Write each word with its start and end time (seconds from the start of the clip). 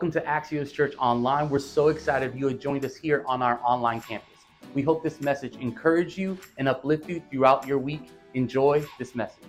Welcome 0.00 0.22
to 0.22 0.28
Axios 0.30 0.70
Church 0.70 0.94
Online. 1.02 1.50
We're 1.50 1.58
so 1.58 1.88
excited 1.90 2.30
you 2.38 2.46
have 2.46 2.62
joined 2.62 2.84
us 2.86 2.94
here 2.94 3.26
on 3.26 3.42
our 3.42 3.58
online 3.66 3.98
campus. 3.98 4.46
We 4.70 4.86
hope 4.86 5.02
this 5.02 5.20
message 5.20 5.56
encourage 5.58 6.16
you 6.16 6.38
and 6.54 6.70
uplift 6.70 7.10
you 7.10 7.20
throughout 7.34 7.66
your 7.66 7.82
week. 7.82 8.06
Enjoy 8.34 8.86
this 8.94 9.18
message. 9.18 9.42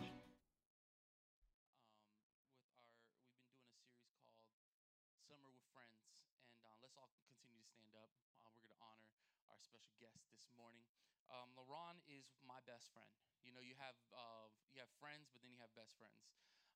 Um, 11.30 11.54
LaRon 11.62 11.94
uh, 11.94 11.94
um, 11.94 11.98
is 12.10 12.26
my 12.42 12.58
best 12.66 12.90
friend. 12.90 13.06
You 13.46 13.54
know, 13.54 13.62
you 13.62 13.78
have 13.78 13.94
uh, 14.18 14.50
you 14.74 14.82
have 14.82 14.90
friends, 14.98 15.30
but 15.30 15.46
then 15.46 15.54
you 15.54 15.62
have 15.62 15.70
best 15.78 15.94
friends. 16.02 16.26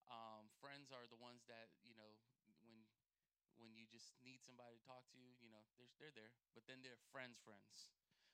Um, 0.05 0.45
friends 0.61 0.93
are 0.93 1.09
the 1.09 1.17
ones 1.17 1.41
that 1.49 1.73
you 1.81 1.97
know 1.97 2.13
just 3.93 4.17
need 4.25 4.41
somebody 4.41 4.73
to 4.75 4.83
talk 4.83 5.05
to. 5.13 5.21
You 5.39 5.53
know, 5.53 5.61
they're 5.77 5.93
they're 6.01 6.15
there. 6.17 6.33
But 6.57 6.65
then 6.65 6.81
they're 6.81 6.99
friends, 7.13 7.37
friends. 7.37 7.93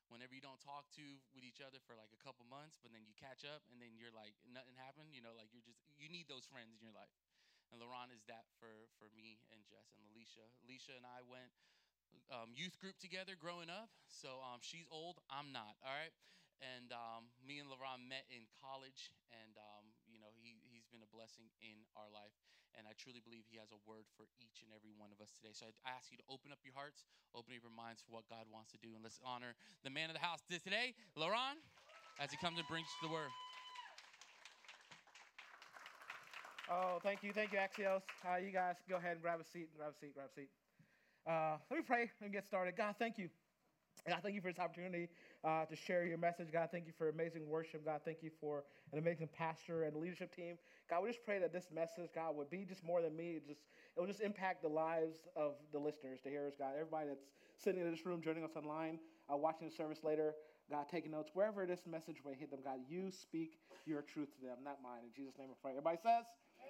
Whenever 0.09 0.33
you 0.33 0.41
don't 0.41 0.57
talk 0.63 0.89
to 0.97 1.05
with 1.37 1.45
each 1.45 1.61
other 1.61 1.77
for 1.85 1.93
like 1.93 2.09
a 2.09 2.21
couple 2.23 2.41
months, 2.49 2.81
but 2.81 2.89
then 2.89 3.05
you 3.05 3.13
catch 3.13 3.45
up, 3.45 3.61
and 3.69 3.77
then 3.77 3.93
you're 3.93 4.15
like 4.15 4.33
nothing 4.49 4.73
happened. 4.79 5.13
You 5.13 5.21
know, 5.21 5.35
like 5.35 5.51
you're 5.53 5.65
just 5.67 5.83
you 5.99 6.07
need 6.09 6.25
those 6.31 6.47
friends 6.49 6.73
in 6.73 6.81
your 6.81 6.95
life. 6.95 7.11
And 7.69 7.77
LaRon 7.77 8.09
is 8.09 8.25
that 8.25 8.49
for, 8.57 8.89
for 8.97 9.13
me 9.13 9.37
and 9.53 9.61
Jess 9.61 9.93
and 9.93 10.01
Alicia. 10.09 10.41
Alicia 10.65 10.97
and 10.97 11.05
I 11.05 11.21
went 11.21 11.53
um, 12.33 12.49
youth 12.53 12.77
group 12.81 12.97
together 12.97 13.37
growing 13.37 13.69
up. 13.69 13.93
So 14.09 14.41
um, 14.41 14.61
she's 14.61 14.89
old, 14.89 15.21
I'm 15.29 15.53
not, 15.53 15.77
all 15.85 15.93
right? 15.93 16.13
And 16.59 16.91
um, 16.91 17.31
me 17.39 17.61
and 17.61 17.71
LaRon 17.71 18.03
met 18.09 18.27
in 18.27 18.43
college, 18.59 19.15
and 19.31 19.55
um, 19.55 19.95
you 20.11 20.19
know 20.19 20.27
he, 20.43 20.59
he's 20.67 20.83
been 20.91 20.99
a 20.99 21.07
blessing 21.07 21.47
in 21.63 21.87
our 21.95 22.11
life. 22.11 22.35
And 22.77 22.85
I 22.85 22.93
truly 22.97 23.21
believe 23.21 23.47
he 23.49 23.57
has 23.57 23.73
a 23.73 23.79
word 23.85 24.05
for 24.15 24.29
each 24.39 24.61
and 24.61 24.69
every 24.73 24.93
one 24.95 25.09
of 25.09 25.19
us 25.19 25.33
today. 25.35 25.51
So 25.53 25.67
I 25.67 25.73
ask 25.89 26.09
you 26.13 26.17
to 26.21 26.27
open 26.29 26.53
up 26.53 26.61
your 26.61 26.73
hearts, 26.73 27.05
open 27.33 27.53
up 27.55 27.61
your 27.61 27.73
minds 27.73 28.01
for 28.05 28.13
what 28.13 28.29
God 28.29 28.45
wants 28.49 28.71
to 28.73 28.79
do, 28.79 28.93
and 28.95 29.01
let's 29.03 29.19
honor 29.21 29.57
the 29.83 29.91
man 29.91 30.09
of 30.09 30.15
the 30.15 30.23
house 30.23 30.41
today, 30.45 30.93
LaRon, 31.17 31.59
as 32.21 32.31
he 32.31 32.37
comes 32.37 32.59
and 32.59 32.67
brings 32.67 32.87
the 33.01 33.09
word. 33.09 33.31
Oh, 36.69 37.01
thank 37.01 37.25
you, 37.25 37.33
thank 37.33 37.51
you, 37.51 37.57
Axios. 37.57 38.05
Uh, 38.21 38.37
you 38.37 38.53
guys 38.53 38.77
go 38.85 38.97
ahead 39.01 39.17
and 39.17 39.21
grab 39.21 39.41
a 39.41 39.47
seat, 39.47 39.73
grab 39.75 39.89
a 39.89 39.97
seat, 39.97 40.13
grab 40.13 40.29
a 40.29 40.33
seat. 40.37 40.49
Uh, 41.25 41.57
let 41.69 41.77
me 41.77 41.85
pray 41.85 42.11
and 42.21 42.31
get 42.31 42.45
started. 42.45 42.77
God, 42.77 42.93
thank 42.99 43.17
you. 43.17 43.29
And 44.05 44.13
I 44.13 44.19
thank 44.19 44.35
you 44.35 44.41
for 44.41 44.51
this 44.51 44.59
opportunity 44.59 45.09
uh, 45.43 45.65
to 45.65 45.75
share 45.75 46.05
your 46.05 46.17
message. 46.17 46.47
God, 46.51 46.69
thank 46.71 46.85
you 46.85 46.93
for 46.97 47.09
amazing 47.09 47.47
worship. 47.47 47.85
God, 47.85 48.01
thank 48.03 48.21
you 48.21 48.31
for 48.41 48.63
an 48.91 48.99
amazing 48.99 49.29
pastor 49.35 49.83
and 49.83 49.95
leadership 49.95 50.35
team. 50.35 50.57
God, 50.89 51.03
we 51.03 51.09
just 51.09 51.23
pray 51.23 51.39
that 51.39 51.53
this 51.53 51.67
message, 51.73 52.09
God, 52.13 52.35
would 52.35 52.49
be 52.49 52.65
just 52.65 52.83
more 52.83 53.01
than 53.01 53.15
me. 53.15 53.37
It 53.37 53.47
just 53.47 53.61
it 53.95 53.99
will 53.99 54.07
just 54.07 54.21
impact 54.21 54.61
the 54.61 54.69
lives 54.69 55.27
of 55.35 55.53
the 55.71 55.79
listeners, 55.79 56.19
the 56.23 56.29
hearers, 56.29 56.53
God. 56.57 56.71
Everybody 56.73 57.09
that's 57.09 57.25
sitting 57.57 57.81
in 57.81 57.91
this 57.91 58.05
room, 58.05 58.21
joining 58.21 58.43
us 58.43 58.55
online, 58.55 58.99
uh, 59.31 59.37
watching 59.37 59.67
the 59.69 59.75
service 59.75 59.99
later, 60.03 60.33
God, 60.69 60.85
taking 60.89 61.11
notes, 61.11 61.31
wherever 61.33 61.65
this 61.65 61.81
message 61.89 62.17
will 62.23 62.33
hit 62.33 62.51
them, 62.51 62.59
God, 62.63 62.79
you 62.87 63.11
speak 63.11 63.59
your 63.85 64.01
truth 64.01 64.29
to 64.39 64.45
them, 64.45 64.57
not 64.63 64.77
mine. 64.83 65.01
In 65.03 65.11
Jesus' 65.15 65.37
name 65.37 65.49
I 65.51 65.57
pray. 65.61 65.71
Everybody 65.71 65.97
says, 66.03 66.25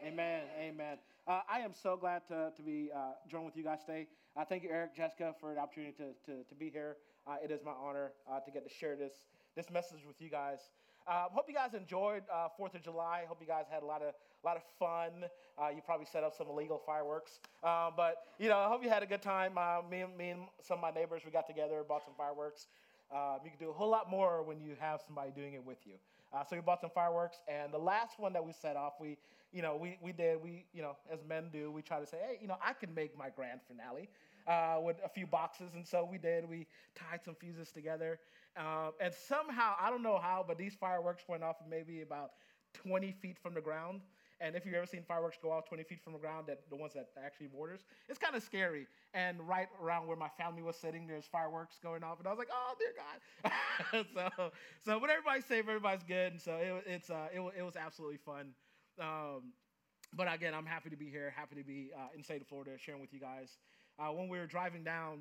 Amen. 0.06 0.44
Amen. 0.58 0.98
Uh, 1.28 1.42
I 1.52 1.60
am 1.60 1.74
so 1.74 1.98
glad 1.98 2.26
to, 2.30 2.52
to 2.56 2.62
be 2.62 2.90
uh, 2.96 3.12
joined 3.30 3.46
with 3.46 3.58
you 3.58 3.64
guys 3.64 3.80
today. 3.86 4.08
Uh, 4.38 4.46
thank 4.46 4.64
you, 4.64 4.70
Eric, 4.70 4.96
Jessica, 4.96 5.36
for 5.42 5.54
the 5.54 5.60
opportunity 5.60 5.94
to, 5.98 6.32
to, 6.32 6.44
to 6.44 6.56
be 6.56 6.70
here. 6.70 6.98
Uh, 7.30 7.36
it 7.44 7.52
is 7.52 7.60
my 7.64 7.74
honor 7.80 8.12
uh, 8.28 8.40
to 8.40 8.50
get 8.50 8.68
to 8.68 8.74
share 8.74 8.96
this, 8.96 9.14
this 9.56 9.70
message 9.70 10.00
with 10.08 10.20
you 10.20 10.30
guys. 10.30 10.72
Uh, 11.08 11.26
hope 11.32 11.46
you 11.48 11.54
guys 11.54 11.76
enjoyed 11.76 12.24
Fourth 12.58 12.74
of 12.74 12.82
July. 12.82 13.26
Hope 13.28 13.38
you 13.40 13.46
guys 13.46 13.66
had 13.70 13.84
a 13.84 13.86
lot 13.86 14.02
of 14.02 14.16
lot 14.44 14.56
of 14.56 14.64
fun. 14.80 15.30
you 15.76 15.82
probably 15.86 16.08
set 16.12 16.24
up 16.24 16.36
some 16.36 16.48
illegal 16.48 16.82
fireworks, 16.84 17.40
but 17.62 18.24
you 18.40 18.50
know, 18.50 18.58
I 18.58 18.68
hope 18.68 18.84
you 18.84 18.90
had 18.90 19.04
a 19.04 19.06
good 19.06 19.22
time. 19.22 19.54
me, 19.90 20.02
and, 20.02 20.18
me 20.18 20.30
and 20.30 20.42
some 20.62 20.78
of 20.78 20.82
my 20.82 20.92
neighbors, 20.92 21.22
we 21.24 21.32
got 21.32 21.46
together, 21.46 21.84
bought 21.88 22.04
some 22.04 22.14
fireworks. 22.18 22.68
you 23.44 23.50
can 23.50 23.60
do 23.60 23.70
a 23.70 23.74
whole 23.74 23.90
lot 23.90 24.10
more 24.10 24.42
when 24.42 24.60
you 24.60 24.76
have 24.80 25.02
somebody 25.06 25.32
doing 25.36 25.54
it 25.54 25.64
with 25.64 25.80
you. 25.86 25.94
so 26.50 26.56
we 26.56 26.62
bought 26.62 26.82
some 26.82 26.92
fireworks, 26.92 27.38
and 27.48 27.72
the 27.72 27.80
last 27.80 28.20
one 28.20 28.34
that 28.34 28.44
we 28.44 28.54
set 28.54 28.76
off, 28.76 28.94
we 29.00 29.18
you 29.52 29.64
know, 29.64 29.76
we, 29.76 29.98
we 30.02 30.12
did, 30.12 30.42
we, 30.44 30.66
you 30.74 30.82
know, 30.84 30.96
as 31.12 31.20
men 31.28 31.50
do, 31.52 31.72
we 31.72 31.82
try 31.82 32.00
to 32.00 32.06
say, 32.06 32.18
hey, 32.22 32.38
you 32.40 32.48
know, 32.48 32.58
I 32.64 32.74
can 32.74 32.94
make 32.94 33.18
my 33.18 33.30
grand 33.30 33.62
finale 33.68 34.10
uh, 34.50 34.78
with 34.82 34.98
a 35.06 35.10
few 35.10 35.28
boxes. 35.28 35.72
And 35.76 35.86
so 35.88 36.08
we 36.10 36.18
did. 36.18 36.50
We 36.50 36.68
tied 36.96 37.24
some 37.24 37.36
fuses 37.36 37.72
together. 37.72 38.20
Uh, 38.58 38.90
and 39.00 39.14
somehow, 39.14 39.76
I 39.80 39.90
don't 39.90 40.04
know 40.04 40.18
how, 40.18 40.44
but 40.46 40.58
these 40.58 40.74
fireworks 40.74 41.24
went 41.28 41.44
off 41.44 41.58
maybe 41.70 42.02
about 42.02 42.32
20 42.74 43.12
feet 43.22 43.38
from 43.42 43.54
the 43.54 43.62
ground. 43.62 44.02
And 44.42 44.56
if 44.56 44.66
you've 44.66 44.76
ever 44.76 44.86
seen 44.86 45.04
fireworks 45.06 45.38
go 45.42 45.52
off 45.52 45.68
20 45.68 45.84
feet 45.84 46.02
from 46.02 46.14
the 46.14 46.20
ground, 46.20 46.48
that 46.48 46.62
the 46.70 46.76
ones 46.76 46.94
that 46.94 47.10
actually 47.24 47.48
borders, 47.48 47.82
it's 48.08 48.18
kind 48.18 48.36
of 48.36 48.42
scary. 48.42 48.88
And 49.14 49.38
right 49.48 49.68
around 49.82 50.08
where 50.08 50.16
my 50.16 50.30
family 50.30 50.62
was 50.62 50.78
sitting, 50.78 51.08
there's 51.08 51.26
fireworks 51.26 51.76
going 51.84 52.04
off, 52.04 52.20
and 52.20 52.28
I 52.28 52.32
was 52.32 52.40
like, 52.40 52.48
"Oh 52.52 52.74
dear 52.80 52.94
God!" 52.96 54.06
so, 54.14 54.52
so, 54.86 55.00
but 55.00 55.10
everybody's 55.10 55.46
safe, 55.46 55.66
everybody's 55.68 56.04
good, 56.04 56.34
and 56.34 56.42
so 56.42 56.54
it, 56.54 56.84
it's 56.86 57.10
uh, 57.10 57.28
it, 57.34 57.42
it 57.58 57.64
was 57.64 57.76
absolutely 57.76 58.18
fun. 58.18 58.54
Um, 58.98 59.52
but 60.14 60.34
again, 60.34 60.54
I'm 60.54 60.66
happy 60.66 60.90
to 60.90 60.98
be 60.98 61.10
here, 61.10 61.34
happy 61.36 61.56
to 61.56 61.64
be 61.64 61.92
uh, 61.96 62.08
in 62.16 62.24
state 62.24 62.42
of 62.42 62.48
Florida, 62.48 62.72
sharing 62.78 63.02
with 63.02 63.14
you 63.14 63.20
guys. 63.20 63.58
Uh, 64.00 64.12
when 64.12 64.30
we 64.30 64.38
were 64.38 64.48
driving 64.48 64.84
down, 64.84 65.20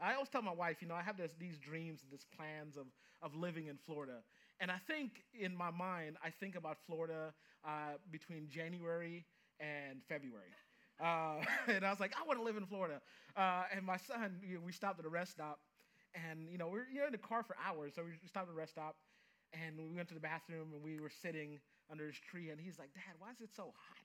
I 0.00 0.14
always 0.14 0.28
tell 0.28 0.42
my 0.42 0.52
wife, 0.52 0.78
you 0.80 0.88
know, 0.88 0.94
I 0.94 1.02
have 1.02 1.16
this, 1.16 1.30
these 1.38 1.58
dreams 1.58 2.00
and 2.02 2.10
these 2.12 2.26
plans 2.36 2.76
of, 2.76 2.86
of 3.22 3.34
living 3.34 3.66
in 3.68 3.78
Florida. 3.86 4.18
And 4.60 4.70
I 4.70 4.78
think 4.86 5.22
in 5.38 5.54
my 5.54 5.70
mind, 5.70 6.16
I 6.24 6.30
think 6.30 6.56
about 6.56 6.78
Florida 6.86 7.32
uh, 7.66 7.98
between 8.10 8.48
January 8.48 9.24
and 9.60 10.00
February. 10.08 10.54
Uh, 11.00 11.44
and 11.68 11.84
I 11.84 11.90
was 11.90 12.00
like, 12.00 12.12
I 12.20 12.26
want 12.26 12.38
to 12.38 12.44
live 12.44 12.56
in 12.56 12.66
Florida. 12.66 13.00
Uh, 13.36 13.64
and 13.74 13.84
my 13.84 13.96
son, 13.96 14.40
you 14.46 14.54
know, 14.56 14.60
we 14.64 14.72
stopped 14.72 14.98
at 14.98 15.06
a 15.06 15.08
rest 15.08 15.32
stop, 15.32 15.58
and 16.14 16.48
you 16.50 16.58
know, 16.58 16.68
we 16.68 16.78
are 16.80 16.86
you 16.92 17.00
know, 17.00 17.06
in 17.06 17.12
the 17.12 17.18
car 17.18 17.42
for 17.42 17.56
hours. 17.64 17.92
So 17.96 18.02
we 18.04 18.28
stopped 18.28 18.48
at 18.48 18.54
a 18.54 18.56
rest 18.56 18.72
stop, 18.72 18.96
and 19.52 19.76
we 19.78 19.96
went 19.96 20.08
to 20.08 20.14
the 20.14 20.20
bathroom, 20.20 20.68
and 20.74 20.82
we 20.82 21.00
were 21.00 21.10
sitting 21.22 21.58
under 21.90 22.06
his 22.06 22.16
tree, 22.16 22.50
and 22.50 22.60
he's 22.60 22.78
like, 22.78 22.94
Dad, 22.94 23.14
why 23.18 23.30
is 23.30 23.40
it 23.40 23.50
so 23.56 23.74
hot? 23.74 24.03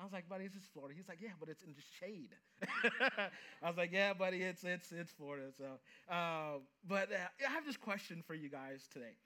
I 0.00 0.04
was 0.04 0.12
like, 0.12 0.28
buddy, 0.28 0.44
it's 0.44 0.54
just 0.54 0.72
Florida. 0.72 0.94
He's 0.96 1.08
like, 1.08 1.18
yeah, 1.20 1.30
but 1.40 1.48
it's 1.48 1.62
in 1.62 1.74
the 1.74 1.82
shade. 1.98 2.30
I 3.62 3.68
was 3.68 3.76
like, 3.76 3.90
yeah, 3.92 4.14
buddy, 4.14 4.42
it's 4.42 4.62
it's 4.62 4.92
it's 4.92 5.12
Florida. 5.12 5.46
So, 5.56 5.64
uh, 6.12 6.58
but 6.86 7.10
uh, 7.12 7.46
I 7.46 7.50
have 7.50 7.66
this 7.66 7.76
question 7.76 8.22
for 8.26 8.34
you 8.34 8.48
guys 8.48 8.88
today. 8.92 9.16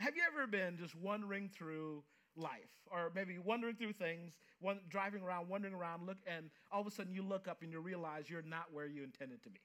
Have 0.00 0.16
you 0.16 0.22
ever 0.30 0.46
been 0.46 0.76
just 0.78 0.94
wandering 0.94 1.48
through 1.48 2.04
life, 2.36 2.70
or 2.90 3.10
maybe 3.14 3.38
wandering 3.38 3.76
through 3.76 3.94
things, 3.94 4.34
one, 4.60 4.80
driving 4.88 5.22
around, 5.22 5.48
wandering 5.48 5.74
around, 5.74 6.06
look, 6.06 6.18
and 6.26 6.50
all 6.72 6.80
of 6.80 6.86
a 6.86 6.90
sudden 6.90 7.12
you 7.12 7.22
look 7.22 7.48
up 7.48 7.62
and 7.62 7.72
you 7.72 7.80
realize 7.80 8.30
you're 8.30 8.42
not 8.42 8.66
where 8.72 8.86
you 8.86 9.02
intended 9.02 9.42
to 9.44 9.50
be? 9.50 9.60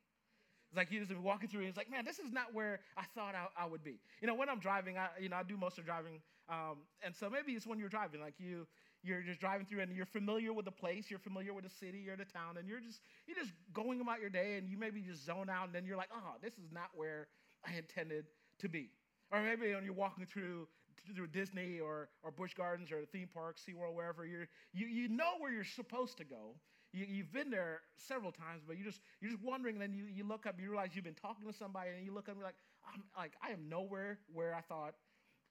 It's 0.69 0.77
like 0.77 0.91
you 0.91 1.03
just 1.03 1.19
walking 1.19 1.49
through, 1.49 1.61
and 1.61 1.69
it's 1.69 1.77
like, 1.77 1.89
man, 1.89 2.05
this 2.05 2.19
is 2.19 2.31
not 2.31 2.53
where 2.53 2.79
I 2.95 3.03
thought 3.15 3.33
I, 3.33 3.47
I 3.57 3.65
would 3.65 3.83
be. 3.83 3.99
You 4.21 4.27
know, 4.27 4.35
when 4.35 4.49
I'm 4.49 4.59
driving, 4.59 4.97
I 4.97 5.07
you 5.19 5.29
know 5.29 5.38
I 5.38 5.43
do 5.43 5.57
most 5.57 5.79
of 5.79 5.85
driving, 5.85 6.21
um, 6.47 6.77
and 7.03 7.15
so 7.15 7.29
maybe 7.29 7.53
it's 7.53 7.65
when 7.65 7.79
you're 7.79 7.89
driving, 7.89 8.21
like 8.21 8.35
you 8.38 8.67
you're 9.03 9.21
just 9.21 9.39
driving 9.39 9.65
through 9.65 9.81
and 9.81 9.95
you're 9.95 10.05
familiar 10.05 10.51
with 10.53 10.65
the 10.65 10.71
place, 10.71 11.05
you're 11.09 11.19
familiar 11.19 11.53
with 11.53 11.63
the 11.63 11.69
city 11.69 12.09
or 12.09 12.15
the 12.15 12.25
town, 12.25 12.57
and 12.57 12.67
you're 12.67 12.79
just 12.79 13.01
you're 13.27 13.37
just 13.37 13.53
going 13.73 14.01
about 14.01 14.19
your 14.19 14.29
day, 14.29 14.57
and 14.57 14.69
you 14.69 14.77
maybe 14.77 15.01
just 15.01 15.25
zone 15.25 15.49
out, 15.49 15.65
and 15.65 15.73
then 15.75 15.85
you're 15.85 15.97
like, 15.97 16.09
oh, 16.13 16.35
this 16.41 16.53
is 16.53 16.71
not 16.71 16.89
where 16.95 17.27
I 17.65 17.77
intended 17.77 18.25
to 18.59 18.69
be. 18.69 18.91
Or 19.31 19.41
maybe 19.41 19.73
when 19.73 19.83
you're 19.85 19.93
walking 19.93 20.25
through 20.25 20.67
through 21.15 21.27
Disney 21.27 21.79
or 21.79 22.09
or 22.23 22.31
Busch 22.31 22.53
Gardens 22.53 22.91
or 22.91 22.99
the 23.01 23.07
theme 23.07 23.29
park, 23.33 23.57
SeaWorld, 23.57 23.93
wherever 23.95 24.25
you're 24.25 24.47
you 24.73 24.88
you 24.88 25.07
know 25.07 25.38
where 25.39 25.51
you're 25.51 25.63
supposed 25.63 26.17
to 26.17 26.23
go, 26.23 26.55
you, 26.91 27.23
have 27.23 27.31
been 27.31 27.49
there 27.49 27.81
several 27.97 28.31
times, 28.31 28.63
but 28.65 28.77
you're 28.77 28.85
just 28.85 29.01
you're 29.21 29.31
just 29.31 29.43
wondering. 29.43 29.75
And 29.75 29.81
then 29.81 29.93
you, 29.93 30.05
you 30.05 30.23
look 30.27 30.45
up, 30.45 30.55
you 30.59 30.69
realize 30.69 30.89
you've 30.93 31.05
been 31.05 31.13
talking 31.13 31.47
to 31.47 31.53
somebody, 31.53 31.91
and 31.95 32.05
you 32.05 32.13
look 32.13 32.27
up 32.27 32.33
and 32.33 32.38
you're 32.38 32.47
like, 32.47 32.59
I'm 32.93 33.03
like 33.17 33.33
I 33.41 33.51
am 33.51 33.69
nowhere 33.69 34.19
where 34.33 34.55
I 34.55 34.61
thought 34.61 34.95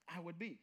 I 0.08 0.20
would 0.20 0.38
be. 0.38 0.58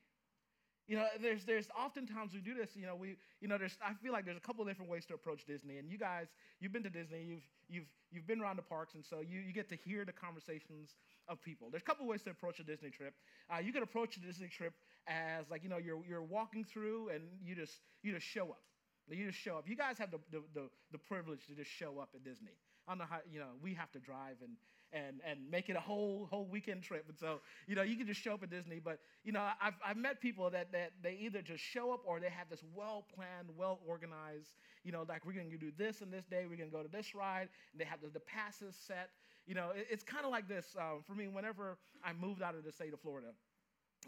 You 0.87 0.97
know, 0.97 1.07
there's 1.19 1.45
there's 1.45 1.67
oftentimes 1.77 2.33
we 2.33 2.41
do 2.41 2.53
this. 2.53 2.75
You 2.75 2.85
know, 2.85 2.95
we 2.95 3.17
you 3.41 3.47
know 3.47 3.57
there's 3.57 3.77
I 3.83 3.93
feel 3.93 4.13
like 4.13 4.25
there's 4.25 4.37
a 4.37 4.41
couple 4.41 4.63
different 4.65 4.91
ways 4.91 5.05
to 5.07 5.15
approach 5.15 5.45
Disney. 5.45 5.77
And 5.77 5.89
you 5.89 5.97
guys, 5.97 6.27
you've 6.59 6.73
been 6.73 6.83
to 6.83 6.89
Disney, 6.89 7.23
you've 7.23 7.43
you've 7.67 7.87
you've 8.11 8.27
been 8.27 8.39
around 8.39 8.57
the 8.57 8.61
parks, 8.63 8.93
and 8.93 9.03
so 9.03 9.21
you 9.21 9.39
you 9.39 9.51
get 9.51 9.67
to 9.69 9.75
hear 9.75 10.05
the 10.05 10.13
conversations 10.13 10.95
of 11.27 11.41
people. 11.41 11.69
There's 11.71 11.81
a 11.81 11.85
couple 11.85 12.05
ways 12.05 12.21
to 12.23 12.29
approach 12.29 12.59
a 12.59 12.63
Disney 12.63 12.91
trip. 12.91 13.15
Uh, 13.49 13.59
you 13.59 13.73
can 13.73 13.81
approach 13.81 14.17
a 14.17 14.19
Disney 14.19 14.47
trip 14.47 14.73
as 15.07 15.49
like 15.49 15.63
you 15.63 15.69
know 15.69 15.77
you're 15.77 16.01
you're 16.07 16.23
walking 16.23 16.63
through 16.63 17.09
and 17.09 17.23
you 17.43 17.55
just 17.55 17.79
you 18.03 18.13
just 18.13 18.27
show 18.27 18.49
up. 18.49 18.61
You 19.09 19.27
just 19.27 19.37
show 19.37 19.57
up. 19.57 19.69
You 19.69 19.75
guys 19.75 19.99
have 19.99 20.09
the, 20.09 20.17
the, 20.31 20.41
the, 20.55 20.69
the, 20.91 20.97
privilege 20.97 21.45
to 21.45 21.53
just 21.53 21.69
show 21.69 21.99
up 21.99 22.09
at 22.15 22.23
Disney. 22.23 22.57
I 22.87 22.91
don't 22.91 22.97
know 22.97 23.05
how, 23.07 23.19
you 23.31 23.37
know, 23.37 23.53
we 23.61 23.75
have 23.75 23.91
to 23.91 23.99
drive 23.99 24.37
and, 24.41 24.57
and, 24.93 25.19
and 25.27 25.39
make 25.49 25.69
it 25.69 25.75
a 25.75 25.79
whole, 25.79 26.27
whole 26.29 26.45
weekend 26.45 26.83
trip. 26.83 27.05
And 27.07 27.17
so, 27.17 27.41
you 27.67 27.75
know, 27.75 27.81
you 27.81 27.95
can 27.95 28.07
just 28.07 28.21
show 28.21 28.33
up 28.33 28.43
at 28.43 28.49
Disney. 28.49 28.79
But, 28.83 28.99
you 29.23 29.31
know, 29.31 29.47
I've, 29.61 29.73
I've 29.85 29.97
met 29.97 30.21
people 30.21 30.49
that, 30.49 30.71
that 30.71 30.91
they 31.01 31.17
either 31.21 31.41
just 31.41 31.63
show 31.63 31.91
up 31.91 32.01
or 32.05 32.19
they 32.19 32.29
have 32.29 32.49
this 32.49 32.63
well 32.73 33.05
planned, 33.13 33.49
well 33.57 33.79
organized, 33.85 34.53
you 34.83 34.91
know, 34.91 35.05
like 35.07 35.25
we're 35.25 35.33
going 35.33 35.49
to 35.49 35.57
do 35.57 35.71
this 35.77 36.01
and 36.01 36.11
this 36.11 36.25
day, 36.25 36.45
we're 36.49 36.57
going 36.57 36.69
to 36.69 36.75
go 36.75 36.83
to 36.83 36.91
this 36.91 37.15
ride, 37.15 37.49
and 37.71 37.79
they 37.79 37.85
have 37.85 38.01
the, 38.01 38.09
the 38.09 38.19
passes 38.19 38.75
set. 38.75 39.09
You 39.47 39.55
know, 39.55 39.71
it, 39.75 39.87
it's 39.89 40.03
kind 40.03 40.25
of 40.25 40.31
like 40.31 40.47
this 40.47 40.75
um, 40.79 41.03
for 41.05 41.13
me 41.13 41.27
whenever 41.27 41.77
I 42.03 42.13
moved 42.13 42.41
out 42.41 42.55
of 42.55 42.63
the 42.63 42.71
state 42.71 42.93
of 42.93 42.99
Florida. 43.01 43.29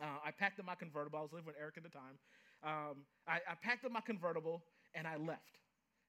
Uh, 0.02 0.06
I 0.26 0.32
packed 0.32 0.60
up 0.60 0.66
my 0.66 0.76
convertible. 0.76 1.20
I 1.20 1.22
was 1.24 1.34
living 1.34 1.48
with 1.48 1.56
Eric 1.60 1.76
at 1.78 1.84
the 1.84 1.90
time. 1.90 2.18
Um, 2.64 2.98
I, 3.28 3.36
I 3.50 3.56
packed 3.62 3.86
up 3.86 3.92
my 3.92 4.02
convertible 4.02 4.64
and 4.96 5.08
I 5.08 5.16
left. 5.18 5.60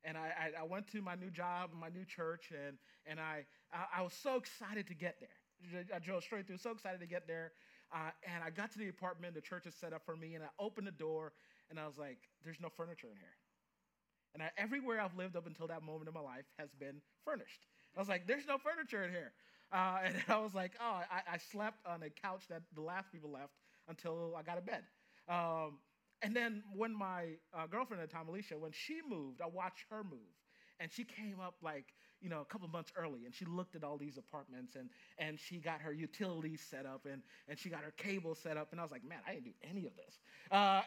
And 0.08 0.16
I, 0.16 0.50
I, 0.58 0.64
went 0.64 0.88
to 0.92 1.02
my 1.02 1.14
new 1.14 1.28
job, 1.30 1.70
my 1.78 1.90
new 1.90 2.04
church, 2.06 2.50
and, 2.50 2.78
and 3.04 3.20
I, 3.20 3.44
I, 3.72 4.00
I 4.00 4.02
was 4.02 4.14
so 4.14 4.36
excited 4.36 4.86
to 4.86 4.94
get 4.94 5.20
there. 5.20 5.84
I 5.94 5.98
drove 5.98 6.24
straight 6.24 6.46
through, 6.46 6.56
so 6.56 6.70
excited 6.70 7.00
to 7.00 7.06
get 7.06 7.26
there. 7.26 7.52
Uh, 7.92 8.10
and 8.24 8.42
I 8.42 8.48
got 8.48 8.72
to 8.72 8.78
the 8.78 8.88
apartment 8.88 9.34
the 9.34 9.42
church 9.42 9.66
is 9.66 9.74
set 9.74 9.92
up 9.92 10.02
for 10.06 10.16
me, 10.16 10.34
and 10.34 10.42
I 10.42 10.48
opened 10.58 10.86
the 10.86 10.92
door, 10.92 11.32
and 11.68 11.78
I 11.78 11.86
was 11.86 11.98
like, 11.98 12.16
there's 12.42 12.56
no 12.58 12.70
furniture 12.74 13.08
in 13.08 13.18
here. 13.18 13.36
And 14.32 14.42
I, 14.42 14.50
everywhere 14.56 14.98
I've 14.98 15.16
lived 15.16 15.36
up 15.36 15.46
until 15.46 15.66
that 15.66 15.82
moment 15.82 16.08
in 16.08 16.14
my 16.14 16.20
life 16.20 16.46
has 16.58 16.70
been 16.80 17.02
furnished. 17.24 17.66
I 17.94 18.00
was 18.00 18.08
like, 18.08 18.26
there's 18.26 18.46
no 18.46 18.56
furniture 18.56 19.04
in 19.04 19.10
here. 19.10 19.32
Uh, 19.72 19.98
and 20.04 20.14
I 20.28 20.38
was 20.38 20.54
like, 20.54 20.72
oh, 20.80 21.02
I, 21.10 21.34
I, 21.34 21.38
slept 21.52 21.84
on 21.86 22.02
a 22.02 22.08
couch 22.08 22.44
that 22.48 22.62
the 22.74 22.80
last 22.80 23.12
people 23.12 23.30
left 23.30 23.52
until 23.88 24.34
I 24.38 24.42
got 24.42 24.56
a 24.56 24.62
bed. 24.62 24.84
Um, 25.28 25.78
and 26.22 26.34
then 26.34 26.62
when 26.74 26.94
my 26.94 27.36
uh, 27.54 27.66
girlfriend 27.66 28.02
at 28.02 28.08
the 28.10 28.14
time, 28.14 28.28
Alicia, 28.28 28.58
when 28.58 28.72
she 28.72 29.00
moved, 29.08 29.40
I 29.40 29.46
watched 29.46 29.84
her 29.90 30.02
move. 30.04 30.34
And 30.80 30.92
she 30.92 31.04
came 31.04 31.40
up 31.40 31.56
like, 31.62 31.86
you 32.20 32.28
know, 32.28 32.40
a 32.40 32.44
couple 32.44 32.66
months 32.68 32.92
early 32.96 33.24
and 33.24 33.34
she 33.34 33.44
looked 33.44 33.76
at 33.76 33.84
all 33.84 33.96
these 33.96 34.18
apartments 34.18 34.74
and, 34.74 34.88
and 35.18 35.38
she 35.38 35.58
got 35.58 35.80
her 35.80 35.92
utilities 35.92 36.60
set 36.60 36.84
up 36.86 37.06
and, 37.10 37.22
and 37.48 37.58
she 37.58 37.68
got 37.68 37.82
her 37.82 37.92
cable 37.96 38.34
set 38.34 38.56
up. 38.56 38.68
And 38.72 38.80
I 38.80 38.82
was 38.82 38.90
like, 38.92 39.04
man, 39.04 39.18
I 39.26 39.32
didn't 39.34 39.44
do 39.44 39.52
any 39.68 39.86
of 39.86 39.92
this. 39.96 40.18
Uh, 40.50 40.82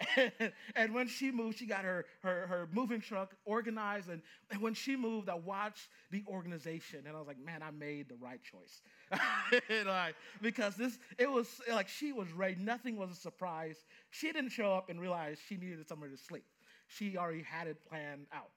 and, 0.75 0.94
when 0.94 1.07
she 1.07 1.31
moved, 1.31 1.60
she 1.60 1.66
got 1.66 1.86
her, 1.86 2.06
her, 2.24 2.48
her 2.48 2.69
moving 2.74 3.00
truck 3.00 3.36
organized. 3.45 4.10
And, 4.10 4.22
and 4.50 4.62
when 4.62 4.74
she 4.74 4.95
moved, 4.95 5.30
I 5.30 5.36
watched 5.36 5.88
the 6.12 6.24
organization 6.28 7.04
and 7.07 7.16
I 7.16 7.19
was 7.19 7.28
like, 7.28 7.39
man, 7.39 7.62
I 7.63 7.72
made 7.72 8.10
the 8.10 8.18
right 8.19 8.42
choice. 8.44 8.81
because 10.42 10.75
this, 10.75 11.00
it 11.18 11.30
was 11.30 11.62
like 11.72 11.88
she 11.88 12.12
was 12.12 12.31
ready. 12.33 12.56
Nothing 12.60 12.98
was 12.98 13.12
a 13.12 13.16
surprise. 13.16 13.78
She 14.10 14.31
didn't 14.31 14.51
show 14.51 14.74
up 14.74 14.89
and 14.89 15.00
realize 15.00 15.38
she 15.48 15.56
needed 15.56 15.88
somewhere 15.88 16.10
to 16.10 16.18
sleep. 16.18 16.44
She 16.88 17.18
already 17.18 17.44
had 17.44 17.68
it 17.68 17.78
planned 17.88 18.25
out. 18.33 18.50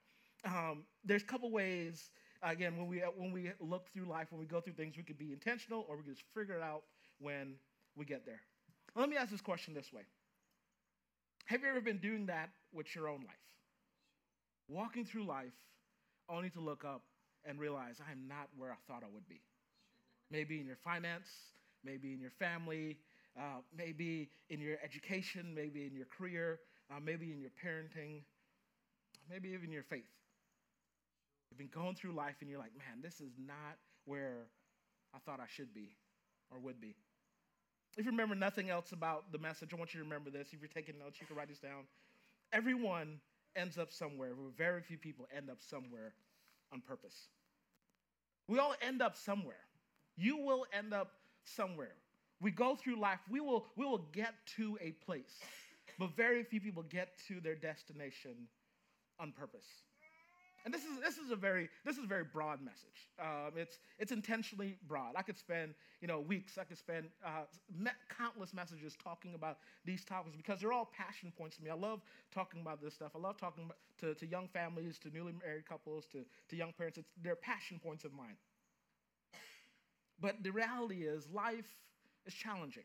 Um, 0.45 0.85
there's 1.05 1.23
a 1.23 1.27
couple 1.27 1.51
ways 1.51 2.11
again, 2.45 2.77
when 2.77 2.87
we, 2.87 3.03
when 3.17 3.33
we 3.33 3.51
look 3.61 3.93
through 3.93 4.07
life, 4.07 4.29
when 4.31 4.41
we 4.41 4.47
go 4.47 4.61
through 4.61 4.75
things, 4.75 4.97
we 4.97 5.03
could 5.03 5.19
be 5.19 5.33
intentional 5.33 5.87
or 5.89 5.97
we 5.97 6.03
could 6.03 6.15
just 6.15 6.27
figure 6.35 6.57
it 6.57 6.63
out 6.63 6.83
when 7.19 7.55
we 7.97 8.05
get 8.05 8.27
there. 8.27 8.41
Let 8.95 9.09
me 9.09 9.17
ask 9.17 9.31
this 9.31 9.41
question 9.41 9.75
this 9.75 9.93
way 9.93 10.03
Have 11.47 11.63
you 11.63 11.69
ever 11.69 11.81
been 11.81 11.99
doing 11.99 12.27
that 12.27 12.51
with 12.73 12.95
your 12.95 13.09
own 13.09 13.21
life? 13.21 13.35
Walking 14.69 15.05
through 15.05 15.27
life 15.27 15.53
only 16.29 16.51
to 16.51 16.61
look 16.61 16.85
up 16.85 17.03
and 17.45 17.59
realize 17.59 17.97
I 18.07 18.13
am 18.13 18.27
not 18.29 18.49
where 18.57 18.71
I 18.71 18.77
thought 18.87 19.03
I 19.03 19.13
would 19.13 19.29
be. 19.29 19.41
Maybe 20.31 20.61
in 20.61 20.67
your 20.67 20.79
finance, 20.83 21.29
maybe 21.85 22.13
in 22.13 22.21
your 22.21 22.31
family, 22.31 22.97
uh, 23.39 23.61
maybe 23.77 24.31
in 24.49 24.61
your 24.61 24.79
education, 24.83 25.53
maybe 25.55 25.87
in 25.87 25.95
your 25.95 26.07
career, 26.07 26.61
uh, 26.91 27.01
maybe 27.05 27.33
in 27.33 27.41
your 27.41 27.51
parenting, 27.63 28.23
maybe 29.29 29.51
even 29.51 29.71
your 29.71 29.83
faith. 29.83 30.05
You've 31.55 31.71
been 31.71 31.83
going 31.83 31.95
through 31.95 32.15
life 32.15 32.35
and 32.41 32.51
you're 32.51 32.59
like, 32.59 32.77
man, 32.77 33.01
this 33.01 33.21
is 33.21 33.31
not 33.39 33.79
where 34.07 34.47
I 35.15 35.19
thought 35.21 35.39
I 35.39 35.47
should 35.47 35.73
be 35.73 35.95
or 36.51 36.59
would 36.59 36.81
be. 36.81 36.97
If 37.97 38.07
you 38.07 38.11
remember 38.11 38.35
nothing 38.35 38.71
else 38.71 38.91
about 38.91 39.31
the 39.31 39.39
message, 39.39 39.73
I 39.73 39.77
want 39.77 39.95
you 39.95 40.01
to 40.01 40.05
remember 40.05 40.31
this. 40.31 40.49
If 40.53 40.59
you're 40.59 40.69
taking 40.69 40.99
notes, 40.99 41.21
you 41.21 41.29
can 41.29 41.37
write 41.37 41.47
this 41.49 41.61
down. 41.61 41.85
Everyone 42.53 43.21
ends 43.55 43.79
up 43.79 43.93
somewhere, 43.93 44.33
very 44.59 44.83
few 44.83 44.99
people 44.99 45.29
end 45.37 45.49
up 45.49 45.59
somewhere 45.61 46.15
on 46.73 46.81
purpose. 46.81 47.29
We 48.49 48.59
all 48.59 48.75
end 48.83 49.01
up 49.01 49.17
somewhere. 49.17 49.63
You 50.17 50.39
will 50.39 50.67
end 50.77 50.93
up 50.93 51.13
somewhere. 51.45 51.95
We 52.41 52.51
go 52.51 52.75
through 52.75 52.99
life, 52.99 53.21
we 53.31 53.39
will, 53.39 53.69
we 53.77 53.85
will 53.85 54.09
get 54.13 54.35
to 54.57 54.77
a 54.81 54.91
place, 55.07 55.39
but 56.01 56.17
very 56.17 56.43
few 56.43 56.61
people 56.61 56.83
get 56.83 57.11
to 57.29 57.39
their 57.39 57.55
destination 57.55 58.49
on 59.21 59.31
purpose. 59.31 59.84
And 60.65 60.73
this 60.73 60.83
is, 60.83 60.99
this 61.03 61.19
is 61.19 61.31
a 61.31 61.37
very 61.37 61.69
this 61.85 61.99
is 61.99 62.05
a 62.05 62.07
very 62.07 62.25
broad 62.25 62.61
message. 62.63 63.11
Um, 63.21 63.53
it's 63.55 63.79
it's 63.99 64.13
intentionally 64.13 64.77
broad. 64.89 65.13
I 65.15 65.23
could 65.23 65.39
spend 65.39 65.75
you 66.01 66.09
know 66.09 66.21
weeks. 66.21 66.57
I 66.57 66.65
could 66.65 66.79
spend 66.79 67.07
uh, 67.25 67.45
me- 67.79 67.91
countless 68.17 68.55
messages 68.55 68.97
talking 69.03 69.35
about 69.35 69.59
these 69.85 70.05
topics 70.05 70.37
because 70.37 70.61
they're 70.61 70.73
all 70.73 70.91
passion 70.97 71.31
points 71.37 71.57
to 71.59 71.63
me. 71.63 71.71
I 71.71 71.75
love 71.75 72.01
talking 72.33 72.63
about 72.63 72.81
this 72.83 72.95
stuff. 72.95 73.13
I 73.15 73.19
love 73.19 73.37
talking 73.37 73.71
to, 74.01 74.15
to 74.15 74.27
young 74.27 74.49
families, 74.49 74.99
to 75.01 75.11
newly 75.11 75.35
married 75.45 75.69
couples, 75.69 76.07
to, 76.13 76.25
to 76.49 76.57
young 76.57 76.73
parents. 76.73 76.99
It's, 76.99 77.11
they're 77.23 77.37
passion 77.37 77.79
points 77.83 78.05
of 78.05 78.13
mine. 78.15 78.37
But 80.21 80.43
the 80.43 80.51
reality 80.51 81.03
is, 81.03 81.29
life 81.31 81.69
is 82.27 82.33
challenging. 82.35 82.85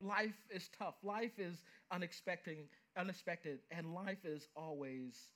Life 0.00 0.36
is 0.50 0.70
tough. 0.78 0.94
Life 1.02 1.38
is 1.38 1.62
unexpected, 1.90 2.58
unexpected, 2.96 3.58
and 3.70 3.94
life 3.94 4.24
is 4.24 4.48
always 4.56 5.28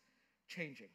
changing. 0.49 0.89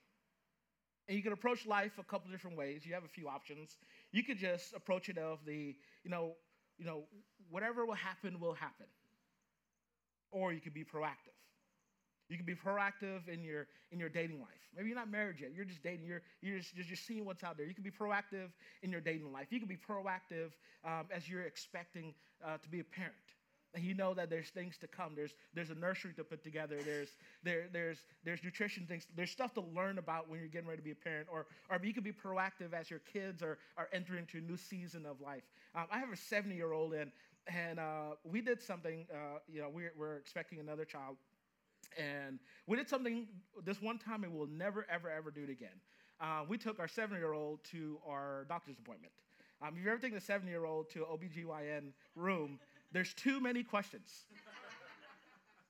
And 1.07 1.15
you 1.15 1.23
can 1.23 1.31
approach 1.31 1.65
life 1.65 1.93
a 1.97 2.03
couple 2.03 2.29
different 2.31 2.57
ways. 2.57 2.85
You 2.85 2.93
have 2.93 3.05
a 3.05 3.09
few 3.09 3.27
options. 3.27 3.77
You 4.11 4.23
could 4.23 4.37
just 4.37 4.73
approach 4.73 5.07
it 5.09 5.17
of 5.17 5.39
the, 5.45 5.75
you 6.03 6.09
know, 6.09 6.33
you 6.77 6.85
know, 6.85 7.03
whatever 7.49 7.85
will 7.85 7.95
happen 7.95 8.39
will 8.39 8.53
happen. 8.53 8.87
Or 10.31 10.51
you 10.51 10.59
could 10.59 10.73
be 10.73 10.83
proactive. 10.83 11.37
You 12.29 12.35
can 12.35 12.45
be 12.45 12.55
proactive 12.55 13.29
in 13.29 13.41
your 13.41 13.67
in 13.91 13.99
your 13.99 14.09
dating 14.09 14.39
life. 14.39 14.49
Maybe 14.75 14.89
you're 14.89 14.97
not 14.97 15.09
married 15.09 15.37
yet. 15.39 15.51
You're 15.55 15.63
just 15.63 15.81
dating. 15.81 16.05
You're 16.05 16.21
you're 16.41 16.59
just, 16.59 16.75
just 16.75 17.07
seeing 17.07 17.23
what's 17.23 17.41
out 17.41 17.55
there. 17.55 17.65
You 17.65 17.73
can 17.73 17.85
be 17.85 17.91
proactive 17.91 18.49
in 18.83 18.91
your 18.91 18.99
dating 18.99 19.31
life. 19.31 19.47
You 19.49 19.59
can 19.59 19.69
be 19.69 19.77
proactive 19.77 20.51
um, 20.83 21.05
as 21.09 21.29
you're 21.29 21.43
expecting 21.43 22.13
uh, 22.45 22.57
to 22.57 22.69
be 22.69 22.81
a 22.81 22.83
parent 22.83 23.15
you 23.83 23.93
know 23.93 24.13
that 24.13 24.29
there's 24.29 24.49
things 24.49 24.77
to 24.77 24.87
come. 24.87 25.13
There's, 25.15 25.33
there's 25.53 25.69
a 25.69 25.75
nursery 25.75 26.13
to 26.15 26.23
put 26.23 26.43
together. 26.43 26.77
There's, 26.83 27.09
there, 27.43 27.65
there's, 27.71 27.99
there's 28.23 28.43
nutrition 28.43 28.85
things. 28.85 29.07
There's 29.15 29.31
stuff 29.31 29.53
to 29.55 29.63
learn 29.75 29.97
about 29.97 30.29
when 30.29 30.39
you're 30.39 30.49
getting 30.49 30.67
ready 30.67 30.79
to 30.79 30.83
be 30.83 30.91
a 30.91 30.95
parent. 30.95 31.27
Or, 31.31 31.47
or 31.69 31.79
you 31.83 31.93
can 31.93 32.03
be 32.03 32.11
proactive 32.11 32.73
as 32.73 32.89
your 32.89 33.01
kids 33.11 33.41
are, 33.41 33.57
are 33.77 33.89
entering 33.93 34.19
into 34.21 34.37
a 34.37 34.41
new 34.41 34.57
season 34.57 35.05
of 35.05 35.21
life. 35.21 35.43
Um, 35.75 35.85
I 35.91 35.99
have 35.99 36.11
a 36.11 36.17
70 36.17 36.55
year 36.55 36.73
old, 36.73 36.93
and, 36.93 37.11
and 37.47 37.79
uh, 37.79 38.15
we 38.23 38.41
did 38.41 38.61
something, 38.61 39.05
uh, 39.11 39.39
you 39.51 39.61
know, 39.61 39.69
we're, 39.69 39.93
we're 39.97 40.17
expecting 40.17 40.59
another 40.59 40.85
child. 40.85 41.17
And 41.97 42.39
we 42.67 42.77
did 42.77 42.89
something 42.89 43.27
this 43.63 43.81
one 43.81 43.97
time 43.97 44.23
and 44.23 44.33
we'll 44.33 44.47
never, 44.47 44.85
ever, 44.89 45.09
ever 45.09 45.31
do 45.31 45.43
it 45.43 45.49
again. 45.49 45.69
Uh, 46.19 46.43
we 46.47 46.57
took 46.57 46.79
our 46.79 46.87
seven 46.87 47.17
year 47.17 47.33
old 47.33 47.63
to 47.71 47.99
our 48.07 48.45
doctor's 48.49 48.77
appointment. 48.79 49.13
Um, 49.61 49.73
if 49.77 49.83
you 49.83 49.91
ever 49.91 49.99
taken 49.99 50.17
a 50.17 50.21
seven 50.21 50.47
year 50.47 50.65
old 50.65 50.89
to 50.91 50.99
an 50.99 51.05
OBGYN 51.05 51.91
room, 52.15 52.59
there's 52.91 53.13
too 53.13 53.39
many 53.39 53.63
questions. 53.63 54.25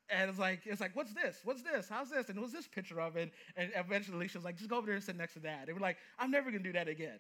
and 0.10 0.30
it's 0.30 0.40
like, 0.40 0.62
it's 0.66 0.82
like, 0.82 0.96
what's 0.96 1.14
this? 1.14 1.40
What's 1.44 1.62
this? 1.64 1.88
How's 1.90 2.10
this? 2.10 2.30
And 2.30 2.40
what's 2.40 2.54
this 2.54 2.68
picture 2.68 3.00
of? 3.02 3.16
And, 3.16 3.32
and 3.56 3.72
eventually 3.76 4.28
she 4.28 4.38
was 4.38 4.46
like, 4.46 4.58
just 4.58 4.70
go 4.70 4.78
over 4.78 4.86
there 4.86 4.96
and 4.96 5.04
sit 5.04 5.18
next 5.18 5.34
to 5.34 5.40
that. 5.42 5.68
And 5.68 5.76
we're 5.76 5.82
like, 5.82 5.98
I'm 6.20 6.32
never 6.32 6.52
gonna 6.52 6.64
do 6.64 6.74
that 6.74 6.88
again. 6.88 7.20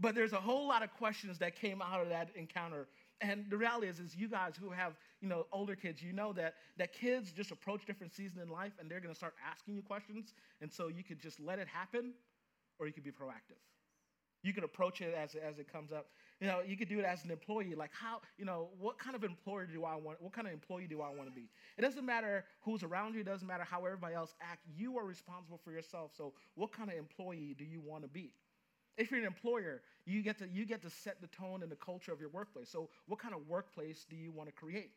But 0.00 0.14
there's 0.14 0.32
a 0.32 0.40
whole 0.40 0.66
lot 0.66 0.82
of 0.82 0.92
questions 0.94 1.38
that 1.38 1.56
came 1.56 1.82
out 1.82 2.00
of 2.00 2.08
that 2.08 2.30
encounter. 2.34 2.88
And 3.20 3.44
the 3.50 3.56
reality 3.56 3.86
is, 3.86 4.00
is 4.00 4.16
you 4.16 4.28
guys 4.28 4.54
who 4.58 4.70
have, 4.70 4.94
you 5.20 5.28
know, 5.28 5.46
older 5.52 5.76
kids, 5.76 6.02
you 6.02 6.12
know 6.12 6.32
that 6.32 6.54
that 6.78 6.92
kids 6.92 7.30
just 7.30 7.50
approach 7.50 7.84
different 7.86 8.12
seasons 8.12 8.42
in 8.42 8.48
life 8.48 8.72
and 8.80 8.90
they're 8.90 9.00
gonna 9.00 9.14
start 9.14 9.34
asking 9.48 9.74
you 9.74 9.82
questions. 9.82 10.34
And 10.60 10.72
so 10.72 10.88
you 10.88 11.04
could 11.04 11.20
just 11.20 11.38
let 11.40 11.58
it 11.58 11.68
happen, 11.68 12.14
or 12.78 12.86
you 12.86 12.92
could 12.92 13.04
be 13.04 13.10
proactive. 13.10 13.60
You 14.42 14.52
can 14.52 14.64
approach 14.64 15.00
it 15.00 15.14
as, 15.14 15.36
as 15.36 15.58
it 15.58 15.72
comes 15.72 15.92
up. 15.92 16.06
You 16.42 16.48
know, 16.48 16.58
you 16.66 16.76
could 16.76 16.88
do 16.88 16.98
it 16.98 17.04
as 17.04 17.24
an 17.24 17.30
employee. 17.30 17.76
Like 17.76 17.92
how, 17.92 18.20
you 18.36 18.44
know, 18.44 18.70
what 18.80 18.98
kind 18.98 19.14
of 19.14 19.22
employer 19.22 19.64
do 19.64 19.84
I 19.84 19.94
want? 19.94 20.20
What 20.20 20.32
kind 20.32 20.48
of 20.48 20.52
employee 20.52 20.88
do 20.88 21.00
I 21.00 21.08
want 21.08 21.28
to 21.28 21.30
be? 21.32 21.48
It 21.78 21.82
doesn't 21.82 22.04
matter 22.04 22.44
who's 22.62 22.82
around 22.82 23.14
you. 23.14 23.20
It 23.20 23.26
doesn't 23.26 23.46
matter 23.46 23.62
how 23.62 23.84
everybody 23.84 24.16
else 24.16 24.34
act. 24.40 24.66
You 24.76 24.98
are 24.98 25.04
responsible 25.04 25.60
for 25.64 25.70
yourself. 25.70 26.10
So 26.16 26.32
what 26.56 26.72
kind 26.72 26.90
of 26.90 26.96
employee 26.96 27.54
do 27.56 27.62
you 27.64 27.80
want 27.80 28.02
to 28.02 28.08
be? 28.08 28.34
If 28.98 29.12
you're 29.12 29.20
an 29.20 29.26
employer, 29.26 29.82
you 30.04 30.20
get 30.20 30.36
to 30.40 30.48
you 30.52 30.66
get 30.66 30.82
to 30.82 30.90
set 30.90 31.20
the 31.20 31.28
tone 31.28 31.62
and 31.62 31.70
the 31.70 31.76
culture 31.76 32.12
of 32.12 32.18
your 32.18 32.30
workplace. 32.30 32.68
So 32.68 32.88
what 33.06 33.20
kind 33.20 33.34
of 33.34 33.46
workplace 33.46 34.04
do 34.10 34.16
you 34.16 34.32
want 34.32 34.48
to 34.48 34.52
create? 34.52 34.90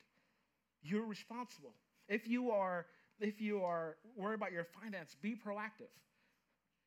You're 0.82 1.06
responsible. 1.06 1.76
If 2.10 2.28
you 2.28 2.50
are 2.50 2.88
if 3.20 3.40
you 3.40 3.62
are 3.62 3.98
worried 4.18 4.34
about 4.34 4.52
your 4.52 4.66
finance, 4.82 5.16
be 5.22 5.36
proactive. 5.36 5.94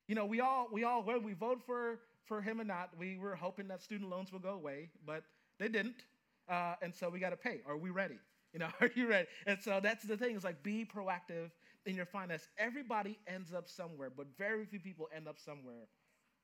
You 0.09 0.17
know, 0.17 0.27
we 0.27 0.41
all 0.41 0.67
we 0.73 0.83
all 0.83 1.05
whether 1.05 1.21
we 1.21 1.35
vote 1.35 1.61
for 1.65 2.01
for 2.29 2.43
him 2.43 2.61
or 2.61 2.65
not, 2.65 2.91
we 2.99 3.19
were 3.19 3.35
hoping 3.35 3.69
that 3.69 3.83
student 3.83 4.11
loans 4.11 4.33
would 4.33 4.43
go 4.43 4.51
away, 4.55 4.91
but 5.07 5.25
they 5.59 5.69
didn't. 5.69 6.05
Uh, 6.49 6.75
and 6.83 6.95
so 6.95 7.09
we 7.09 7.19
got 7.19 7.31
to 7.31 7.37
pay. 7.37 7.61
Are 7.67 7.77
we 7.77 7.91
ready? 7.91 8.19
You 8.53 8.61
know, 8.61 8.69
are 8.81 8.91
you 8.95 9.09
ready? 9.09 9.27
And 9.47 9.59
so 9.61 9.81
that's 9.83 10.05
the 10.05 10.17
thing. 10.17 10.37
Is 10.37 10.45
like 10.45 10.63
be 10.63 10.85
proactive 10.85 11.51
in 11.87 11.97
your 11.97 12.07
finance. 12.07 12.47
Everybody 12.59 13.19
ends 13.27 13.53
up 13.53 13.69
somewhere, 13.69 14.11
but 14.15 14.27
very 14.37 14.65
few 14.67 14.81
people 14.81 15.09
end 15.15 15.27
up 15.29 15.39
somewhere 15.39 15.89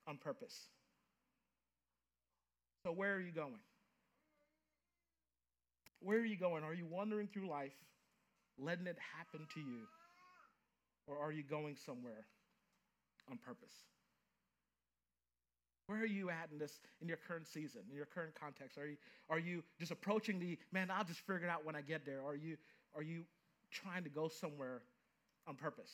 on 0.06 0.18
purpose. 0.18 0.68
So 2.84 2.92
where 2.92 3.14
are 3.14 3.20
you 3.20 3.32
going? 3.32 3.60
Where 6.00 6.18
are 6.18 6.24
you 6.24 6.36
going? 6.36 6.64
Are 6.64 6.74
you 6.74 6.86
wandering 6.86 7.28
through 7.28 7.48
life, 7.48 7.72
letting 8.58 8.86
it 8.86 8.98
happen 9.16 9.46
to 9.54 9.60
you, 9.60 9.88
or 11.06 11.18
are 11.18 11.32
you 11.32 11.42
going 11.42 11.76
somewhere 11.76 12.26
on 13.30 13.38
purpose? 13.38 13.74
Where 15.86 16.00
are 16.00 16.06
you 16.06 16.30
at 16.30 16.48
in 16.50 16.58
this 16.58 16.80
in 17.02 17.08
your 17.08 17.18
current 17.28 17.46
season, 17.46 17.82
in 17.90 17.96
your 17.96 18.06
current 18.06 18.34
context? 18.38 18.78
Are 18.78 18.86
you 18.86 18.96
are 19.28 19.38
you 19.38 19.62
just 19.78 19.90
approaching 19.90 20.38
the 20.38 20.58
man, 20.72 20.90
I'll 20.90 21.04
just 21.04 21.20
figure 21.20 21.46
it 21.46 21.50
out 21.50 21.64
when 21.64 21.76
I 21.76 21.82
get 21.82 22.06
there? 22.06 22.22
Are 22.24 22.36
you 22.36 22.56
are 22.96 23.02
you 23.02 23.24
trying 23.70 24.04
to 24.04 24.10
go 24.10 24.28
somewhere 24.28 24.82
on 25.46 25.56
purpose? 25.56 25.92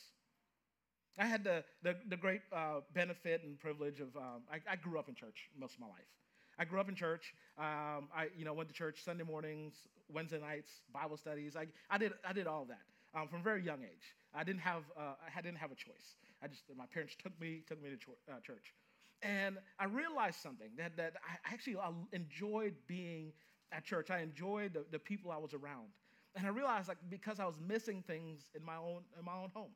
I 1.17 1.25
had 1.25 1.43
the, 1.43 1.63
the, 1.83 1.95
the 2.07 2.15
great 2.15 2.41
uh, 2.53 2.81
benefit 2.93 3.43
and 3.43 3.59
privilege 3.59 3.99
of, 3.99 4.15
um, 4.15 4.43
I, 4.51 4.59
I, 4.71 4.75
grew 4.77 4.97
up 4.97 5.09
in 5.09 5.15
church 5.15 5.49
most 5.59 5.73
of 5.73 5.81
my 5.81 5.87
life. 5.87 6.07
I 6.57 6.63
grew 6.63 6.79
up 6.79 6.87
in 6.87 6.95
church. 6.95 7.33
Um, 7.57 8.07
I, 8.15 8.29
you 8.37 8.45
know, 8.45 8.53
went 8.53 8.69
to 8.69 8.73
church 8.73 9.03
Sunday 9.03 9.23
mornings, 9.23 9.73
Wednesday 10.13 10.39
nights, 10.39 10.71
Bible 10.93 11.17
studies. 11.17 11.57
I, 11.57 11.67
I, 11.89 11.97
did, 11.97 12.13
I 12.27 12.33
did 12.33 12.47
all 12.47 12.65
that 12.65 13.19
um, 13.19 13.27
from 13.27 13.41
a 13.41 13.43
very 13.43 13.61
young 13.61 13.83
age. 13.83 14.15
I 14.33 14.43
didn't 14.43 14.61
have, 14.61 14.83
uh, 14.97 15.15
I 15.35 15.41
didn't 15.41 15.57
have 15.57 15.71
a 15.71 15.75
choice. 15.75 16.15
I 16.41 16.47
just, 16.47 16.63
my 16.77 16.85
parents 16.85 17.15
took 17.21 17.39
me, 17.41 17.63
took 17.67 17.83
me 17.83 17.89
to 17.89 18.33
uh, 18.33 18.39
church. 18.39 18.73
And 19.23 19.57
I 19.79 19.85
realized 19.85 20.39
something 20.41 20.69
that, 20.77 20.97
that 20.97 21.13
I 21.23 21.53
actually 21.53 21.77
I 21.77 21.91
enjoyed 22.11 22.73
being 22.87 23.33
at 23.71 23.83
church. 23.83 24.09
I 24.09 24.19
enjoyed 24.19 24.73
the, 24.73 24.85
the 24.91 24.99
people 24.99 25.31
I 25.31 25.37
was 25.37 25.53
around. 25.53 25.87
And 26.35 26.45
I 26.45 26.49
realized 26.49 26.87
like 26.87 26.97
because 27.09 27.39
I 27.39 27.45
was 27.45 27.55
missing 27.67 28.03
things 28.07 28.49
in 28.55 28.63
my 28.63 28.77
own, 28.77 29.01
in 29.17 29.25
my 29.25 29.33
own 29.33 29.49
home. 29.53 29.71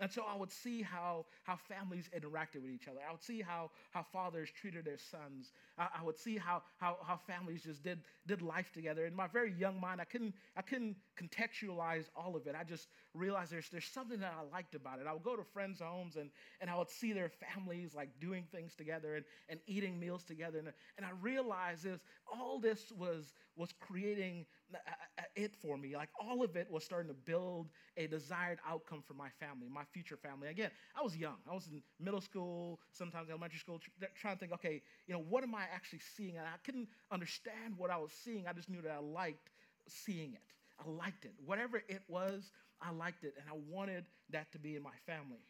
And 0.00 0.10
so 0.10 0.22
I 0.28 0.36
would 0.36 0.52
see 0.52 0.80
how, 0.82 1.26
how 1.42 1.56
families 1.56 2.08
interacted 2.16 2.62
with 2.62 2.70
each 2.70 2.86
other. 2.86 3.00
I 3.06 3.10
would 3.10 3.22
see 3.22 3.40
how, 3.40 3.70
how 3.90 4.04
fathers 4.04 4.48
treated 4.50 4.84
their 4.84 4.98
sons. 4.98 5.52
I, 5.78 5.88
I, 6.00 6.02
would 6.02 6.18
see 6.18 6.36
how, 6.36 6.62
how, 6.78 6.96
how 7.06 7.16
families 7.16 7.62
just 7.62 7.82
did, 7.82 8.00
did 8.26 8.42
life 8.42 8.72
together. 8.72 9.06
In 9.06 9.14
my 9.14 9.26
very 9.26 9.52
young 9.52 9.80
mind, 9.80 10.00
I 10.00 10.04
couldn't, 10.04 10.34
I 10.56 10.62
couldn't 10.62 10.96
contextualize 11.20 12.06
all 12.16 12.36
of 12.36 12.46
it. 12.46 12.54
I 12.58 12.64
just 12.64 12.88
realized 13.14 13.52
there's, 13.52 13.68
there's 13.70 13.86
something 13.86 14.20
that 14.20 14.34
I 14.38 14.42
liked 14.54 14.74
about 14.74 15.00
it. 15.00 15.06
I 15.08 15.12
would 15.12 15.22
go 15.22 15.36
to 15.36 15.44
friends' 15.44 15.80
homes 15.80 16.16
and, 16.16 16.30
and 16.60 16.68
I 16.70 16.76
would 16.76 16.90
see 16.90 17.12
their 17.12 17.30
families 17.30 17.94
like 17.94 18.10
doing 18.20 18.44
things 18.52 18.74
together 18.74 19.16
and, 19.16 19.24
and 19.48 19.60
eating 19.66 19.98
meals 19.98 20.24
together. 20.24 20.58
And, 20.58 20.68
and 20.96 21.06
I 21.06 21.10
realized 21.20 21.84
this, 21.84 22.00
all 22.32 22.58
this 22.58 22.92
was, 22.96 23.34
was 23.56 23.72
creating 23.80 24.46
uh, 24.74 24.78
uh, 24.86 24.90
uh, 25.18 25.22
it 25.34 25.54
for 25.56 25.76
me. 25.78 25.96
Like 25.96 26.10
all 26.20 26.42
of 26.44 26.56
it 26.56 26.70
was 26.70 26.84
starting 26.84 27.08
to 27.08 27.14
build 27.14 27.68
a 27.96 28.06
desired 28.06 28.58
outcome 28.68 29.02
for 29.06 29.14
my 29.14 29.28
family, 29.40 29.68
my 29.72 29.84
future 29.92 30.16
family. 30.16 30.48
Again, 30.48 30.70
I 30.98 31.02
was 31.02 31.16
young. 31.16 31.36
I 31.50 31.54
was 31.54 31.68
in 31.68 31.82
middle 31.98 32.20
school, 32.20 32.78
sometimes 32.92 33.30
elementary 33.30 33.58
school, 33.58 33.80
trying 34.20 34.36
to 34.36 34.40
think, 34.40 34.52
okay, 34.52 34.82
you 35.06 35.14
know, 35.14 35.24
what 35.28 35.42
am 35.42 35.54
I 35.54 35.64
actually 35.74 36.00
seeing? 36.16 36.38
I 36.38 36.56
couldn't 36.64 36.88
understand 37.10 37.74
what 37.76 37.90
I 37.90 37.96
was 37.98 38.12
seeing. 38.12 38.46
I 38.46 38.52
just 38.52 38.68
knew 38.68 38.82
that 38.82 38.92
I 38.92 38.98
liked 38.98 39.50
seeing 39.88 40.34
it. 40.34 40.42
I 40.84 40.88
liked 40.88 41.24
it. 41.24 41.32
Whatever 41.44 41.78
it 41.88 42.02
was, 42.08 42.52
I 42.80 42.90
liked 42.92 43.24
it. 43.24 43.34
And 43.40 43.48
I 43.48 43.56
wanted 43.68 44.04
that 44.30 44.52
to 44.52 44.58
be 44.58 44.76
in 44.76 44.82
my 44.82 44.96
family. 45.06 45.40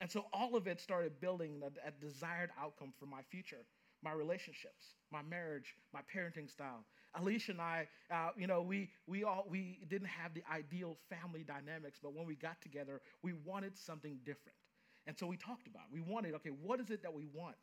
And 0.00 0.10
so 0.10 0.26
all 0.32 0.54
of 0.56 0.66
it 0.66 0.80
started 0.80 1.20
building 1.20 1.60
a 1.86 1.90
desired 1.90 2.50
outcome 2.60 2.92
for 2.98 3.06
my 3.06 3.22
future 3.30 3.64
my 4.02 4.12
relationships, 4.12 4.94
my 5.10 5.22
marriage, 5.22 5.74
my 5.92 6.00
parenting 6.14 6.48
style. 6.48 6.84
Alicia 7.14 7.52
and 7.52 7.60
I, 7.60 7.88
uh, 8.12 8.30
you 8.36 8.46
know, 8.46 8.62
we, 8.62 8.90
we, 9.06 9.24
all, 9.24 9.44
we 9.48 9.80
didn't 9.88 10.08
have 10.08 10.34
the 10.34 10.42
ideal 10.52 10.96
family 11.08 11.42
dynamics, 11.42 11.98
but 12.02 12.14
when 12.14 12.26
we 12.26 12.36
got 12.36 12.60
together, 12.60 13.00
we 13.22 13.32
wanted 13.44 13.76
something 13.76 14.18
different. 14.24 14.56
And 15.06 15.18
so 15.18 15.26
we 15.26 15.36
talked 15.36 15.66
about 15.66 15.82
it. 15.90 15.94
We 15.94 16.00
wanted, 16.00 16.34
okay, 16.34 16.50
what 16.50 16.80
is 16.80 16.90
it 16.90 17.02
that 17.02 17.12
we 17.12 17.26
want? 17.32 17.56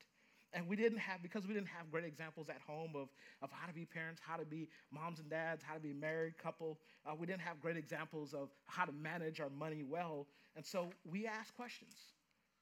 And 0.53 0.67
we 0.67 0.75
didn't 0.75 0.99
have, 0.99 1.21
because 1.21 1.45
we 1.47 1.53
didn't 1.53 1.67
have 1.67 1.91
great 1.91 2.05
examples 2.05 2.47
at 2.49 2.61
home 2.65 2.91
of, 2.95 3.09
of 3.41 3.49
how 3.51 3.67
to 3.67 3.73
be 3.73 3.85
parents, 3.85 4.21
how 4.25 4.37
to 4.37 4.45
be 4.45 4.69
moms 4.91 5.19
and 5.19 5.29
dads, 5.29 5.63
how 5.63 5.73
to 5.73 5.79
be 5.79 5.91
a 5.91 5.95
married 5.95 6.37
couple, 6.37 6.79
uh, 7.05 7.13
we 7.13 7.27
didn't 7.27 7.41
have 7.41 7.59
great 7.59 7.77
examples 7.77 8.33
of 8.33 8.49
how 8.67 8.85
to 8.85 8.91
manage 8.93 9.41
our 9.41 9.49
money 9.49 9.83
well. 9.83 10.27
And 10.55 10.65
so 10.65 10.93
we 11.03 11.27
asked 11.27 11.55
questions 11.55 11.93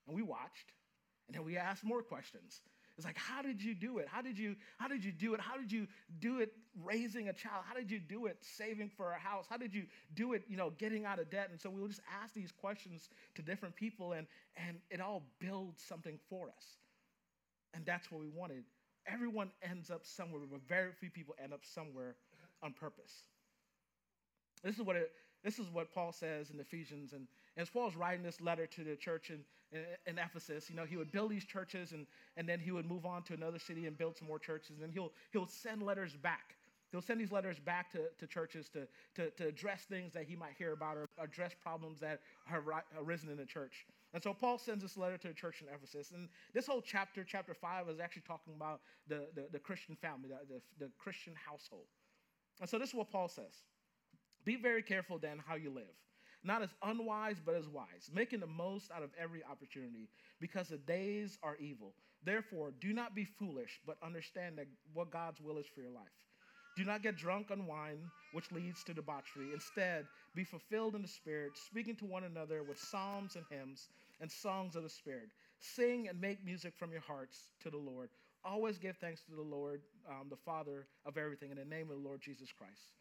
and 0.07 0.15
we 0.15 0.23
watched, 0.23 0.73
and 1.27 1.35
then 1.35 1.45
we 1.45 1.57
asked 1.57 1.83
more 1.83 2.01
questions. 2.01 2.61
It's 2.97 3.05
like, 3.05 3.17
how 3.17 3.41
did 3.41 3.61
you 3.61 3.73
do 3.73 3.97
it? 3.97 4.07
How 4.07 4.21
did 4.21 4.37
you, 4.37 4.55
how 4.77 4.87
did 4.87 5.03
you 5.03 5.11
do 5.11 5.33
it? 5.33 5.39
How 5.39 5.57
did 5.57 5.71
you 5.71 5.87
do 6.19 6.39
it 6.41 6.53
raising 6.83 7.29
a 7.29 7.33
child? 7.33 7.63
How 7.67 7.73
did 7.73 7.89
you 7.89 7.99
do 7.99 8.27
it 8.27 8.37
saving 8.41 8.91
for 8.95 9.13
a 9.13 9.17
house? 9.17 9.45
How 9.49 9.57
did 9.57 9.73
you 9.73 9.85
do 10.13 10.33
it, 10.33 10.43
you 10.47 10.57
know, 10.57 10.71
getting 10.77 11.05
out 11.05 11.17
of 11.17 11.29
debt? 11.31 11.47
And 11.49 11.59
so 11.59 11.71
we 11.71 11.81
will 11.81 11.87
just 11.87 12.01
ask 12.23 12.35
these 12.35 12.51
questions 12.51 13.09
to 13.33 13.41
different 13.41 13.75
people 13.75 14.13
and, 14.13 14.27
and 14.55 14.77
it 14.91 15.01
all 15.01 15.23
builds 15.39 15.81
something 15.81 16.19
for 16.29 16.49
us. 16.49 16.77
And 17.73 17.85
that's 17.85 18.11
what 18.11 18.21
we 18.21 18.27
wanted. 18.27 18.63
Everyone 19.07 19.51
ends 19.61 19.89
up 19.89 20.05
somewhere, 20.05 20.41
but 20.49 20.61
very 20.67 20.91
few 20.99 21.09
people 21.09 21.35
end 21.43 21.53
up 21.53 21.61
somewhere 21.63 22.15
on 22.61 22.73
purpose. 22.73 23.23
This 24.63 24.75
is 24.77 24.81
what 24.81 24.95
it, 24.95 25.11
this 25.43 25.59
is 25.59 25.69
what 25.69 25.93
Paul 25.93 26.11
says 26.13 26.49
in 26.51 26.59
Ephesians. 26.59 27.11
And, 27.11 27.27
and 27.57 27.63
as 27.63 27.69
Paul's 27.69 27.95
writing 27.95 28.23
this 28.23 28.39
letter 28.39 28.65
to 28.67 28.83
the 28.83 28.95
church 28.95 29.29
in, 29.29 29.39
in, 29.71 29.83
in, 30.05 30.17
Ephesus, 30.17 30.69
you 30.69 30.75
know, 30.75 30.85
he 30.85 30.95
would 30.95 31.11
build 31.11 31.31
these 31.31 31.45
churches 31.45 31.91
and, 31.91 32.07
and 32.37 32.47
then 32.47 32.59
he 32.59 32.71
would 32.71 32.85
move 32.85 33.05
on 33.05 33.23
to 33.23 33.33
another 33.33 33.59
city 33.59 33.85
and 33.87 33.97
build 33.97 34.17
some 34.17 34.27
more 34.27 34.39
churches. 34.39 34.81
And 34.81 34.93
he'll, 34.93 35.11
he'll 35.31 35.47
send 35.47 35.83
letters 35.83 36.15
back. 36.15 36.55
He'll 36.93 37.01
send 37.01 37.19
these 37.19 37.31
letters 37.31 37.57
back 37.57 37.91
to, 37.93 38.01
to 38.19 38.27
churches 38.27 38.69
to, 38.69 38.87
to, 39.15 39.31
to 39.31 39.47
address 39.47 39.81
things 39.89 40.13
that 40.13 40.25
he 40.25 40.35
might 40.35 40.53
hear 40.55 40.73
about 40.73 40.95
or 40.95 41.09
address 41.17 41.51
problems 41.59 41.99
that 42.01 42.21
have 42.45 42.61
arisen 42.95 43.31
in 43.31 43.37
the 43.37 43.47
church. 43.47 43.87
And 44.13 44.21
so 44.21 44.31
Paul 44.31 44.59
sends 44.59 44.83
this 44.83 44.95
letter 44.95 45.17
to 45.17 45.27
the 45.29 45.33
church 45.33 45.63
in 45.63 45.73
Ephesus. 45.73 46.11
And 46.11 46.29
this 46.53 46.67
whole 46.67 46.83
chapter, 46.83 47.23
chapter 47.23 47.55
5, 47.55 47.89
is 47.89 47.99
actually 47.99 48.21
talking 48.27 48.53
about 48.55 48.81
the, 49.07 49.25
the, 49.33 49.47
the 49.53 49.57
Christian 49.57 49.95
family, 49.95 50.29
the, 50.29 50.53
the, 50.53 50.85
the 50.85 50.91
Christian 50.99 51.33
household. 51.33 51.87
And 52.61 52.69
so 52.69 52.77
this 52.77 52.89
is 52.89 52.95
what 52.95 53.09
Paul 53.09 53.27
says. 53.27 53.63
Be 54.45 54.55
very 54.55 54.83
careful 54.83 55.17
then 55.17 55.41
how 55.43 55.55
you 55.55 55.71
live, 55.71 55.95
not 56.43 56.61
as 56.61 56.69
unwise, 56.83 57.37
but 57.43 57.55
as 57.55 57.67
wise, 57.67 58.11
making 58.13 58.39
the 58.39 58.45
most 58.45 58.91
out 58.91 59.01
of 59.01 59.09
every 59.19 59.43
opportunity, 59.43 60.09
because 60.39 60.67
the 60.67 60.77
days 60.77 61.39
are 61.41 61.55
evil. 61.55 61.95
Therefore, 62.23 62.71
do 62.79 62.93
not 62.93 63.15
be 63.15 63.25
foolish, 63.25 63.79
but 63.83 63.97
understand 64.03 64.59
that 64.59 64.67
what 64.93 65.09
God's 65.09 65.41
will 65.41 65.57
is 65.57 65.65
for 65.65 65.81
your 65.81 65.89
life. 65.89 66.03
Do 66.75 66.85
not 66.85 67.03
get 67.03 67.17
drunk 67.17 67.51
on 67.51 67.67
wine, 67.67 68.11
which 68.33 68.51
leads 68.51 68.83
to 68.85 68.93
debauchery. 68.93 69.53
Instead, 69.53 70.07
be 70.35 70.43
fulfilled 70.45 70.95
in 70.95 71.01
the 71.03 71.07
Spirit, 71.07 71.57
speaking 71.57 71.95
to 71.97 72.05
one 72.05 72.25
another 72.25 72.63
with 72.63 72.79
psalms 72.79 73.35
and 73.35 73.45
hymns 73.49 73.89
and 74.21 74.31
songs 74.31 74.75
of 74.75 74.83
the 74.83 74.89
Spirit. 74.89 75.29
Sing 75.59 76.07
and 76.09 76.21
make 76.21 76.45
music 76.45 76.73
from 76.77 76.91
your 76.91 77.01
hearts 77.01 77.49
to 77.63 77.69
the 77.71 77.77
Lord. 77.77 78.09
Always 78.45 78.77
give 78.79 78.97
thanks 78.97 79.21
to 79.29 79.35
the 79.35 79.41
Lord, 79.41 79.81
um, 80.09 80.27
the 80.29 80.37
Father 80.37 80.87
of 81.05 81.17
everything, 81.17 81.51
in 81.51 81.57
the 81.57 81.65
name 81.65 81.89
of 81.91 81.97
the 81.97 82.07
Lord 82.07 82.21
Jesus 82.21 82.49
Christ 82.57 82.93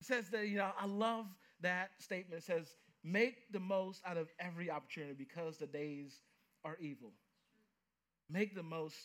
It 0.00 0.06
says 0.06 0.30
that, 0.30 0.48
you 0.48 0.58
know, 0.58 0.70
I 0.80 0.86
love 0.86 1.26
that 1.62 1.90
statement. 1.98 2.42
It 2.42 2.46
says, 2.46 2.68
make 3.04 3.52
the 3.52 3.60
most 3.60 4.02
out 4.06 4.16
of 4.18 4.28
every 4.40 4.70
opportunity 4.70 5.14
because 5.18 5.58
the 5.58 5.66
days 5.66 6.20
are 6.64 6.76
evil. 6.80 7.12
Make 8.30 8.54
the 8.54 8.62
most 8.62 8.96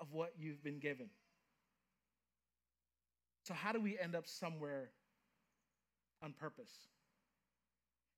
of 0.00 0.12
what 0.12 0.32
you've 0.38 0.62
been 0.64 0.80
given. 0.80 1.10
So, 3.50 3.54
how 3.54 3.72
do 3.72 3.80
we 3.80 3.98
end 3.98 4.14
up 4.14 4.28
somewhere 4.28 4.90
on 6.22 6.32
purpose? 6.32 6.70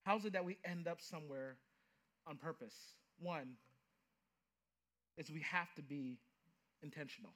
How's 0.02 0.26
it 0.26 0.34
that 0.34 0.44
we 0.44 0.58
end 0.62 0.86
up 0.86 1.00
somewhere 1.00 1.56
on 2.26 2.36
purpose? 2.36 2.74
One 3.18 3.54
is 5.16 5.30
we 5.30 5.40
have 5.40 5.72
to 5.76 5.82
be 5.82 6.18
intentional. 6.82 7.32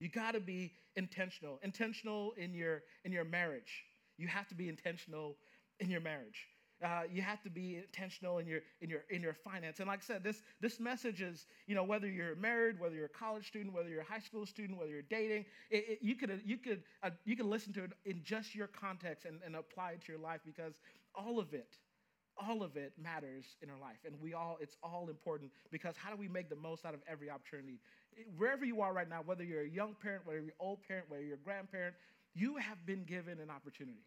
You 0.00 0.08
got 0.08 0.32
to 0.32 0.40
be 0.40 0.72
intentional. 0.96 1.60
Intentional 1.62 2.32
in 2.36 2.54
your 2.54 2.82
in 3.04 3.12
your 3.12 3.24
marriage. 3.24 3.84
You 4.18 4.26
have 4.26 4.48
to 4.48 4.56
be 4.56 4.68
intentional 4.68 5.36
in 5.78 5.90
your 5.90 6.00
marriage. 6.00 6.48
Uh, 6.82 7.02
you 7.12 7.22
have 7.22 7.42
to 7.42 7.50
be 7.50 7.76
intentional 7.76 8.38
in 8.38 8.46
your 8.46 8.60
in 8.80 8.90
your 8.90 9.04
in 9.10 9.22
your 9.22 9.34
finance. 9.34 9.78
And 9.78 9.88
like 9.88 10.00
I 10.00 10.02
said, 10.04 10.24
this 10.24 10.42
this 10.60 10.80
message 10.80 11.22
is 11.22 11.46
you 11.66 11.74
know 11.74 11.84
whether 11.84 12.08
you're 12.08 12.34
married, 12.36 12.80
whether 12.80 12.94
you're 12.94 13.06
a 13.06 13.08
college 13.08 13.46
student, 13.46 13.74
whether 13.74 13.88
you're 13.88 14.00
a 14.00 14.04
high 14.04 14.18
school 14.18 14.46
student, 14.46 14.78
whether 14.78 14.90
you're 14.90 15.02
dating, 15.02 15.44
it, 15.70 15.84
it, 15.88 15.98
you 16.02 16.14
could 16.14 16.40
you 16.44 16.56
could 16.58 16.82
uh, 17.02 17.10
you 17.24 17.36
can 17.36 17.48
listen 17.48 17.72
to 17.74 17.84
it 17.84 17.92
in 18.04 18.20
just 18.24 18.54
your 18.54 18.66
context 18.66 19.26
and, 19.26 19.38
and 19.44 19.56
apply 19.56 19.92
it 19.92 20.02
to 20.06 20.12
your 20.12 20.20
life 20.20 20.40
because 20.44 20.74
all 21.14 21.38
of 21.38 21.54
it 21.54 21.76
all 22.38 22.62
of 22.62 22.76
it 22.76 22.92
matters 23.00 23.44
in 23.62 23.68
our 23.68 23.78
life. 23.78 23.98
And 24.06 24.14
we 24.20 24.34
all 24.34 24.58
it's 24.60 24.76
all 24.82 25.08
important 25.08 25.50
because 25.70 25.96
how 25.96 26.10
do 26.10 26.16
we 26.16 26.28
make 26.28 26.48
the 26.48 26.56
most 26.56 26.84
out 26.84 26.94
of 26.94 27.00
every 27.06 27.30
opportunity? 27.30 27.78
Wherever 28.36 28.64
you 28.64 28.80
are 28.80 28.92
right 28.92 29.08
now 29.08 29.20
whether 29.24 29.44
you're 29.44 29.62
a 29.62 29.68
young 29.68 29.94
parent 30.02 30.26
whether 30.26 30.38
you're 30.38 30.48
an 30.48 30.54
old 30.60 30.78
parent 30.86 31.06
whether 31.08 31.22
you're 31.22 31.34
a 31.34 31.44
grandparent 31.44 31.94
you 32.34 32.56
have 32.56 32.84
been 32.86 33.04
given 33.04 33.40
an 33.40 33.50
opportunity 33.50 34.04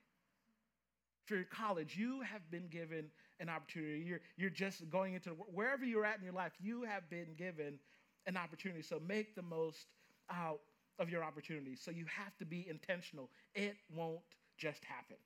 for 1.25 1.36
your 1.36 1.46
college 1.46 1.96
you 1.98 2.22
have 2.22 2.50
been 2.51 2.67
given 2.67 3.05
an 3.39 3.50
opportunity 3.50 4.00
you're, 4.00 4.22
you're 4.38 4.50
just 4.50 4.89
going 4.89 5.13
into 5.13 5.29
wherever 5.32 5.86
you're 5.86 6.05
at 6.05 6.17
in 6.17 6.24
your 6.24 6.34
life 6.34 6.53
you 6.60 6.84
have 6.84 7.10
been 7.10 7.34
given 7.38 7.79
an 8.27 8.38
opportunity 8.38 8.82
so 8.82 9.00
make 9.00 9.36
the 9.36 9.41
most 9.41 9.88
out 10.32 10.60
of 11.00 11.10
your 11.10 11.24
opportunity 11.24 11.75
so 11.75 11.91
you 11.91 12.05
have 12.05 12.36
to 12.38 12.46
be 12.46 12.67
intentional 12.70 13.29
it 13.53 13.75
won't 13.94 14.22
just 14.58 14.84
happen 14.86 15.17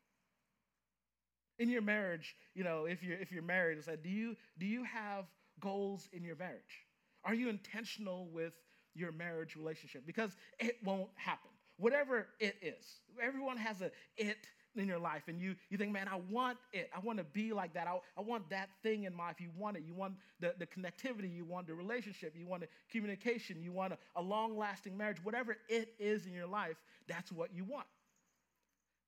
in 1.59 1.69
your 1.69 1.81
marriage, 1.81 2.35
you 2.55 2.63
know, 2.63 2.85
if 2.85 3.03
you're 3.03 3.17
if 3.17 3.31
you're 3.31 3.43
married, 3.43 3.77
it's 3.77 3.87
like, 3.87 4.01
do 4.03 4.09
you 4.09 4.35
do 4.57 4.65
you 4.65 4.83
have 4.83 5.25
goals 5.59 6.07
in 6.13 6.23
your 6.23 6.35
marriage? 6.37 6.85
Are 7.25 7.33
you 7.33 7.49
intentional 7.49 8.27
with 8.31 8.53
your 8.95 9.11
marriage 9.11 9.55
relationship? 9.55 10.05
Because 10.05 10.35
it 10.59 10.77
won't 10.83 11.09
happen. 11.15 11.51
Whatever 11.77 12.27
it 12.39 12.55
is. 12.61 13.01
Everyone 13.21 13.57
has 13.57 13.81
a 13.81 13.91
it 14.17 14.37
in 14.79 14.87
your 14.87 14.99
life, 14.99 15.23
and 15.27 15.39
you 15.39 15.55
you 15.69 15.77
think, 15.77 15.91
man, 15.91 16.07
I 16.07 16.19
want 16.31 16.57
it. 16.73 16.89
I 16.95 16.99
want 16.99 17.19
to 17.19 17.25
be 17.25 17.53
like 17.53 17.73
that. 17.73 17.87
I, 17.87 17.97
I 18.17 18.21
want 18.21 18.49
that 18.49 18.69
thing 18.81 19.03
in 19.03 19.15
my 19.15 19.27
life. 19.27 19.39
You 19.39 19.49
want 19.57 19.77
it. 19.77 19.83
You 19.85 19.93
want 19.93 20.13
the, 20.39 20.55
the 20.57 20.65
connectivity, 20.65 21.33
you 21.33 21.45
want 21.45 21.67
the 21.67 21.75
relationship, 21.75 22.33
you 22.37 22.47
want 22.47 22.61
the 22.61 22.67
communication, 22.91 23.61
you 23.61 23.71
want 23.71 23.93
a, 23.93 23.97
a 24.15 24.21
long-lasting 24.21 24.97
marriage. 24.97 25.17
Whatever 25.23 25.57
it 25.67 25.89
is 25.99 26.25
in 26.25 26.33
your 26.33 26.47
life, 26.47 26.77
that's 27.07 27.31
what 27.31 27.53
you 27.53 27.63
want. 27.65 27.87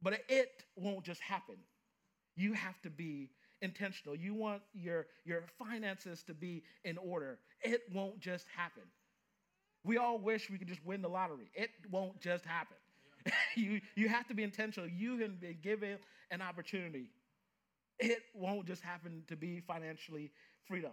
But 0.02 0.22
it 0.30 0.64
won't 0.76 1.04
just 1.04 1.22
happen. 1.22 1.56
You 2.36 2.54
have 2.54 2.82
to 2.82 2.90
be 2.90 3.30
intentional. 3.62 4.16
You 4.16 4.34
want 4.34 4.62
your, 4.74 5.06
your 5.26 5.44
finances 5.60 6.24
to 6.24 6.34
be 6.34 6.64
in 6.84 6.98
order. 6.98 7.38
It 7.64 7.82
won't 7.94 8.20
just 8.20 8.46
happen. 8.56 8.84
We 9.84 9.98
all 9.98 10.18
wish 10.18 10.50
we 10.50 10.58
could 10.58 10.68
just 10.68 10.84
win 10.86 11.02
the 11.02 11.10
lottery. 11.10 11.50
It 11.54 11.70
won't 11.92 12.20
just 12.20 12.46
happen. 12.46 12.78
you, 13.56 13.82
you 13.96 14.10
have 14.10 14.28
to 14.28 14.34
be 14.34 14.44
intentional. 14.44 14.90
You 14.90 15.20
have 15.20 15.40
been 15.40 15.58
given 15.62 15.98
an 16.32 16.42
opportunity. 16.42 17.10
It 18.00 18.22
won't 18.34 18.66
just 18.68 18.82
happen 18.82 19.24
to 19.28 19.36
be 19.36 19.60
financially 19.62 20.32
freedom. 20.66 20.92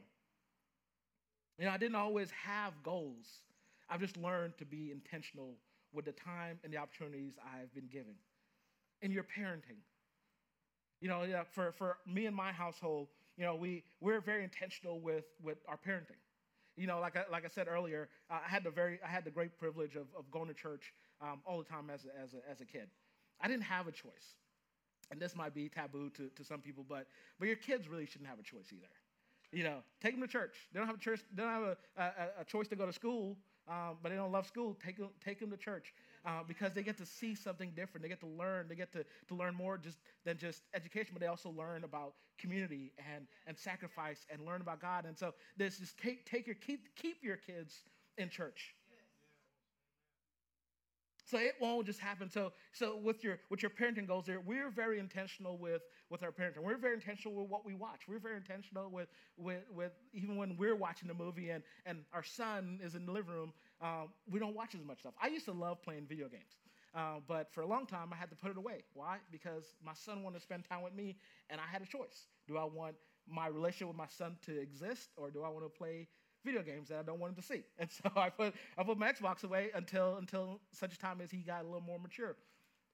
You 1.59 1.67
know, 1.67 1.73
I 1.73 1.77
didn't 1.79 1.97
always 1.97 2.31
have 2.31 2.73
goals. 2.83 3.27
I've 3.89 4.01
just 4.01 4.17
learned 4.17 4.59
to 4.59 4.65
be 4.65 4.91
intentional 4.91 5.57
with 5.93 6.05
the 6.05 6.13
time 6.13 6.61
and 6.63 6.73
the 6.73 6.77
opportunities 6.77 7.35
I've 7.43 7.73
been 7.75 7.89
given. 7.89 8.15
In 9.01 9.13
your 9.13 9.25
parenting, 9.25 9.79
you 11.01 11.09
know, 11.09 11.23
yeah, 11.23 11.45
for, 11.53 11.73
for 11.73 11.99
me 12.07 12.27
and 12.27 12.35
my 12.35 12.53
household, 12.53 13.09
you 13.37 13.45
know, 13.45 13.55
we, 13.55 13.85
we're 14.01 14.21
very 14.21 14.43
intentional 14.43 15.01
with, 15.01 15.25
with 15.43 15.59
our 15.69 15.79
parenting. 15.79 16.19
You 16.77 16.87
know, 16.87 17.01
like 17.01 17.17
I, 17.17 17.25
like 17.31 17.45
I 17.45 17.49
said 17.49 17.69
earlier, 17.69 18.09
I 18.31 18.41
had 18.45 18.65
the 18.65 18.71
very 18.71 19.01
I 19.05 19.09
had 19.09 19.25
the 19.25 19.33
great 19.33 19.59
privilege 19.59 19.97
of, 19.97 20.07
of 20.17 20.31
going 20.31 20.47
to 20.47 20.55
church 20.55 20.93
um, 21.21 21.41
all 21.45 21.59
the 21.59 21.65
time 21.65 21.91
as 21.91 22.05
a, 22.05 22.23
as, 22.23 22.35
a, 22.35 22.51
as 22.51 22.61
a 22.61 22.65
kid. 22.65 22.89
I 23.41 23.49
didn't 23.49 23.65
have 23.65 23.87
a 23.87 23.93
choice. 23.93 24.37
And 25.11 25.21
this 25.21 25.35
might 25.35 25.55
be 25.55 25.69
taboo 25.69 26.11
to, 26.11 26.29
to 26.37 26.45
some 26.45 26.61
people, 26.61 26.85
but, 26.87 27.07
but 27.39 27.47
your 27.47 27.57
kids 27.57 27.89
really 27.89 28.05
shouldn't 28.07 28.29
have 28.29 28.39
a 28.39 28.43
choice 28.43 28.73
either. 28.73 28.89
You 29.53 29.65
know, 29.65 29.79
take 30.03 30.13
them 30.13 30.21
to 30.21 30.29
church. 30.29 30.55
They 30.73 30.79
don't 30.79 30.87
have 30.87 30.97
a 30.97 31.01
church. 31.01 31.21
They 31.35 31.43
don't 31.43 31.53
have 31.53 31.63
a, 31.63 31.77
a, 31.97 32.43
a 32.43 32.45
choice 32.45 32.69
to 32.69 32.77
go 32.77 32.85
to 32.85 32.93
school, 32.93 33.39
um, 33.67 33.97
but 34.03 34.11
they 34.11 34.17
don't 34.17 34.33
love 34.33 34.47
school. 34.47 34.77
Take 34.85 34.99
them, 34.99 35.09
take 35.25 35.41
them 35.41 35.51
to 35.51 35.57
church 35.57 35.95
uh, 36.27 36.43
because 36.47 36.75
they 36.75 36.83
get 36.83 36.99
to 36.99 37.07
see 37.07 37.35
something 37.35 37.73
different. 37.75 38.03
They 38.03 38.11
get 38.11 38.21
to 38.21 38.27
learn. 38.27 38.69
They 38.69 38.75
get 38.75 38.93
to, 38.93 39.05
to 39.29 39.35
learn 39.35 39.55
more 39.55 39.79
just 39.79 39.97
than 40.27 40.37
just 40.37 40.63
education, 40.75 41.13
but 41.15 41.21
they 41.21 41.29
also 41.29 41.49
learn 41.51 41.85
about 41.85 42.13
community 42.39 42.93
and, 43.15 43.27
and 43.47 43.57
sacrifice 43.57 44.27
and 44.31 44.45
learn 44.45 44.61
about 44.61 44.81
God. 44.81 45.07
And 45.07 45.17
so 45.17 45.33
this 45.57 45.81
is 45.81 45.95
take, 46.03 46.27
take 46.27 46.47
your 46.47 46.57
keep 46.57 46.95
keep 46.97 47.25
your 47.25 47.37
kids 47.37 47.83
in 48.19 48.29
church. 48.29 48.75
So 51.29 51.37
it 51.39 51.55
won't 51.61 51.85
just 51.87 52.01
happen. 52.01 52.31
So, 52.31 52.53
so 52.73 52.97
with 52.97 53.23
your 53.23 53.39
with 53.51 53.63
your 53.63 53.71
parenting 53.71 54.07
goals 54.07 54.25
there, 54.27 54.41
we're 54.41 54.71
very 54.71 54.99
intentional 54.99 55.59
with 55.59 55.83
with 56.09 56.23
our 56.23 56.33
parenting. 56.33 56.63
We're 56.63 56.79
very 56.79 56.95
intentional 56.95 57.35
with 57.37 57.51
what 57.51 57.67
we 57.67 57.75
watch. 57.75 58.03
We're 58.09 58.19
very 58.19 58.37
intentional 58.37 58.91
with 58.91 59.09
with 59.37 59.63
with 59.71 59.93
even 60.15 60.37
when 60.37 60.57
we're 60.57 60.75
watching 60.77 61.07
the 61.07 61.15
movie 61.15 61.51
and 61.51 61.63
and 61.85 61.99
our 62.15 62.23
son 62.23 62.81
is 62.83 62.95
in 62.95 63.05
the 63.05 63.13
living 63.13 63.33
room, 63.33 63.53
um, 63.83 64.09
we 64.31 64.41
don't 64.41 64.55
watch 64.55 64.75
as 64.75 64.83
much 64.85 65.01
stuff. 65.01 65.13
I 65.23 65.29
used 65.29 65.45
to 65.47 65.53
love 65.53 65.83
playing 65.83 66.07
video 66.09 66.29
games. 66.29 66.57
Uh, 66.95 67.21
but 67.29 67.53
for 67.53 67.61
a 67.61 67.67
long 67.67 67.87
time, 67.87 68.09
I 68.13 68.17
had 68.17 68.31
to 68.31 68.37
put 68.37 68.51
it 68.51 68.57
away. 68.57 68.83
Why? 68.95 69.19
Because 69.31 69.75
my 69.85 69.93
son 69.93 70.23
wanted 70.23 70.39
to 70.39 70.43
spend 70.43 70.65
time 70.65 70.83
with 70.83 70.95
me, 70.95 71.17
and 71.51 71.61
I 71.61 71.65
had 71.71 71.83
a 71.83 71.87
choice. 71.87 72.29
Do 72.47 72.57
I 72.57 72.65
want 72.65 72.97
my 73.29 73.47
relationship 73.49 73.89
with 73.89 73.97
my 73.97 74.07
son 74.09 74.37
to 74.47 74.59
exist, 74.59 75.11
or 75.17 75.31
do 75.31 75.43
I 75.43 75.51
want 75.51 75.65
to 75.67 75.69
play 75.69 76.09
video 76.45 76.63
games 76.63 76.89
that 76.89 76.99
I 76.99 77.03
don't 77.03 77.19
want 77.19 77.37
him 77.37 77.43
to 77.43 77.47
see. 77.47 77.63
And 77.79 77.91
so 77.91 78.11
I 78.17 78.31
put 78.31 78.55
I 78.77 78.83
put 78.83 78.99
my 78.99 79.13
Xbox 79.13 79.45
away 79.45 79.71
until 79.75 80.17
until 80.17 80.61
such 80.73 80.99
time 80.99 81.21
as 81.21 81.31
he 81.31 81.39
got 81.39 81.63
a 81.63 81.67
little 81.67 81.81
more 81.81 81.99
mature. 81.99 82.37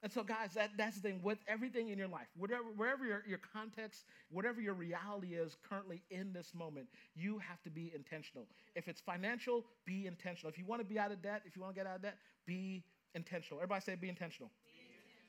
And 0.05 0.13
so, 0.13 0.23
guys, 0.23 0.53
that, 0.53 0.73
that's 0.77 0.97
the 0.97 1.01
thing 1.01 1.21
with 1.23 1.39
everything 1.49 1.89
in 1.89 1.97
your 1.97 2.09
life, 2.09 2.27
whatever, 2.37 2.65
wherever 2.77 3.07
your, 3.07 3.23
your 3.27 3.39
context, 3.39 4.05
whatever 4.29 4.61
your 4.61 4.75
reality 4.75 5.29
is 5.29 5.57
currently 5.67 6.03
in 6.11 6.31
this 6.35 6.53
moment, 6.55 6.89
you 7.15 7.39
have 7.39 7.63
to 7.63 7.71
be 7.71 7.91
intentional. 7.95 8.47
If 8.75 8.87
it's 8.87 9.01
financial, 9.01 9.65
be 9.87 10.07
intentional. 10.07 10.51
If 10.53 10.59
you 10.59 10.67
want 10.67 10.83
to 10.83 10.87
be 10.87 10.99
out 10.99 11.11
of 11.11 11.23
debt, 11.23 11.41
if 11.47 11.57
you 11.57 11.63
want 11.63 11.75
to 11.75 11.81
get 11.81 11.87
out 11.87 11.97
of 11.97 12.03
debt, 12.03 12.19
be 12.45 12.85
intentional. 13.15 13.61
Everybody 13.61 13.81
say, 13.81 13.95
be 13.95 14.11
intentional. 14.11 14.51
Be 14.67 14.83
intentional. 14.83 15.25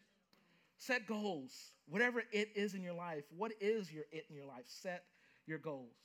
Set 0.77 1.07
goals. 1.07 1.72
Whatever 1.88 2.24
it 2.34 2.50
is 2.53 2.74
in 2.74 2.81
your 2.81 2.95
life, 2.95 3.24
what 3.38 3.53
is 3.62 3.93
your 3.93 4.03
it 4.12 4.25
in 4.29 4.36
your 4.36 4.45
life? 4.45 4.65
Set 4.65 5.05
your 5.48 5.60
goals. 5.60 5.95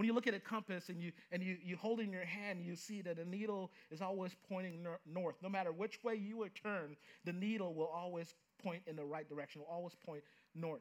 When 0.00 0.06
you 0.06 0.14
look 0.14 0.26
at 0.26 0.32
a 0.32 0.40
compass 0.40 0.88
and 0.88 0.98
you 1.02 1.12
and 1.30 1.42
you, 1.42 1.58
you 1.62 1.76
hold 1.76 2.00
it 2.00 2.04
in 2.04 2.10
your 2.10 2.24
hand, 2.24 2.64
you 2.64 2.74
see 2.74 3.02
that 3.02 3.18
the 3.18 3.24
needle 3.26 3.70
is 3.90 4.00
always 4.00 4.34
pointing 4.48 4.82
nor- 4.82 4.98
north. 5.04 5.34
No 5.42 5.50
matter 5.50 5.72
which 5.72 6.02
way 6.02 6.14
you 6.14 6.38
would 6.38 6.54
turn, 6.54 6.96
the 7.26 7.34
needle 7.34 7.74
will 7.74 7.90
always 7.94 8.34
point 8.64 8.80
in 8.86 8.96
the 8.96 9.04
right 9.04 9.28
direction, 9.28 9.60
will 9.60 9.68
always 9.68 9.94
point 10.06 10.22
north. 10.54 10.80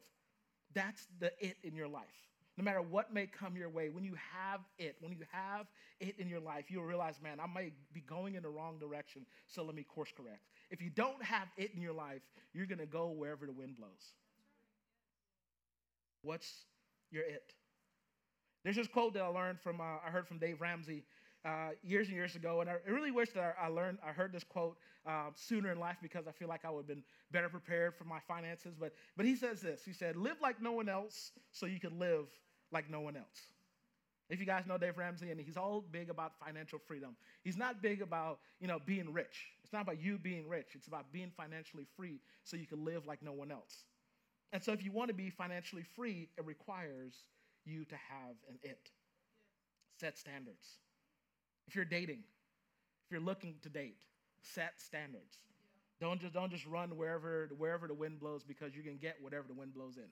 That's 0.74 1.06
the 1.20 1.34
it 1.46 1.58
in 1.64 1.76
your 1.76 1.90
life. 1.90 2.30
No 2.56 2.64
matter 2.64 2.82
what 2.82 3.14
may 3.14 3.28
come 3.28 3.58
your 3.58 3.68
way, 3.68 3.90
when 3.90 4.06
you 4.06 4.16
have 4.32 4.62
it, 4.78 4.96
when 5.02 5.12
you 5.12 5.26
have 5.34 5.66
it 6.00 6.16
in 6.18 6.30
your 6.30 6.40
life, 6.40 6.72
you'll 6.72 6.86
realize, 6.86 7.16
man, 7.22 7.42
I 7.42 7.46
might 7.46 7.74
be 7.92 8.00
going 8.00 8.36
in 8.36 8.44
the 8.44 8.50
wrong 8.50 8.80
direction, 8.80 9.26
so 9.48 9.66
let 9.66 9.76
me 9.76 9.84
course 9.84 10.14
correct. 10.16 10.46
If 10.72 10.82
you 10.82 10.92
don't 10.92 11.22
have 11.22 11.50
it 11.58 11.72
in 11.76 11.82
your 11.82 11.92
life, 11.92 12.22
you're 12.54 12.68
going 12.68 12.80
to 12.80 12.86
go 12.86 13.10
wherever 13.10 13.46
the 13.46 13.52
wind 13.52 13.76
blows. 13.76 14.14
What's 16.22 16.64
your 17.12 17.24
it? 17.24 17.54
There's 18.64 18.76
this 18.76 18.88
quote 18.88 19.14
that 19.14 19.24
I 19.24 19.28
learned 19.28 19.60
from, 19.60 19.80
uh, 19.80 19.98
I 20.06 20.10
heard 20.10 20.28
from 20.28 20.38
Dave 20.38 20.60
Ramsey 20.62 21.04
uh, 21.46 21.70
years 21.82 22.08
and 22.08 22.16
years 22.16 22.36
ago, 22.36 22.62
and 22.62 22.70
I 22.70 22.76
really 22.88 23.12
wish 23.12 23.32
that 23.32 23.56
I 23.62 23.68
learned, 23.68 24.00
I 24.06 24.12
heard 24.12 24.34
this 24.34 24.44
quote 24.44 24.78
um, 25.06 25.32
sooner 25.36 25.72
in 25.72 25.80
life 25.80 25.98
because 26.02 26.28
I 26.28 26.32
feel 26.32 26.50
like 26.50 26.66
I 26.66 26.70
would 26.70 26.82
have 26.82 26.88
been 26.88 27.04
better 27.32 27.48
prepared 27.50 27.96
for 27.96 28.04
my 28.04 28.20
finances. 28.28 28.76
But, 28.78 28.94
but 29.16 29.26
he 29.26 29.36
says 29.36 29.62
this 29.62 29.82
He 29.86 29.94
said, 29.94 30.16
Live 30.16 30.38
like 30.42 30.62
no 30.62 30.74
one 30.74 30.90
else 30.90 31.32
so 31.52 31.66
you 31.66 31.80
can 31.80 31.98
live 31.98 32.28
like 32.72 32.90
no 32.90 33.00
one 33.00 33.16
else. 33.16 33.48
If 34.30 34.40
you 34.40 34.46
guys 34.46 34.66
know 34.68 34.78
Dave 34.78 34.98
Ramsey, 34.98 35.32
and 35.32 35.40
he's 35.40 35.58
all 35.58 35.84
big 35.92 36.10
about 36.10 36.34
financial 36.46 36.78
freedom. 36.78 37.16
He's 37.44 37.58
not 37.58 37.82
big 37.82 38.02
about, 38.04 38.40
you 38.60 38.68
know, 38.68 38.78
being 38.86 39.12
rich. 39.12 39.48
It's 39.64 39.74
not 39.74 39.82
about 39.82 40.00
you 40.00 40.20
being 40.20 40.48
rich. 40.48 40.68
It's 40.76 40.86
about 40.86 41.12
being 41.12 41.32
financially 41.36 41.88
free 41.96 42.20
so 42.44 42.56
you 42.56 42.68
can 42.68 42.86
live 42.86 43.08
like 43.08 43.24
no 43.24 43.32
one 43.32 43.50
else. 43.52 43.86
And 44.52 44.64
so 44.64 44.72
if 44.72 44.84
you 44.84 44.92
want 44.92 45.08
to 45.10 45.16
be 45.16 45.32
financially 45.32 45.84
free, 45.96 46.30
it 46.38 46.46
requires 46.46 47.24
you 47.70 47.86
to 47.86 47.96
have 47.96 48.36
an 48.50 48.60
it. 48.64 48.90
Set 50.00 50.18
standards. 50.18 50.80
If 51.68 51.76
you're 51.76 51.86
dating, 51.86 52.24
if 53.06 53.12
you're 53.12 53.22
looking 53.22 53.56
to 53.64 53.70
date, 53.70 54.02
set 54.42 54.80
standards. 54.80 55.38
Don't 56.02 56.22
just 56.22 56.34
don't 56.34 56.52
just 56.52 56.66
run 56.66 56.96
wherever 56.98 57.50
wherever 57.58 57.88
the 57.88 57.94
wind 57.94 58.20
blows 58.20 58.44
because 58.44 58.76
you 58.76 58.84
can 58.84 58.98
get 58.98 59.18
whatever 59.22 59.48
the 59.48 59.54
wind 59.54 59.74
blows 59.74 59.98
in. 59.98 60.10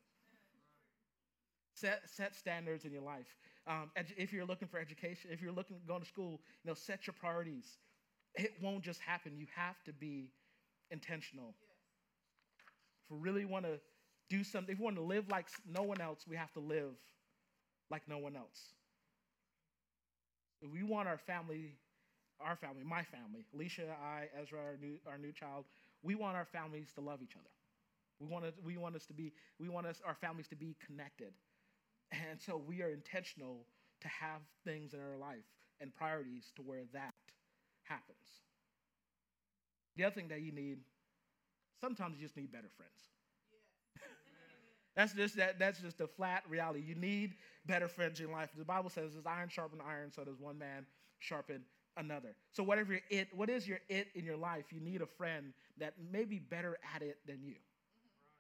Set 1.74 2.02
set 2.10 2.36
standards 2.36 2.86
in 2.86 2.92
your 2.92 3.02
life. 3.04 3.38
Um, 3.68 3.92
if 4.18 4.34
you're 4.34 4.46
looking 4.46 4.68
for 4.68 4.80
education, 4.80 5.30
if 5.32 5.42
you're 5.42 5.52
looking 5.52 5.78
going 5.88 6.02
to 6.02 6.08
school, 6.08 6.42
you 6.64 6.70
know, 6.70 6.74
set 6.74 7.08
your 7.08 7.14
priorities. 7.20 7.78
It 8.36 8.54
won't 8.62 8.84
just 8.84 9.00
happen. 9.02 9.38
You 9.38 9.48
have 9.56 9.82
to 9.86 9.94
be 9.94 10.32
intentional. 10.92 11.56
If 13.06 13.12
we 13.12 13.20
really 13.20 13.46
want 13.46 13.66
to 13.66 13.80
do 14.30 14.44
something, 14.44 14.74
if 14.74 14.80
we 14.80 14.86
want 14.86 14.98
to 14.98 15.02
live 15.04 15.28
like 15.30 15.48
no 15.68 15.84
one 15.84 16.02
else, 16.02 16.26
we 16.28 16.36
have 16.36 16.52
to 16.54 16.60
live 16.60 16.94
like 17.90 18.04
no 18.08 18.18
one 18.18 18.36
else. 18.36 18.74
If 20.62 20.72
we 20.72 20.84
want 20.84 21.08
our 21.08 21.18
family, 21.18 21.76
our 22.40 22.56
family, 22.56 22.84
my 22.84 23.04
family, 23.04 23.46
Alicia, 23.54 23.88
I, 24.02 24.28
Ezra, 24.42 24.60
our 24.60 24.78
new, 24.82 24.98
our 25.08 25.18
new 25.18 25.32
child, 25.32 25.66
we 26.04 26.16
want 26.16 26.36
our 26.36 26.46
families 26.46 26.88
to 26.96 27.02
love 27.02 27.22
each 27.22 27.36
other. 27.36 27.50
We 28.20 28.28
want, 28.28 28.46
to, 28.46 28.54
we 28.64 28.78
want 28.78 28.96
us 28.96 29.06
to 29.08 29.14
be, 29.14 29.34
we 29.60 29.70
want 29.70 29.86
us, 29.86 30.02
our 30.06 30.16
families 30.16 30.48
to 30.48 30.56
be 30.56 30.76
connected. 30.86 31.34
And 32.12 32.42
so 32.42 32.58
we 32.58 32.82
are 32.82 32.90
intentional 32.90 33.66
to 34.02 34.08
have 34.08 34.42
things 34.64 34.94
in 34.94 35.00
our 35.00 35.18
life 35.18 35.46
and 35.80 35.94
priorities 35.94 36.52
to 36.56 36.62
where 36.62 36.84
that 36.94 37.14
happens. 37.84 38.18
The 39.98 40.06
other 40.06 40.16
thing 40.16 40.28
that 40.30 40.42
you 40.42 40.52
need, 40.52 40.80
sometimes 41.80 42.18
you 42.18 42.26
just 42.26 42.38
need 42.38 42.52
better 42.52 42.70
friends. 42.76 43.17
That's 44.98 45.14
just 45.14 45.38
that, 45.38 45.60
that's 45.60 45.80
just 45.80 46.02
a 46.02 46.08
flat 46.08 46.44
reality. 46.50 46.84
You 46.86 46.96
need 46.96 47.36
better 47.68 47.88
friends 47.88 48.20
in 48.20 48.32
life. 48.32 48.50
The 48.58 48.66
Bible 48.66 48.90
says, 48.90 49.16
"As 49.16 49.28
iron 49.28 49.48
sharpen 49.48 49.80
iron, 49.88 50.12
so 50.12 50.24
does 50.24 50.40
one 50.40 50.58
man 50.58 50.88
sharpen 51.20 51.64
another." 51.98 52.36
So 52.52 52.64
whatever 52.64 52.94
your 52.94 53.02
it, 53.12 53.28
what 53.32 53.48
is 53.48 53.68
your 53.68 53.80
it 53.90 54.08
in 54.16 54.26
your 54.26 54.38
life? 54.38 54.66
You 54.72 54.82
need 54.82 55.04
a 55.04 55.06
friend 55.06 55.54
that 55.80 55.94
may 56.12 56.26
be 56.26 56.40
better 56.40 56.80
at 56.96 57.04
it 57.04 57.20
than 57.28 57.44
you. 57.44 57.54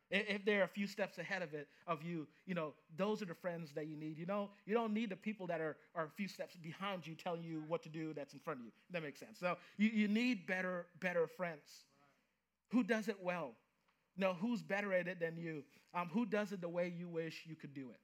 If 0.09 0.45
they're 0.45 0.63
a 0.63 0.67
few 0.67 0.87
steps 0.87 1.19
ahead 1.19 1.43
of 1.43 1.53
it 1.53 1.67
of 1.85 2.01
you, 2.01 2.27
you 2.47 2.55
know 2.55 2.73
those 2.95 3.21
are 3.21 3.25
the 3.25 3.35
friends 3.35 3.71
that 3.75 3.85
you 3.87 3.95
need. 3.95 4.17
You 4.17 4.25
know 4.25 4.49
you 4.65 4.73
don't 4.73 4.95
need 4.95 5.11
the 5.11 5.15
people 5.15 5.45
that 5.47 5.61
are, 5.61 5.77
are 5.93 6.05
a 6.05 6.09
few 6.09 6.27
steps 6.27 6.55
behind 6.55 7.05
you 7.05 7.13
telling 7.13 7.43
you 7.43 7.63
what 7.67 7.83
to 7.83 7.89
do 7.89 8.13
that's 8.13 8.33
in 8.33 8.39
front 8.39 8.61
of 8.61 8.65
you. 8.65 8.71
That 8.89 9.03
makes 9.03 9.19
sense. 9.19 9.37
So 9.39 9.57
you, 9.77 9.89
you 9.89 10.07
need 10.07 10.47
better 10.47 10.87
better 11.01 11.27
friends. 11.27 11.83
Who 12.69 12.83
does 12.83 13.09
it 13.09 13.17
well? 13.21 13.51
No, 14.17 14.33
who's 14.33 14.61
better 14.61 14.93
at 14.93 15.07
it 15.07 15.19
than 15.19 15.37
you? 15.37 15.63
Um, 15.93 16.09
who 16.11 16.25
does 16.25 16.51
it 16.51 16.61
the 16.61 16.69
way 16.69 16.91
you 16.95 17.07
wish 17.07 17.43
you 17.45 17.55
could 17.55 17.73
do 17.73 17.89
it? 17.91 17.99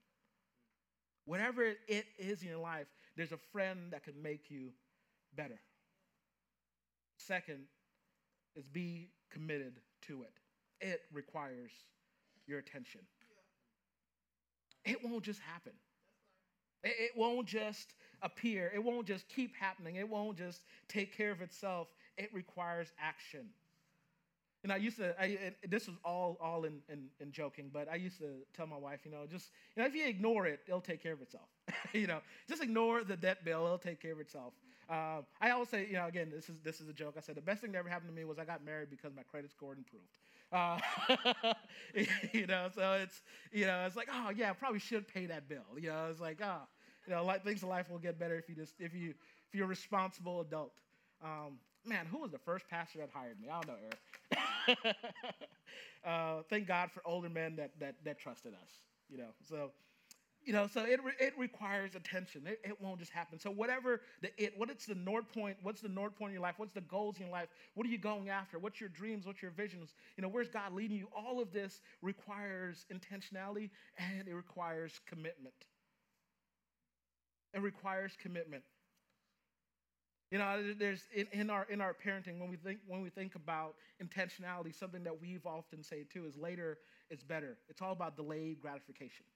Whatever 1.25 1.63
it 1.87 2.05
is 2.19 2.41
in 2.41 2.49
your 2.49 2.59
life, 2.59 2.87
there's 3.15 3.31
a 3.31 3.39
friend 3.51 3.91
that 3.91 4.03
can 4.03 4.21
make 4.21 4.49
you 4.49 4.69
better. 5.35 5.59
Second 7.17 7.63
is 8.55 8.65
be 8.65 9.09
committed 9.31 9.79
to 10.07 10.23
it. 10.23 10.33
It 10.81 11.01
requires 11.11 11.71
your 12.45 12.59
attention. 12.59 13.01
It 14.85 14.97
won't 15.03 15.23
just 15.23 15.39
happen. 15.39 15.71
It 16.83 17.11
won't 17.15 17.47
just 17.47 17.93
appear. 18.21 18.69
It 18.75 18.83
won't 18.83 19.07
just 19.07 19.27
keep 19.29 19.55
happening. 19.55 19.95
It 19.95 20.09
won't 20.09 20.37
just 20.37 20.63
take 20.89 21.15
care 21.15 21.31
of 21.31 21.41
itself. 21.41 21.87
It 22.17 22.29
requires 22.33 22.91
action. 22.99 23.47
Know, 24.65 24.75
I 24.75 24.77
used 24.77 24.97
to, 24.97 25.13
I, 25.21 25.53
this 25.67 25.87
was 25.87 25.97
all, 26.05 26.37
all 26.41 26.63
in, 26.63 26.79
in, 26.87 27.07
in, 27.19 27.31
joking, 27.33 27.69
but 27.73 27.91
I 27.91 27.95
used 27.95 28.17
to 28.19 28.27
tell 28.55 28.65
my 28.65 28.77
wife, 28.77 29.01
you 29.03 29.11
know, 29.11 29.25
just, 29.29 29.49
you 29.75 29.81
know, 29.81 29.87
if 29.87 29.93
you 29.93 30.07
ignore 30.07 30.45
it, 30.45 30.61
it'll 30.67 30.79
take 30.79 31.03
care 31.03 31.11
of 31.11 31.21
itself. 31.21 31.49
you 31.93 32.07
know, 32.07 32.19
just 32.47 32.63
ignore 32.63 33.03
the 33.03 33.17
debt 33.17 33.43
bill, 33.43 33.65
it'll 33.65 33.77
take 33.77 34.01
care 34.01 34.13
of 34.13 34.19
itself. 34.21 34.53
Uh, 34.89 35.21
I 35.41 35.51
always 35.51 35.69
say, 35.69 35.85
you 35.87 35.93
know, 35.93 36.07
again, 36.07 36.31
this 36.33 36.49
is, 36.49 36.55
this 36.63 36.79
is 36.79 36.87
a 36.87 36.93
joke. 36.93 37.15
I 37.17 37.21
said 37.21 37.35
the 37.35 37.41
best 37.41 37.61
thing 37.61 37.71
that 37.73 37.79
ever 37.79 37.89
happened 37.89 38.09
to 38.11 38.15
me 38.15 38.23
was 38.23 38.39
I 38.39 38.45
got 38.45 38.63
married 38.63 38.89
because 38.89 39.11
my 39.15 39.23
credit 39.23 39.51
score 39.51 39.73
improved. 39.73 40.05
Uh, 40.51 40.77
you 42.31 42.45
know, 42.47 42.69
so 42.73 42.93
it's, 43.01 43.21
you 43.51 43.65
know, 43.65 43.83
it's 43.85 43.95
like, 43.95 44.07
oh, 44.13 44.31
yeah, 44.35 44.51
I 44.51 44.53
probably 44.53 44.79
should 44.79 45.07
pay 45.07 45.25
that 45.25 45.49
bill. 45.49 45.65
You 45.77 45.89
know, 45.89 46.07
it's 46.09 46.21
like, 46.21 46.39
oh, 46.41 46.61
you 47.07 47.13
know, 47.13 47.25
like, 47.25 47.43
things 47.43 47.63
in 47.63 47.69
life 47.69 47.89
will 47.89 47.97
get 47.97 48.19
better 48.19 48.37
if 48.37 48.47
you 48.47 48.55
just, 48.55 48.75
if 48.79 48.93
you, 48.93 49.09
if 49.09 49.55
you're 49.55 49.65
a 49.65 49.67
responsible 49.67 50.41
adult. 50.41 50.73
Um, 51.23 51.57
man, 51.85 52.05
who 52.05 52.19
was 52.19 52.31
the 52.31 52.37
first 52.37 52.69
pastor 52.69 52.99
that 52.99 53.09
hired 53.13 53.39
me? 53.41 53.47
I 53.49 53.53
don't 53.55 53.67
know, 53.67 53.77
Eric. 53.81 53.97
uh, 56.05 56.41
thank 56.49 56.67
God 56.67 56.91
for 56.91 57.01
older 57.05 57.29
men 57.29 57.55
that, 57.57 57.71
that, 57.79 57.95
that 58.05 58.19
trusted 58.19 58.53
us, 58.53 58.69
you 59.09 59.17
know. 59.17 59.29
So, 59.47 59.71
you 60.45 60.53
know, 60.53 60.67
so 60.67 60.83
it, 60.85 60.99
re- 61.03 61.13
it 61.19 61.33
requires 61.37 61.95
attention. 61.95 62.43
It, 62.47 62.59
it 62.63 62.81
won't 62.81 62.99
just 62.99 63.11
happen. 63.11 63.39
So 63.39 63.49
whatever 63.51 64.01
the 64.21 64.29
it, 64.41 64.53
what 64.57 64.69
it's 64.69 64.85
the 64.85 64.95
North 64.95 65.31
Point, 65.33 65.57
what's 65.63 65.81
the 65.81 65.89
North 65.89 66.17
Point 66.17 66.31
in 66.31 66.33
your 66.33 66.41
life? 66.43 66.55
What's 66.57 66.73
the 66.73 66.81
goals 66.81 67.17
in 67.17 67.23
your 67.23 67.31
life? 67.31 67.47
What 67.75 67.87
are 67.87 67.89
you 67.89 67.97
going 67.97 68.29
after? 68.29 68.59
What's 68.59 68.79
your 68.79 68.89
dreams? 68.89 69.25
What's 69.25 69.41
your 69.41 69.51
visions? 69.51 69.93
You 70.17 70.21
know, 70.21 70.29
where's 70.29 70.49
God 70.49 70.73
leading 70.73 70.97
you? 70.97 71.07
All 71.15 71.41
of 71.41 71.53
this 71.53 71.81
requires 72.01 72.85
intentionality 72.93 73.69
and 73.97 74.27
it 74.27 74.33
requires 74.33 74.99
commitment. 75.07 75.55
It 77.53 77.61
requires 77.61 78.15
commitment. 78.21 78.63
You 80.33 80.39
know, 80.39 80.73
there's 80.79 81.03
in, 81.15 81.27
in, 81.31 81.51
our 81.51 81.67
in 81.69 81.79
our 81.79 81.93
parenting 81.93 82.39
when 82.39 82.49
we 82.49 82.57
think 82.57 82.79
when 82.87 83.01
we 83.01 83.11
think 83.11 83.35
about 83.35 83.75
intentionality, 84.03 84.73
something 84.73 85.03
that 85.03 85.21
we've 85.21 85.45
often 85.45 85.83
say 85.83 86.05
too 86.11 86.25
is 86.25 86.35
later 86.35 86.79
is 87.11 87.21
better. 87.21 87.59
It's 87.69 87.83
all 87.83 87.91
about 87.91 88.15
delayed 88.15 88.59
gratification. 88.59 89.27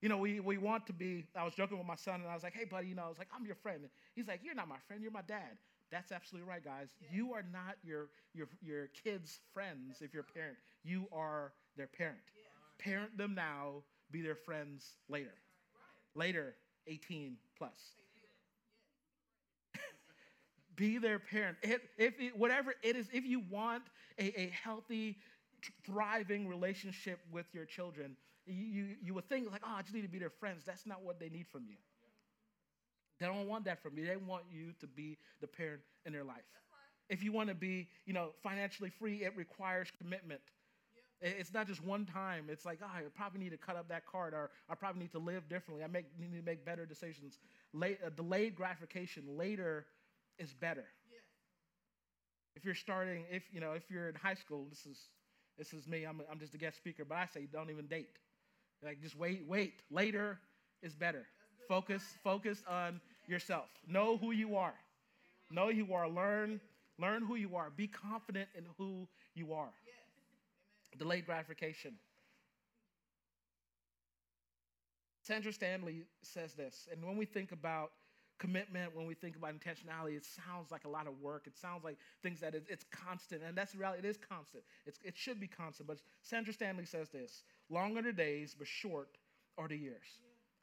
You 0.00 0.08
know, 0.08 0.16
we, 0.16 0.40
we 0.40 0.56
want 0.56 0.86
to 0.86 0.94
be. 0.94 1.26
I 1.36 1.44
was 1.44 1.52
joking 1.52 1.76
with 1.76 1.86
my 1.86 1.94
son, 1.94 2.22
and 2.22 2.30
I 2.30 2.32
was 2.32 2.42
like, 2.42 2.54
"Hey, 2.54 2.64
buddy, 2.64 2.86
you 2.86 2.94
know, 2.94 3.02
I 3.04 3.08
was 3.10 3.18
like, 3.18 3.28
I'm 3.36 3.44
your 3.44 3.54
friend." 3.54 3.82
He's 4.14 4.28
like, 4.28 4.40
"You're 4.42 4.54
not 4.54 4.66
my 4.66 4.78
friend. 4.88 5.02
You're 5.02 5.12
my 5.12 5.20
dad." 5.28 5.58
That's 5.90 6.10
absolutely 6.10 6.48
right, 6.48 6.64
guys. 6.64 6.88
Yeah. 7.02 7.08
You 7.12 7.34
are 7.34 7.44
not 7.52 7.76
your 7.84 8.08
your 8.32 8.48
your 8.62 8.86
kids' 9.04 9.40
friends 9.52 10.00
if 10.00 10.14
you're 10.14 10.24
a 10.26 10.32
parent. 10.32 10.56
You 10.82 11.06
are 11.12 11.52
their 11.76 11.86
parent. 11.86 12.16
Yeah. 12.34 12.82
Parent 12.82 13.18
them 13.18 13.34
now. 13.34 13.82
Be 14.10 14.22
their 14.22 14.36
friends 14.36 14.96
later. 15.10 15.34
Right. 16.16 16.26
Later, 16.28 16.54
18 16.86 17.36
plus 17.58 18.00
be 20.80 20.96
their 20.96 21.18
parent. 21.18 21.58
If, 21.62 21.82
if 21.98 22.18
it, 22.18 22.36
whatever 22.36 22.74
it 22.82 22.96
is, 22.96 23.06
if 23.12 23.24
you 23.26 23.42
want 23.50 23.82
a, 24.18 24.40
a 24.40 24.48
healthy, 24.64 25.18
thriving 25.84 26.48
relationship 26.48 27.20
with 27.30 27.44
your 27.52 27.66
children, 27.66 28.16
you, 28.46 28.96
you, 29.02 29.12
would 29.12 29.28
think 29.28 29.50
like, 29.52 29.60
oh, 29.62 29.74
I 29.76 29.82
just 29.82 29.94
need 29.94 30.02
to 30.02 30.08
be 30.08 30.18
their 30.18 30.30
friends. 30.30 30.64
That's 30.64 30.86
not 30.86 31.02
what 31.02 31.20
they 31.20 31.28
need 31.28 31.46
from 31.46 31.66
you. 31.68 31.76
They 33.20 33.26
don't 33.26 33.46
want 33.46 33.66
that 33.66 33.82
from 33.82 33.98
you. 33.98 34.06
They 34.06 34.16
want 34.16 34.44
you 34.50 34.72
to 34.80 34.86
be 34.86 35.18
the 35.42 35.46
parent 35.46 35.82
in 36.06 36.14
their 36.14 36.24
life. 36.24 36.48
If 37.10 37.22
you 37.22 37.30
want 37.30 37.50
to 37.50 37.54
be, 37.54 37.88
you 38.06 38.14
know, 38.14 38.30
financially 38.42 38.88
free, 38.88 39.22
it 39.22 39.36
requires 39.36 39.88
commitment. 39.98 40.40
It's 41.20 41.52
not 41.52 41.66
just 41.66 41.84
one 41.84 42.06
time. 42.06 42.46
It's 42.48 42.64
like, 42.64 42.78
oh, 42.82 42.86
I 42.86 43.02
probably 43.14 43.40
need 43.40 43.50
to 43.50 43.58
cut 43.58 43.76
up 43.76 43.88
that 43.90 44.06
card, 44.06 44.32
or 44.32 44.48
I 44.70 44.74
probably 44.74 45.02
need 45.02 45.12
to 45.12 45.18
live 45.18 45.46
differently. 45.50 45.84
I 45.84 45.88
make, 45.88 46.06
need 46.18 46.38
to 46.38 46.42
make 46.42 46.64
better 46.64 46.86
decisions. 46.86 47.38
Late, 47.74 47.98
uh, 48.04 48.08
delayed 48.08 48.54
gratification 48.54 49.24
later 49.36 49.84
is 50.40 50.52
better. 50.52 50.86
If 52.56 52.64
you're 52.64 52.74
starting, 52.74 53.24
if 53.30 53.44
you 53.52 53.60
know, 53.60 53.72
if 53.72 53.88
you're 53.88 54.08
in 54.08 54.16
high 54.16 54.34
school, 54.34 54.66
this 54.68 54.84
is 54.86 54.98
this 55.56 55.72
is 55.72 55.86
me. 55.86 56.04
I'm, 56.04 56.20
I'm 56.30 56.40
just 56.40 56.54
a 56.54 56.58
guest 56.58 56.78
speaker, 56.78 57.04
but 57.04 57.18
I 57.18 57.26
say 57.26 57.46
don't 57.52 57.70
even 57.70 57.86
date. 57.86 58.18
Like 58.82 59.00
just 59.00 59.16
wait, 59.16 59.44
wait. 59.46 59.74
Later 59.90 60.38
is 60.82 60.94
better. 60.94 61.26
Focus, 61.68 62.02
focus 62.24 62.64
on 62.68 63.00
yourself. 63.28 63.68
Know 63.86 64.16
who 64.16 64.32
you 64.32 64.56
are. 64.56 64.74
Know 65.50 65.66
who 65.66 65.74
you 65.74 65.94
are. 65.94 66.08
Learn, 66.08 66.60
learn 66.98 67.24
who 67.24 67.36
you 67.36 67.54
are. 67.54 67.70
Be 67.70 67.86
confident 67.86 68.48
in 68.56 68.64
who 68.76 69.06
you 69.34 69.52
are. 69.52 69.70
Delayed 70.98 71.26
gratification. 71.26 71.94
Sandra 75.22 75.52
Stanley 75.52 76.06
says 76.22 76.54
this, 76.54 76.88
and 76.90 77.04
when 77.04 77.16
we 77.16 77.24
think 77.24 77.52
about 77.52 77.92
commitment, 78.40 78.96
when 78.96 79.06
we 79.06 79.14
think 79.14 79.36
about 79.36 79.54
intentionality, 79.54 80.16
it 80.16 80.24
sounds 80.24 80.72
like 80.72 80.84
a 80.84 80.88
lot 80.88 81.06
of 81.06 81.20
work. 81.20 81.46
It 81.46 81.56
sounds 81.56 81.84
like 81.84 81.98
things 82.22 82.40
that 82.40 82.54
it's 82.54 82.84
constant, 82.90 83.42
and 83.46 83.56
that's 83.56 83.72
the 83.72 83.78
reality. 83.78 84.00
It 84.00 84.10
is 84.10 84.16
constant. 84.16 84.64
It's, 84.86 84.98
it 85.04 85.16
should 85.16 85.38
be 85.38 85.46
constant. 85.46 85.86
But 85.86 85.98
Sandra 86.22 86.52
Stanley 86.52 86.86
says 86.86 87.10
this: 87.10 87.44
"Long 87.68 87.96
are 87.96 88.02
the 88.02 88.12
days, 88.12 88.56
but 88.58 88.66
short 88.66 89.18
are 89.58 89.68
the 89.68 89.76
years." 89.76 90.18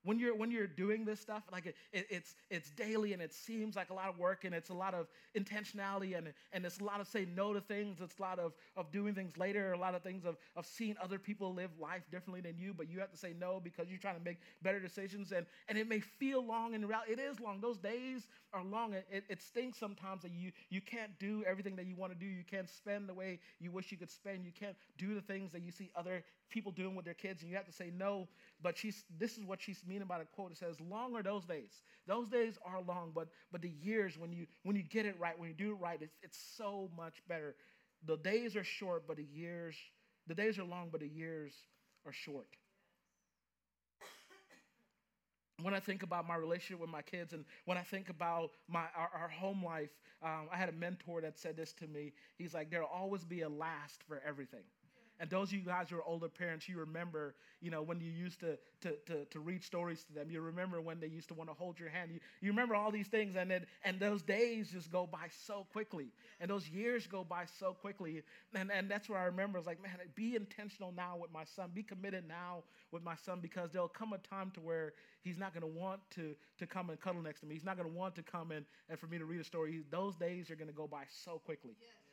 When 0.08 0.20
you're 0.20 0.34
when 0.34 0.50
you're 0.52 0.67
doing 0.67 1.04
this 1.04 1.20
stuff 1.20 1.43
like 1.52 1.65
it, 1.65 1.76
it, 1.91 2.08
it's 2.10 2.36
it's 2.50 2.70
daily 2.72 3.12
and 3.12 3.22
it 3.22 3.34
seems 3.34 3.76
like 3.76 3.89
a 3.89 3.93
lot 3.93 4.08
of 4.08 4.17
work 4.17 4.46
and 4.46 4.56
it's 4.56 4.70
a 4.70 4.74
lot 4.74 4.93
of 4.93 5.08
intentionality 5.38 6.17
and 6.17 6.34
and 6.54 6.65
it's 6.65 6.80
a 6.80 6.84
lot 6.84 7.02
of 7.02 7.08
saying 7.10 7.36
no 7.36 7.54
to 7.54 7.60
things. 7.60 8.00
It's 8.02 8.17
a 8.17 8.22
lot 8.22 8.39
of 8.39 8.54
of 8.78 8.89
doing 8.89 9.13
things 9.13 9.38
later 9.38 9.74
a 9.74 9.78
lot 9.78 9.96
of 9.96 10.04
things 10.04 10.24
of 10.24 10.38
of 10.56 10.65
seeing 10.65 10.96
other 11.04 11.20
people 11.20 11.54
live 11.54 11.72
life 11.78 12.04
differently 12.10 12.39
than 12.39 12.58
you 12.58 12.74
but 12.74 12.89
you 12.89 13.00
have 13.00 13.12
to 13.12 13.17
say 13.17 13.34
no 13.38 13.60
because 13.62 13.89
you're 13.89 14.00
trying 14.00 14.17
to 14.17 14.24
make 14.24 14.38
better 14.62 14.80
decisions 14.80 15.34
and 15.34 15.46
and 15.67 15.78
it 15.78 15.89
may 15.89 16.00
feel 16.00 16.46
long 16.46 16.74
in 16.74 16.88
reality. 16.88 17.12
It 17.12 17.20
is 17.20 17.39
long. 17.41 17.60
Those 17.60 17.78
days 17.78 18.28
are 18.54 18.63
long. 18.63 18.93
It, 18.93 19.06
it, 19.12 19.24
it 19.30 19.41
stinks 19.41 19.78
sometimes 19.78 20.22
that 20.22 20.32
you 20.32 20.52
you 20.70 20.80
can't 20.80 21.12
do 21.20 21.43
everything 21.46 21.76
that 21.76 21.86
you 21.86 21.96
want 21.96 22.13
to 22.13 22.17
do. 22.17 22.26
You 22.26 22.43
can't 22.50 22.70
spend 22.70 23.10
the 23.10 23.13
way 23.13 23.39
you 23.60 23.72
wish 23.72 23.91
you 23.91 23.98
could 23.98 24.12
spend. 24.12 24.46
You 24.46 24.54
can't 24.58 24.78
do 24.98 25.13
the 25.15 25.22
things 25.22 25.52
that 25.52 25.63
you 25.63 25.72
see 25.72 25.91
other 25.98 26.24
people 26.50 26.72
doing 26.72 26.96
with 26.96 27.04
their 27.04 27.13
kids 27.13 27.41
and 27.41 27.50
you 27.52 27.58
have 27.58 27.65
to 27.65 27.74
say 27.74 27.91
no 27.93 28.28
but 28.62 28.78
she's 28.78 29.04
this 29.20 29.38
is 29.38 29.46
what 29.46 29.62
she's 29.62 29.84
meaning 29.88 30.08
by 30.08 30.20
the 30.20 30.26
quote. 30.26 30.52
It 30.52 30.58
says, 30.58 30.80
"Long 30.82 31.15
are 31.15 31.24
those 31.24 31.46
days. 31.46 31.82
Those 32.08 32.30
days 32.30 32.58
are 32.65 32.82
long, 32.82 33.12
but 33.13 33.28
but 33.52 33.62
the 33.62 33.70
years 33.70 34.17
when 34.17 34.32
you 34.34 34.48
when 34.63 34.76
you 34.76 34.84
get 34.84 35.06
it 35.06 35.15
right, 35.20 35.38
when 35.38 35.50
you 35.50 35.56
do 35.56 35.72
it 35.72 35.76
right, 35.76 36.02
it's 36.02 36.17
it's 36.24 36.38
so 36.58 36.89
much 36.96 37.22
better. 37.28 37.56
The 38.06 38.17
days 38.17 38.56
are 38.56 38.63
short, 38.63 39.08
but 39.08 39.17
the 39.17 39.26
years 39.26 39.76
the 40.28 40.36
days 40.36 40.60
are 40.60 40.63
long, 40.63 40.89
but 40.91 41.02
the 41.02 41.08
years 41.08 41.54
are 42.06 42.13
short." 42.13 42.48
when 45.63 45.74
I 45.74 45.80
think 45.80 46.04
about 46.04 46.28
my 46.28 46.36
relationship 46.36 46.80
with 46.80 46.89
my 46.89 47.02
kids 47.02 47.34
and 47.34 47.43
when 47.65 47.78
I 47.78 47.82
think 47.82 48.10
about 48.10 48.52
my 48.67 48.86
our, 48.96 49.10
our 49.22 49.28
home 49.28 49.63
life, 49.65 49.89
um, 50.22 50.48
I 50.52 50.58
had 50.58 50.70
a 50.70 50.74
mentor 50.74 51.22
that 51.22 51.38
said 51.39 51.58
this 51.58 51.74
to 51.74 51.88
me. 51.88 52.13
He's 52.38 52.54
like, 52.54 52.70
"There'll 52.70 52.88
always 52.88 53.24
be 53.26 53.41
a 53.41 53.50
last 53.50 54.04
for 54.08 54.22
everything." 54.26 54.63
And 55.20 55.30
those 55.30 55.50
of 55.50 55.54
you 55.54 55.62
guys 55.62 55.90
who 55.90 55.98
are 55.98 56.04
older 56.04 56.30
parents, 56.30 56.70
you 56.70 56.78
remember, 56.80 57.36
you 57.62 57.72
know, 57.72 57.82
when 57.82 58.00
you 58.00 58.12
used 58.12 58.40
to, 58.42 58.58
to, 58.82 58.94
to, 59.08 59.26
to 59.26 59.40
read 59.40 59.64
stories 59.64 60.04
to 60.04 60.14
them. 60.14 60.30
You 60.30 60.42
remember 60.42 60.80
when 60.80 61.00
they 61.00 61.08
used 61.08 61.28
to 61.30 61.34
want 61.34 61.50
to 61.50 61.56
hold 61.56 61.80
your 61.80 61.90
hand. 61.90 62.12
You, 62.12 62.20
you 62.42 62.52
remember 62.52 62.76
all 62.76 62.92
these 62.92 63.08
things, 63.08 63.36
and 63.36 63.50
then 63.50 63.66
and 63.84 64.00
those 64.00 64.22
days 64.22 64.70
just 64.72 64.92
go 64.92 65.08
by 65.08 65.28
so 65.46 65.66
quickly. 65.72 66.08
And 66.40 66.50
those 66.50 66.70
years 66.70 67.08
go 67.08 67.24
by 67.24 67.46
so 67.60 67.74
quickly. 67.74 68.22
And, 68.54 68.72
and 68.72 68.90
that's 68.90 69.10
where 69.10 69.20
I 69.20 69.26
remember. 69.26 69.58
It's 69.58 69.68
like, 69.68 69.82
man, 69.82 69.94
be 70.16 70.36
intentional 70.36 70.92
now 70.96 71.18
with 71.20 71.32
my 71.32 71.44
son. 71.44 71.72
Be 71.74 71.84
committed 71.84 72.28
now 72.28 72.64
with 72.92 73.04
my 73.04 73.16
son 73.16 73.40
because 73.42 73.72
there'll 73.72 73.88
come 73.88 74.14
a 74.14 74.20
time 74.20 74.52
to 74.52 74.62
where 74.62 74.94
he's 75.22 75.38
not 75.38 75.54
going 75.54 75.62
to 75.62 75.80
want 75.80 76.00
to, 76.16 76.36
to 76.60 76.68
come 76.68 76.90
and 76.90 77.00
cuddle 77.00 77.22
next 77.22 77.42
to 77.42 77.46
me. 77.48 77.56
He's 77.56 77.66
not 77.66 77.78
going 77.78 77.90
to 77.90 77.96
want 77.96 78.16
to 78.16 78.24
come 78.24 78.52
and, 78.52 78.66
and 78.90 79.00
for 79.00 79.08
me 79.08 79.18
to 79.18 79.26
read 79.26 79.42
a 79.42 79.44
story. 79.44 79.82
Those 79.90 80.16
days 80.16 80.52
are 80.52 80.56
going 80.56 80.70
to 80.70 80.76
go 80.76 80.88
by 80.88 81.04
so 81.24 81.42
quickly. 81.44 81.76
Yes. 81.80 82.07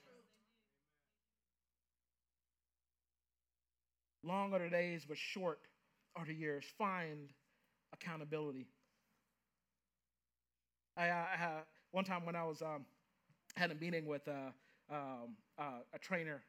Long 4.24 4.54
are 4.54 4.58
the 4.58 4.70
days, 4.70 5.04
but 5.06 5.16
short 5.18 5.60
are 6.16 6.24
the 6.24 6.34
years. 6.34 6.64
Find 6.78 7.30
accountability. 7.92 8.68
I, 10.96 11.04
I, 11.08 11.08
I 11.08 11.50
one 11.90 12.04
time 12.04 12.24
when 12.26 12.36
I 12.36 12.44
was 12.44 12.62
um, 12.62 12.84
had 13.56 13.70
a 13.70 13.74
meeting 13.74 14.06
with 14.06 14.26
uh, 14.28 14.50
um, 14.92 15.36
uh, 15.58 15.80
a 15.94 15.98
trainer, 15.98 16.42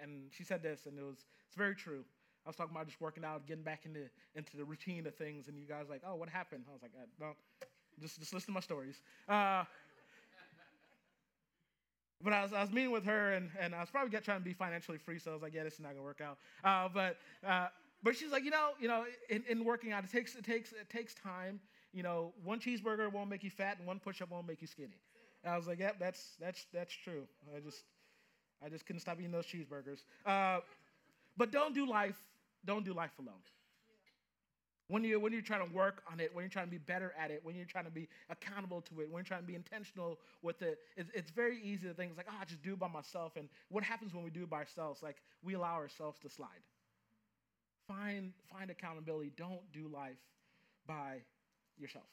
and 0.00 0.30
she 0.32 0.44
said 0.44 0.62
this, 0.62 0.86
and 0.86 0.98
it 0.98 1.02
was 1.04 1.26
it's 1.46 1.56
very 1.56 1.74
true. 1.74 2.04
I 2.46 2.50
was 2.50 2.56
talking 2.56 2.74
about 2.74 2.86
just 2.88 3.00
working 3.00 3.24
out, 3.24 3.46
getting 3.46 3.64
back 3.64 3.86
into 3.86 4.06
into 4.34 4.56
the 4.56 4.64
routine 4.64 5.06
of 5.06 5.14
things, 5.16 5.48
and 5.48 5.58
you 5.58 5.66
guys 5.66 5.86
like, 5.90 6.02
oh, 6.06 6.16
what 6.16 6.28
happened? 6.28 6.64
I 6.68 6.72
was 6.72 6.82
like, 6.82 6.92
uh, 6.96 7.06
no, 7.20 7.32
just 8.00 8.18
just 8.20 8.34
listen 8.34 8.48
to 8.48 8.52
my 8.54 8.60
stories. 8.60 9.02
Uh, 9.28 9.64
but 12.22 12.32
I 12.32 12.42
was, 12.42 12.52
I 12.52 12.60
was 12.60 12.70
meeting 12.70 12.90
with 12.90 13.04
her, 13.04 13.32
and, 13.32 13.50
and 13.58 13.74
I 13.74 13.80
was 13.80 13.90
probably 13.90 14.10
get, 14.10 14.24
trying 14.24 14.38
to 14.38 14.44
be 14.44 14.52
financially 14.52 14.98
free, 14.98 15.18
so 15.18 15.30
I 15.30 15.34
was 15.34 15.42
like, 15.42 15.54
yeah, 15.54 15.64
this 15.64 15.74
is 15.74 15.80
not 15.80 15.92
gonna 15.92 16.02
work 16.02 16.20
out. 16.20 16.38
Uh, 16.64 16.88
but 16.92 17.16
uh, 17.46 17.68
but 18.02 18.16
she's 18.16 18.30
like, 18.30 18.44
you 18.44 18.50
know, 18.50 18.70
you 18.80 18.88
know, 18.88 19.04
in, 19.28 19.42
in 19.48 19.64
working 19.64 19.92
out, 19.92 20.04
it 20.04 20.10
takes 20.10 20.34
it 20.34 20.44
takes 20.44 20.72
it 20.72 20.88
takes 20.90 21.14
time. 21.14 21.60
You 21.92 22.02
know, 22.02 22.32
one 22.44 22.60
cheeseburger 22.60 23.12
won't 23.12 23.28
make 23.30 23.42
you 23.42 23.50
fat, 23.50 23.78
and 23.78 23.86
one 23.86 23.98
push-up 23.98 24.30
won't 24.30 24.46
make 24.46 24.60
you 24.60 24.68
skinny. 24.68 25.00
And 25.44 25.52
I 25.52 25.56
was 25.56 25.66
like, 25.66 25.78
yep, 25.78 25.96
yeah, 25.98 26.06
that's 26.06 26.36
that's 26.40 26.66
that's 26.72 26.92
true. 26.92 27.22
I 27.56 27.60
just 27.60 27.84
I 28.64 28.68
just 28.68 28.86
couldn't 28.86 29.00
stop 29.00 29.18
eating 29.18 29.32
those 29.32 29.46
cheeseburgers. 29.46 30.00
Uh, 30.26 30.60
but 31.36 31.50
don't 31.50 31.74
do 31.74 31.88
life 31.88 32.16
don't 32.64 32.84
do 32.84 32.92
life 32.92 33.12
alone. 33.18 33.40
When 34.90 35.04
you're, 35.04 35.20
when 35.20 35.32
you're 35.32 35.40
trying 35.40 35.64
to 35.64 35.72
work 35.72 36.02
on 36.10 36.18
it, 36.18 36.34
when 36.34 36.42
you're 36.42 36.50
trying 36.50 36.66
to 36.66 36.70
be 36.70 36.78
better 36.78 37.14
at 37.16 37.30
it, 37.30 37.40
when 37.44 37.54
you're 37.54 37.64
trying 37.64 37.84
to 37.84 37.92
be 37.92 38.08
accountable 38.28 38.80
to 38.82 39.00
it, 39.00 39.08
when 39.08 39.20
you're 39.20 39.24
trying 39.24 39.42
to 39.42 39.46
be 39.46 39.54
intentional 39.54 40.18
with 40.42 40.62
it, 40.62 40.78
it's, 40.96 41.10
it's 41.14 41.30
very 41.30 41.60
easy 41.62 41.86
to 41.86 41.94
think, 41.94 42.10
it's 42.10 42.16
like, 42.18 42.26
oh, 42.28 42.36
I 42.40 42.44
just 42.44 42.60
do 42.60 42.72
it 42.72 42.78
by 42.80 42.88
myself. 42.88 43.36
And 43.36 43.48
what 43.68 43.84
happens 43.84 44.12
when 44.12 44.24
we 44.24 44.30
do 44.30 44.42
it 44.42 44.50
by 44.50 44.58
ourselves? 44.58 45.00
Like, 45.00 45.18
we 45.44 45.54
allow 45.54 45.74
ourselves 45.74 46.18
to 46.20 46.28
slide. 46.28 46.48
Find, 47.86 48.32
find 48.52 48.70
accountability. 48.70 49.32
Don't 49.36 49.60
do 49.72 49.88
life 49.88 50.18
by 50.88 51.18
yourself. 51.78 52.06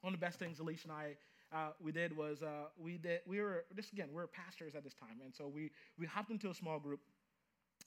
One 0.00 0.14
of 0.14 0.18
the 0.18 0.24
best 0.24 0.38
things 0.38 0.58
Alicia 0.58 0.88
and 0.88 0.92
I 0.92 1.16
uh, 1.54 1.68
we 1.82 1.92
did 1.92 2.16
was 2.16 2.42
uh, 2.42 2.68
we 2.78 2.96
did 2.96 3.20
we 3.26 3.40
were 3.40 3.64
just 3.76 3.92
again 3.92 4.08
we 4.08 4.16
were 4.16 4.26
pastors 4.26 4.74
at 4.74 4.82
this 4.82 4.94
time, 4.94 5.20
and 5.22 5.34
so 5.34 5.46
we 5.46 5.70
we 5.98 6.06
hopped 6.06 6.30
into 6.30 6.48
a 6.50 6.54
small 6.54 6.78
group, 6.78 7.00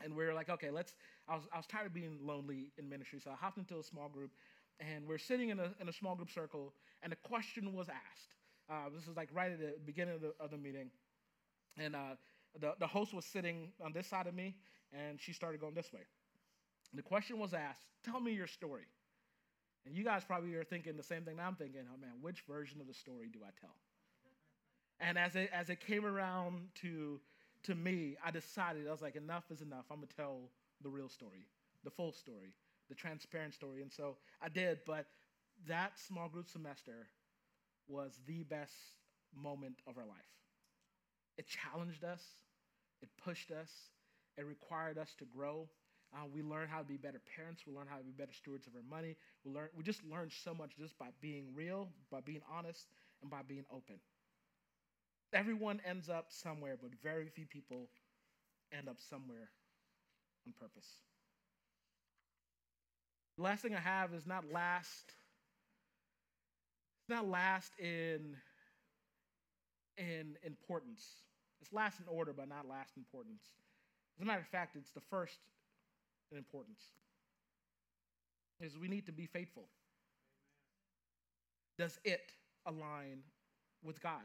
and 0.04 0.16
we 0.16 0.26
were 0.26 0.34
like, 0.34 0.50
okay, 0.50 0.72
let's. 0.72 0.94
I 1.28 1.36
was 1.36 1.44
I 1.54 1.58
was 1.58 1.66
tired 1.68 1.88
of 1.88 1.94
being 1.94 2.20
lonely 2.22 2.72
in 2.78 2.90
ministry, 2.90 3.20
so 3.24 3.32
I 3.32 3.36
hopped 3.36 3.58
into 3.58 3.78
a 3.80 3.84
small 3.84 4.10
group, 4.10 4.32
and 4.80 5.08
we're 5.08 5.18
sitting 5.18 5.50
in 5.50 5.60
a 5.60 5.72
in 5.80 5.90
a 5.90 5.94
small 5.94 6.16
group 6.16 6.32
circle, 6.32 6.74
and 7.04 7.14
a 7.14 7.16
question 7.16 7.74
was 7.74 7.90
asked. 7.90 8.36
Uh, 8.70 8.90
this 8.94 9.08
is 9.08 9.16
like 9.16 9.30
right 9.34 9.52
at 9.52 9.60
the 9.60 9.76
beginning 9.86 10.16
of 10.16 10.22
the, 10.22 10.34
of 10.40 10.52
the 10.52 10.58
meeting, 10.58 10.90
and 11.78 11.96
uh, 11.96 12.16
the 12.60 12.74
the 12.80 12.88
host 12.88 13.14
was 13.14 13.26
sitting 13.26 13.70
on 13.84 13.94
this 13.94 14.08
side 14.08 14.28
of 14.28 14.34
me, 14.34 14.56
and 14.94 15.20
she 15.22 15.34
started 15.34 15.62
going 15.62 15.74
this 15.74 15.92
way. 15.94 16.02
The 16.94 17.02
question 17.02 17.40
was 17.40 17.54
asked, 17.54 17.86
"Tell 18.04 18.20
me 18.20 18.34
your 18.34 18.48
story." 18.48 18.86
And 19.86 19.96
you 19.96 20.04
guys 20.04 20.24
probably 20.26 20.56
are 20.56 20.64
thinking 20.64 20.98
the 20.98 21.04
same 21.04 21.24
thing 21.24 21.40
I'm 21.40 21.56
thinking. 21.56 21.82
Oh 21.94 21.98
man, 22.00 22.14
which 22.22 22.42
version 22.50 22.82
of 22.82 22.88
the 22.88 22.94
story 22.94 23.30
do 23.32 23.40
I 23.44 23.52
tell? 23.60 23.76
And 25.00 25.18
as 25.18 25.36
it 25.36 25.50
as 25.54 25.70
it 25.70 25.80
came 25.80 26.06
around 26.06 26.70
to 26.82 27.20
to 27.66 27.76
me, 27.76 28.18
I 28.24 28.32
decided 28.32 28.88
I 28.88 28.92
was 28.92 29.02
like, 29.02 29.16
enough 29.16 29.46
is 29.52 29.62
enough. 29.62 29.86
I'm 29.92 29.98
gonna 29.98 30.08
tell 30.16 30.52
the 30.82 30.90
real 30.90 31.10
story, 31.10 31.48
the 31.84 31.92
full 31.92 32.12
story, 32.12 32.54
the 32.90 32.96
transparent 32.96 33.54
story. 33.54 33.82
And 33.82 33.92
so 33.92 34.18
I 34.42 34.50
did. 34.50 34.80
But 34.86 35.08
that 35.68 36.00
small 36.00 36.30
group 36.30 36.50
semester 36.50 37.08
was 37.88 38.20
the 38.28 38.44
best 38.44 38.74
moment 39.36 39.82
of 39.88 39.98
our 39.98 40.06
life. 40.06 40.32
It 41.38 41.48
challenged 41.48 42.04
us. 42.04 42.22
It 43.02 43.10
pushed 43.24 43.52
us. 43.52 43.72
It 44.38 44.46
required 44.46 44.98
us 44.98 45.16
to 45.20 45.26
grow. 45.26 45.70
Uh, 46.14 46.26
we 46.34 46.42
learned 46.44 46.70
how 46.70 46.80
to 46.80 46.86
be 46.86 46.98
better 46.98 47.22
parents. 47.36 47.64
We 47.68 47.74
learned 47.74 47.90
how 47.90 47.98
to 47.98 48.04
be 48.04 48.12
better 48.12 48.34
stewards 48.34 48.68
of 48.68 48.76
our 48.76 48.84
money. 48.90 49.18
We 49.44 49.52
learn. 49.52 49.70
We 49.76 49.84
just 49.84 50.04
learned 50.06 50.32
so 50.32 50.54
much 50.54 50.78
just 50.78 50.98
by 50.98 51.10
being 51.22 51.54
real, 51.56 51.90
by 52.12 52.22
being 52.22 52.42
honest, 52.52 52.88
and 53.22 53.30
by 53.32 53.42
being 53.48 53.66
open. 53.72 53.98
Everyone 55.34 55.82
ends 55.88 56.10
up 56.10 56.28
somewhere, 56.30 56.78
but 56.82 56.92
very 57.04 57.28
few 57.28 57.46
people 57.46 57.90
end 58.72 58.88
up 58.88 58.98
somewhere 59.10 59.50
on 60.48 60.54
purpose. 60.60 60.88
The 63.38 63.44
last 63.44 63.62
thing 63.62 63.76
I 63.76 63.80
have 63.80 64.14
is 64.14 64.26
not 64.26 64.46
last. 64.52 65.12
It's 67.02 67.10
not 67.10 67.28
last 67.28 67.72
in 67.80 68.36
in 69.98 70.38
importance. 70.44 71.06
It's 71.62 71.72
last 71.74 72.00
in 72.00 72.06
order, 72.08 72.34
but 72.34 72.50
not 72.50 72.68
last 72.68 72.92
in 72.96 73.02
importance. 73.02 73.44
As 74.18 74.24
a 74.24 74.26
matter 74.26 74.42
of 74.42 74.48
fact, 74.48 74.76
it's 74.76 74.92
the 74.92 75.02
first 75.02 75.40
in 76.32 76.38
importance. 76.38 76.82
Is 78.62 78.78
we 78.78 78.88
need 78.88 79.06
to 79.08 79.12
be 79.12 79.26
faithful. 79.26 79.68
Does 81.78 82.00
it 82.06 82.32
align 82.66 83.20
with 83.84 84.02
God? 84.02 84.22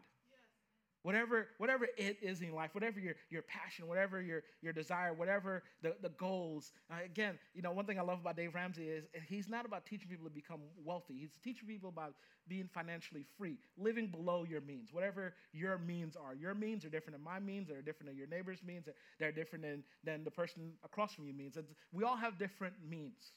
Whatever, 1.02 1.48
whatever 1.58 1.86
it 1.96 2.18
is 2.20 2.42
in 2.42 2.54
life, 2.54 2.70
whatever 2.74 3.00
your, 3.00 3.14
your 3.30 3.42
passion, 3.42 3.86
whatever 3.86 4.20
your, 4.20 4.42
your 4.60 4.72
desire, 4.72 5.14
whatever 5.14 5.62
the, 5.82 5.94
the 6.02 6.10
goals. 6.10 6.72
Uh, 6.90 6.96
again, 7.04 7.38
you 7.54 7.62
know, 7.62 7.72
one 7.72 7.86
thing 7.86 7.98
I 7.98 8.02
love 8.02 8.20
about 8.20 8.36
Dave 8.36 8.54
Ramsey 8.54 8.84
is 8.84 9.04
he's 9.26 9.48
not 9.48 9.64
about 9.64 9.86
teaching 9.86 10.08
people 10.08 10.26
to 10.26 10.34
become 10.34 10.60
wealthy. 10.84 11.14
He's 11.18 11.30
teaching 11.42 11.66
people 11.66 11.88
about 11.88 12.14
being 12.48 12.68
financially 12.74 13.24
free, 13.38 13.56
living 13.78 14.08
below 14.08 14.44
your 14.44 14.60
means, 14.60 14.92
whatever 14.92 15.34
your 15.52 15.78
means 15.78 16.16
are. 16.16 16.34
Your 16.34 16.54
means 16.54 16.84
are 16.84 16.90
different 16.90 17.16
than 17.16 17.24
my 17.24 17.38
means, 17.38 17.68
they're 17.68 17.80
different 17.80 18.10
than 18.10 18.18
your 18.18 18.26
neighbor's 18.26 18.62
means, 18.62 18.86
they're 19.18 19.32
different 19.32 19.64
than, 19.64 19.84
than 20.04 20.24
the 20.24 20.30
person 20.30 20.72
across 20.84 21.14
from 21.14 21.26
you 21.26 21.32
means. 21.32 21.56
It's, 21.56 21.72
we 21.92 22.04
all 22.04 22.16
have 22.16 22.38
different 22.38 22.74
means. 22.86 23.32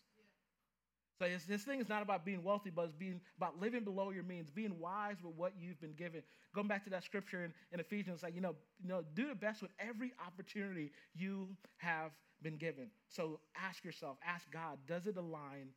So 1.24 1.30
this 1.48 1.64
thing 1.64 1.80
is 1.80 1.90
not 1.90 2.02
about 2.02 2.26
being 2.26 2.44
wealthy, 2.44 2.70
but 2.70 2.84
it's 2.84 2.94
being 2.94 3.22
about 3.38 3.60
living 3.60 3.84
below 3.84 4.10
your 4.12 4.24
means, 4.24 4.50
being 4.50 4.78
wise 4.80 5.18
with 5.24 5.36
what 5.36 5.54
you've 5.58 5.80
been 5.80 5.94
given. 5.94 6.22
Going 6.54 6.68
back 6.68 6.84
to 6.84 6.90
that 6.90 7.04
scripture 7.04 7.46
in, 7.46 7.54
in 7.72 7.80
Ephesians, 7.80 8.24
like 8.24 8.36
you 8.36 8.42
know, 8.42 8.56
you 8.82 8.90
know, 8.90 9.04
do 9.14 9.28
the 9.28 9.36
best 9.36 9.62
with 9.62 9.72
every 9.80 10.14
opportunity 10.26 10.92
you 11.16 11.48
have 11.78 12.12
been 12.42 12.58
given. 12.58 12.88
So 13.08 13.40
ask 13.56 13.86
yourself, 13.86 14.18
ask 14.26 14.50
God, 14.52 14.78
does 14.88 15.08
it 15.08 15.16
align 15.18 15.70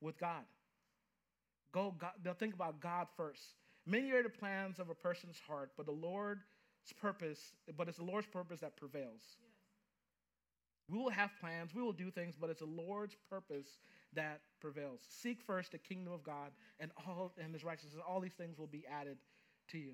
with 0.00 0.18
God? 0.18 0.44
Go, 1.72 1.94
God, 1.98 2.12
they'll 2.22 2.34
think 2.34 2.54
about 2.54 2.80
God 2.80 3.06
first. 3.16 3.42
Many 3.86 4.12
are 4.12 4.22
the 4.22 4.28
plans 4.28 4.78
of 4.78 4.88
a 4.90 4.94
person's 4.94 5.40
heart, 5.46 5.72
but 5.76 5.86
the 5.86 5.92
Lord's 5.92 6.42
purpose, 7.00 7.40
but 7.76 7.88
it's 7.88 7.98
the 7.98 8.04
Lord's 8.04 8.28
purpose 8.28 8.60
that 8.60 8.76
prevails. 8.76 9.22
Yes. 9.40 9.50
We 10.88 10.98
will 10.98 11.10
have 11.10 11.30
plans, 11.40 11.74
we 11.74 11.82
will 11.82 11.92
do 11.92 12.10
things, 12.10 12.34
but 12.40 12.50
it's 12.50 12.60
the 12.60 12.66
Lord's 12.66 13.16
purpose 13.28 13.66
that 14.14 14.40
prevails. 14.60 15.00
Seek 15.08 15.40
first 15.46 15.72
the 15.72 15.78
kingdom 15.78 16.12
of 16.12 16.22
God 16.22 16.50
and 16.80 16.90
all 17.06 17.32
and 17.42 17.52
his 17.52 17.64
righteousness. 17.64 18.02
All 18.06 18.20
these 18.20 18.34
things 18.34 18.58
will 18.58 18.66
be 18.66 18.84
added 18.90 19.16
to 19.68 19.78
you. 19.78 19.92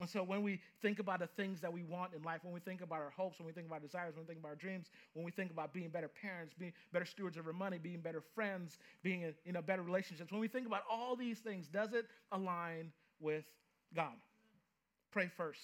And 0.00 0.08
so 0.08 0.22
when 0.22 0.42
we 0.44 0.60
think 0.80 1.00
about 1.00 1.18
the 1.18 1.26
things 1.26 1.60
that 1.60 1.72
we 1.72 1.82
want 1.82 2.14
in 2.14 2.22
life, 2.22 2.40
when 2.44 2.54
we 2.54 2.60
think 2.60 2.82
about 2.82 3.00
our 3.00 3.10
hopes, 3.10 3.40
when 3.40 3.46
we 3.46 3.52
think 3.52 3.66
about 3.66 3.76
our 3.76 3.80
desires, 3.80 4.14
when 4.14 4.24
we 4.24 4.28
think 4.28 4.38
about 4.38 4.50
our 4.50 4.54
dreams, 4.54 4.90
when 5.14 5.24
we 5.24 5.32
think 5.32 5.50
about 5.50 5.74
being 5.74 5.88
better 5.88 6.06
parents, 6.08 6.54
being 6.56 6.72
better 6.92 7.04
stewards 7.04 7.36
of 7.36 7.46
our 7.48 7.52
money, 7.52 7.78
being 7.78 8.00
better 8.00 8.22
friends, 8.34 8.78
being 9.02 9.22
in 9.22 9.34
you 9.44 9.52
know, 9.52 9.60
better 9.60 9.82
relationships, 9.82 10.30
when 10.30 10.40
we 10.40 10.46
think 10.46 10.66
about 10.66 10.82
all 10.88 11.16
these 11.16 11.40
things, 11.40 11.66
does 11.66 11.94
it 11.94 12.06
align 12.30 12.92
with 13.18 13.44
God? 13.94 14.14
Pray 15.10 15.28
first. 15.36 15.60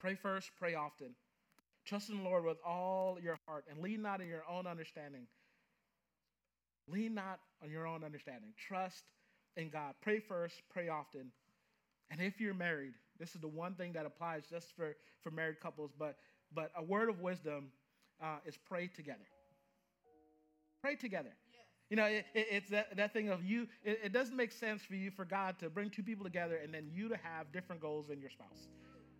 Pray 0.00 0.16
first, 0.16 0.50
pray 0.58 0.74
often. 0.74 1.14
Trust 1.86 2.10
in 2.10 2.18
the 2.18 2.24
Lord 2.24 2.44
with 2.44 2.58
all 2.66 3.18
your 3.22 3.38
heart 3.46 3.64
and 3.70 3.78
lean 3.78 4.02
not 4.02 4.20
on 4.20 4.26
your 4.26 4.42
own 4.50 4.66
understanding. 4.66 5.26
Lean 6.88 7.14
not 7.14 7.38
on 7.62 7.70
your 7.70 7.86
own 7.86 8.02
understanding. 8.02 8.50
Trust 8.56 9.04
in 9.56 9.70
God. 9.70 9.94
Pray 10.02 10.18
first, 10.18 10.56
pray 10.68 10.88
often. 10.88 11.30
And 12.10 12.20
if 12.20 12.40
you're 12.40 12.54
married, 12.54 12.94
this 13.18 13.34
is 13.34 13.40
the 13.40 13.48
one 13.48 13.74
thing 13.74 13.92
that 13.92 14.04
applies 14.04 14.44
just 14.50 14.74
for, 14.76 14.96
for 15.22 15.30
married 15.30 15.60
couples, 15.60 15.92
but, 15.98 16.16
but 16.52 16.70
a 16.76 16.82
word 16.82 17.08
of 17.08 17.20
wisdom 17.20 17.68
uh, 18.20 18.38
is 18.44 18.56
pray 18.68 18.88
together. 18.88 19.26
Pray 20.82 20.96
together. 20.96 21.32
You 21.88 21.96
know, 21.96 22.06
it, 22.06 22.26
it, 22.34 22.46
it's 22.50 22.70
that, 22.70 22.96
that 22.96 23.12
thing 23.12 23.28
of 23.28 23.44
you, 23.44 23.68
it, 23.84 24.00
it 24.04 24.12
doesn't 24.12 24.36
make 24.36 24.50
sense 24.50 24.82
for 24.82 24.94
you, 24.94 25.10
for 25.10 25.24
God 25.24 25.58
to 25.60 25.70
bring 25.70 25.90
two 25.90 26.02
people 26.02 26.24
together 26.24 26.56
and 26.56 26.74
then 26.74 26.88
you 26.92 27.08
to 27.08 27.16
have 27.16 27.52
different 27.52 27.80
goals 27.80 28.08
than 28.08 28.20
your 28.20 28.30
spouse. 28.30 28.68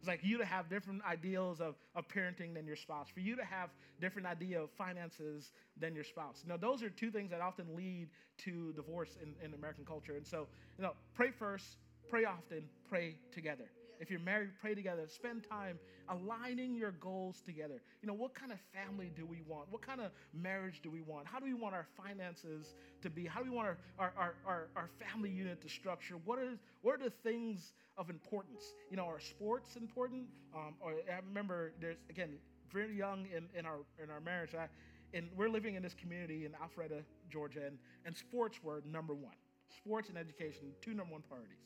It's 0.06 0.22
like 0.22 0.22
you 0.22 0.38
to 0.38 0.44
have 0.44 0.70
different 0.70 1.02
ideals 1.04 1.60
of, 1.60 1.74
of 1.96 2.06
parenting 2.06 2.54
than 2.54 2.64
your 2.64 2.76
spouse, 2.76 3.08
for 3.12 3.18
you 3.18 3.34
to 3.34 3.44
have 3.44 3.70
different 4.00 4.28
idea 4.28 4.62
of 4.62 4.70
finances 4.70 5.50
than 5.80 5.96
your 5.96 6.04
spouse. 6.04 6.44
Know, 6.46 6.56
those 6.56 6.80
are 6.84 6.90
two 6.90 7.10
things 7.10 7.32
that 7.32 7.40
often 7.40 7.66
lead 7.74 8.06
to 8.44 8.72
divorce 8.74 9.18
in, 9.20 9.34
in 9.44 9.52
American 9.54 9.84
culture. 9.84 10.14
And 10.14 10.24
so, 10.24 10.46
you 10.78 10.84
know, 10.84 10.92
pray 11.16 11.32
first, 11.32 11.78
pray 12.08 12.24
often, 12.24 12.62
pray 12.88 13.16
together. 13.32 13.64
If 13.98 14.10
you're 14.10 14.20
married, 14.20 14.50
pray 14.60 14.76
together. 14.76 15.06
Spend 15.08 15.44
time 15.50 15.78
aligning 16.08 16.76
your 16.76 16.92
goals 16.92 17.42
together. 17.44 17.82
You 18.02 18.08
know, 18.08 18.14
what 18.14 18.34
kind 18.34 18.52
of 18.52 18.58
family 18.72 19.10
do 19.16 19.26
we 19.26 19.42
want? 19.46 19.72
What 19.72 19.82
kind 19.82 20.00
of 20.00 20.12
marriage 20.32 20.82
do 20.82 20.90
we 20.90 21.00
want? 21.00 21.26
How 21.26 21.40
do 21.40 21.46
we 21.46 21.54
want 21.54 21.74
our 21.74 21.86
finances 21.96 22.74
to 23.02 23.10
be? 23.10 23.26
How 23.26 23.40
do 23.42 23.50
we 23.50 23.56
want 23.56 23.68
our, 23.68 23.78
our, 23.98 24.34
our, 24.46 24.68
our 24.76 24.90
family 25.00 25.30
unit 25.30 25.60
to 25.62 25.68
structure? 25.68 26.14
What, 26.24 26.38
is, 26.38 26.58
what 26.86 27.00
are 27.00 27.04
the 27.04 27.10
things 27.10 27.72
of 27.98 28.10
importance? 28.10 28.62
You 28.90 28.96
know, 28.96 29.06
are 29.06 29.18
sports 29.18 29.74
important? 29.74 30.26
Um, 30.54 30.74
or 30.80 30.92
I 31.12 31.18
remember 31.26 31.72
there's, 31.80 31.96
again, 32.08 32.38
very 32.72 32.96
young 32.96 33.26
in, 33.34 33.48
in, 33.58 33.66
our, 33.66 33.78
in 34.00 34.08
our 34.08 34.20
marriage, 34.20 34.54
I, 34.54 34.68
and 35.12 35.28
we're 35.36 35.48
living 35.48 35.74
in 35.74 35.82
this 35.82 35.94
community 35.94 36.44
in 36.44 36.52
Alpharetta, 36.52 37.02
Georgia, 37.28 37.66
and, 37.66 37.78
and 38.04 38.16
sports 38.16 38.62
were 38.62 38.84
number 38.88 39.14
one. 39.14 39.34
Sports 39.76 40.10
and 40.10 40.16
education, 40.16 40.68
two 40.80 40.94
number 40.94 41.12
one 41.12 41.22
priorities. 41.28 41.58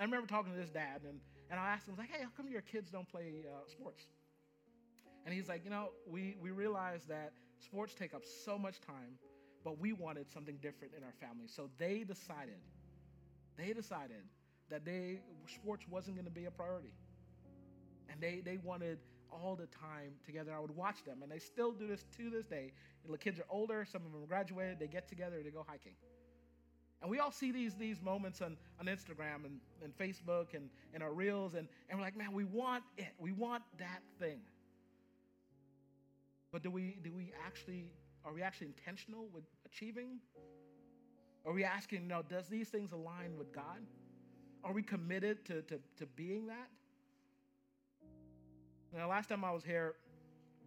I 0.00 0.02
remember 0.02 0.26
talking 0.26 0.52
to 0.52 0.58
this 0.58 0.70
dad, 0.70 1.02
and 1.08 1.20
and 1.48 1.60
I 1.60 1.68
asked 1.68 1.86
him, 1.86 1.94
I 1.96 2.00
like, 2.00 2.10
hey, 2.10 2.24
how 2.24 2.30
come 2.36 2.48
your 2.48 2.62
kids 2.62 2.90
don't 2.90 3.08
play 3.08 3.44
uh, 3.46 3.68
sports? 3.70 4.06
And 5.24 5.32
he's 5.32 5.48
like, 5.48 5.62
you 5.64 5.70
know, 5.70 5.90
we, 6.10 6.34
we 6.40 6.50
realized 6.50 7.08
that 7.08 7.32
sports 7.62 7.94
take 7.94 8.12
up 8.12 8.22
so 8.24 8.58
much 8.58 8.80
time, 8.80 9.18
but 9.62 9.78
we 9.78 9.92
wanted 9.92 10.32
something 10.32 10.56
different 10.62 10.94
in 10.96 11.04
our 11.04 11.12
family. 11.20 11.46
So 11.46 11.68
they 11.78 12.04
decided, 12.04 12.56
they 13.56 13.72
decided 13.72 14.24
that 14.70 14.84
they 14.84 15.20
sports 15.46 15.84
wasn't 15.88 16.16
going 16.16 16.26
to 16.26 16.32
be 16.32 16.46
a 16.46 16.50
priority. 16.50 16.92
And 18.10 18.20
they, 18.20 18.42
they 18.44 18.58
wanted 18.58 18.98
all 19.30 19.56
the 19.56 19.66
time 19.66 20.12
together. 20.24 20.52
I 20.54 20.60
would 20.60 20.74
watch 20.76 21.04
them, 21.04 21.22
and 21.22 21.30
they 21.30 21.38
still 21.38 21.72
do 21.72 21.86
this 21.86 22.04
to 22.18 22.30
this 22.30 22.44
day. 22.46 22.72
The 23.08 23.18
kids 23.18 23.38
are 23.38 23.46
older, 23.50 23.86
some 23.90 24.02
of 24.04 24.12
them 24.12 24.24
graduated, 24.26 24.78
they 24.78 24.86
get 24.86 25.08
together, 25.08 25.40
they 25.42 25.50
go 25.50 25.64
hiking. 25.66 25.94
And 27.00 27.10
we 27.10 27.18
all 27.18 27.32
see 27.32 27.50
these, 27.50 27.74
these 27.74 28.00
moments 28.00 28.40
on, 28.40 28.56
on 28.78 28.86
Instagram 28.86 29.44
and, 29.44 29.58
and 29.82 29.96
Facebook 29.96 30.54
and, 30.54 30.68
and 30.94 31.02
our 31.02 31.12
reels, 31.12 31.54
and, 31.54 31.66
and 31.88 31.98
we're 31.98 32.04
like, 32.04 32.16
man, 32.16 32.32
we 32.32 32.44
want 32.44 32.84
it. 32.96 33.08
We 33.18 33.32
want 33.32 33.64
that 33.78 34.02
thing. 34.20 34.40
But 36.52 36.62
do 36.62 36.70
we, 36.70 36.98
do 37.02 37.12
we 37.12 37.32
actually 37.44 37.90
are 38.24 38.32
we 38.32 38.42
actually 38.42 38.68
intentional 38.68 39.26
with 39.32 39.44
achieving? 39.66 40.18
Are 41.44 41.52
we 41.52 41.64
asking, 41.64 42.02
you 42.02 42.08
know, 42.08 42.22
does 42.22 42.46
these 42.46 42.68
things 42.68 42.92
align 42.92 43.36
with 43.36 43.52
God? 43.52 43.80
Are 44.64 44.72
we 44.72 44.82
committed 44.82 45.44
to, 45.46 45.62
to, 45.62 45.80
to 45.98 46.06
being 46.14 46.46
that? 46.46 46.68
Now, 48.94 49.08
last 49.08 49.28
time 49.28 49.44
I 49.44 49.50
was 49.50 49.64
here, 49.64 49.94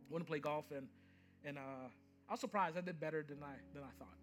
I 0.10 0.14
went 0.14 0.26
to 0.26 0.28
play 0.28 0.40
golf, 0.40 0.66
and, 0.76 0.88
and 1.46 1.58
uh, 1.58 1.88
I 2.28 2.34
was 2.34 2.40
surprised 2.40 2.78
I 2.78 2.82
did 2.82 3.00
better 3.00 3.24
than 3.28 3.38
I, 3.44 3.54
than 3.74 3.84
I 3.84 3.94
thought. 4.00 4.18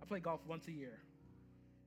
I 0.00 0.06
play 0.06 0.20
golf 0.20 0.40
once 0.46 0.68
a 0.68 0.72
year. 0.72 1.00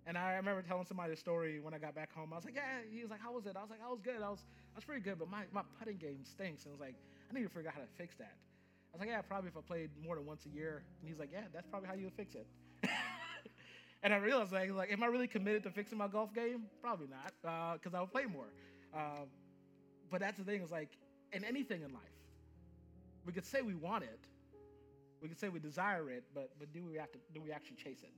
And 0.06 0.18
I 0.18 0.36
remember 0.36 0.62
telling 0.62 0.86
somebody 0.86 1.12
the 1.12 1.18
story 1.18 1.62
when 1.62 1.74
I 1.74 1.78
got 1.78 1.96
back 1.96 2.14
home. 2.14 2.34
I 2.34 2.36
was 2.36 2.44
like, 2.44 2.56
yeah, 2.56 2.84
he 2.92 3.02
was 3.02 3.10
like, 3.10 3.22
how 3.22 3.32
was 3.32 3.46
it? 3.46 3.56
I 3.56 3.62
was 3.62 3.70
like, 3.70 3.80
I 3.84 3.90
was 3.90 4.02
good. 4.02 4.22
I 4.22 4.30
was, 4.30 4.44
I 4.76 4.78
was 4.78 4.84
pretty 4.84 5.02
good, 5.02 5.18
but 5.18 5.30
my, 5.30 5.44
my 5.54 5.62
putting 5.80 5.96
game 5.96 6.26
stinks. 6.26 6.66
And 6.66 6.72
I 6.72 6.74
was 6.74 6.82
like, 6.82 6.96
I 7.32 7.34
need 7.34 7.44
to 7.44 7.50
figure 7.50 7.70
out 7.70 7.76
how 7.76 7.82
to 7.82 7.88
fix 7.98 8.16
that. 8.16 8.36
I 8.36 8.98
was 8.98 9.00
like, 9.00 9.10
yeah, 9.10 9.22
probably 9.22 9.48
if 9.48 9.58
I 9.58 9.62
played 9.62 9.90
more 10.04 10.16
than 10.16 10.26
once 10.26 10.46
a 10.46 10.50
year. 10.50 10.84
And 11.00 11.08
he's 11.08 11.20
like, 11.20 11.30
yeah, 11.32 11.48
that's 11.54 11.68
probably 11.68 11.88
how 11.88 11.96
you 11.96 12.04
would 12.04 12.14
fix 12.14 12.36
it. 12.36 12.46
And 14.04 14.14
I 14.14 14.18
realized, 14.18 14.52
like, 14.52 14.72
like, 14.72 14.92
am 14.92 15.02
I 15.02 15.08
really 15.08 15.28
committed 15.28 15.64
to 15.64 15.72
fixing 15.72 15.98
my 15.98 16.08
golf 16.08 16.34
game? 16.34 16.64
Probably 16.82 17.08
not, 17.08 17.78
because 17.82 17.94
uh, 17.94 17.98
I'll 17.98 18.08
play 18.08 18.26
more. 18.26 18.52
Uh, 18.94 19.26
but 20.12 20.20
that's 20.20 20.38
the 20.38 20.44
thing 20.44 20.62
is 20.62 20.72
like, 20.72 20.90
in 21.32 21.44
anything 21.44 21.82
in 21.82 21.92
life, 21.94 22.04
we 23.26 23.34
could 23.34 23.46
say 23.46 23.62
we 23.62 23.74
want 23.74 24.04
it, 24.04 24.20
we 25.22 25.30
could 25.30 25.40
say 25.40 25.50
we 25.50 25.60
desire 25.60 26.12
it, 26.12 26.26
but 26.36 26.52
but 26.60 26.72
do 26.74 26.84
we 26.86 26.96
have 26.96 27.12
to 27.14 27.18
do 27.34 27.42
we 27.42 27.52
actually 27.52 27.78
chase 27.78 28.04
it? 28.04 28.12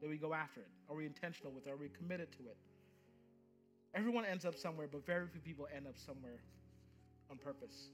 Do 0.00 0.08
we 0.08 0.16
go 0.16 0.32
after 0.34 0.60
it? 0.60 0.68
Are 0.88 0.96
we 0.96 1.06
intentional 1.06 1.52
with 1.52 1.66
it? 1.66 1.70
Are 1.70 1.76
we 1.76 1.90
committed 1.90 2.32
to 2.32 2.38
it? 2.48 2.56
Everyone 3.94 4.24
ends 4.24 4.44
up 4.44 4.56
somewhere, 4.56 4.88
but 4.90 5.06
very 5.06 5.28
few 5.28 5.40
people 5.40 5.68
end 5.74 5.86
up 5.86 5.96
somewhere 5.96 6.40
on 7.30 7.36
purpose. 7.36 7.90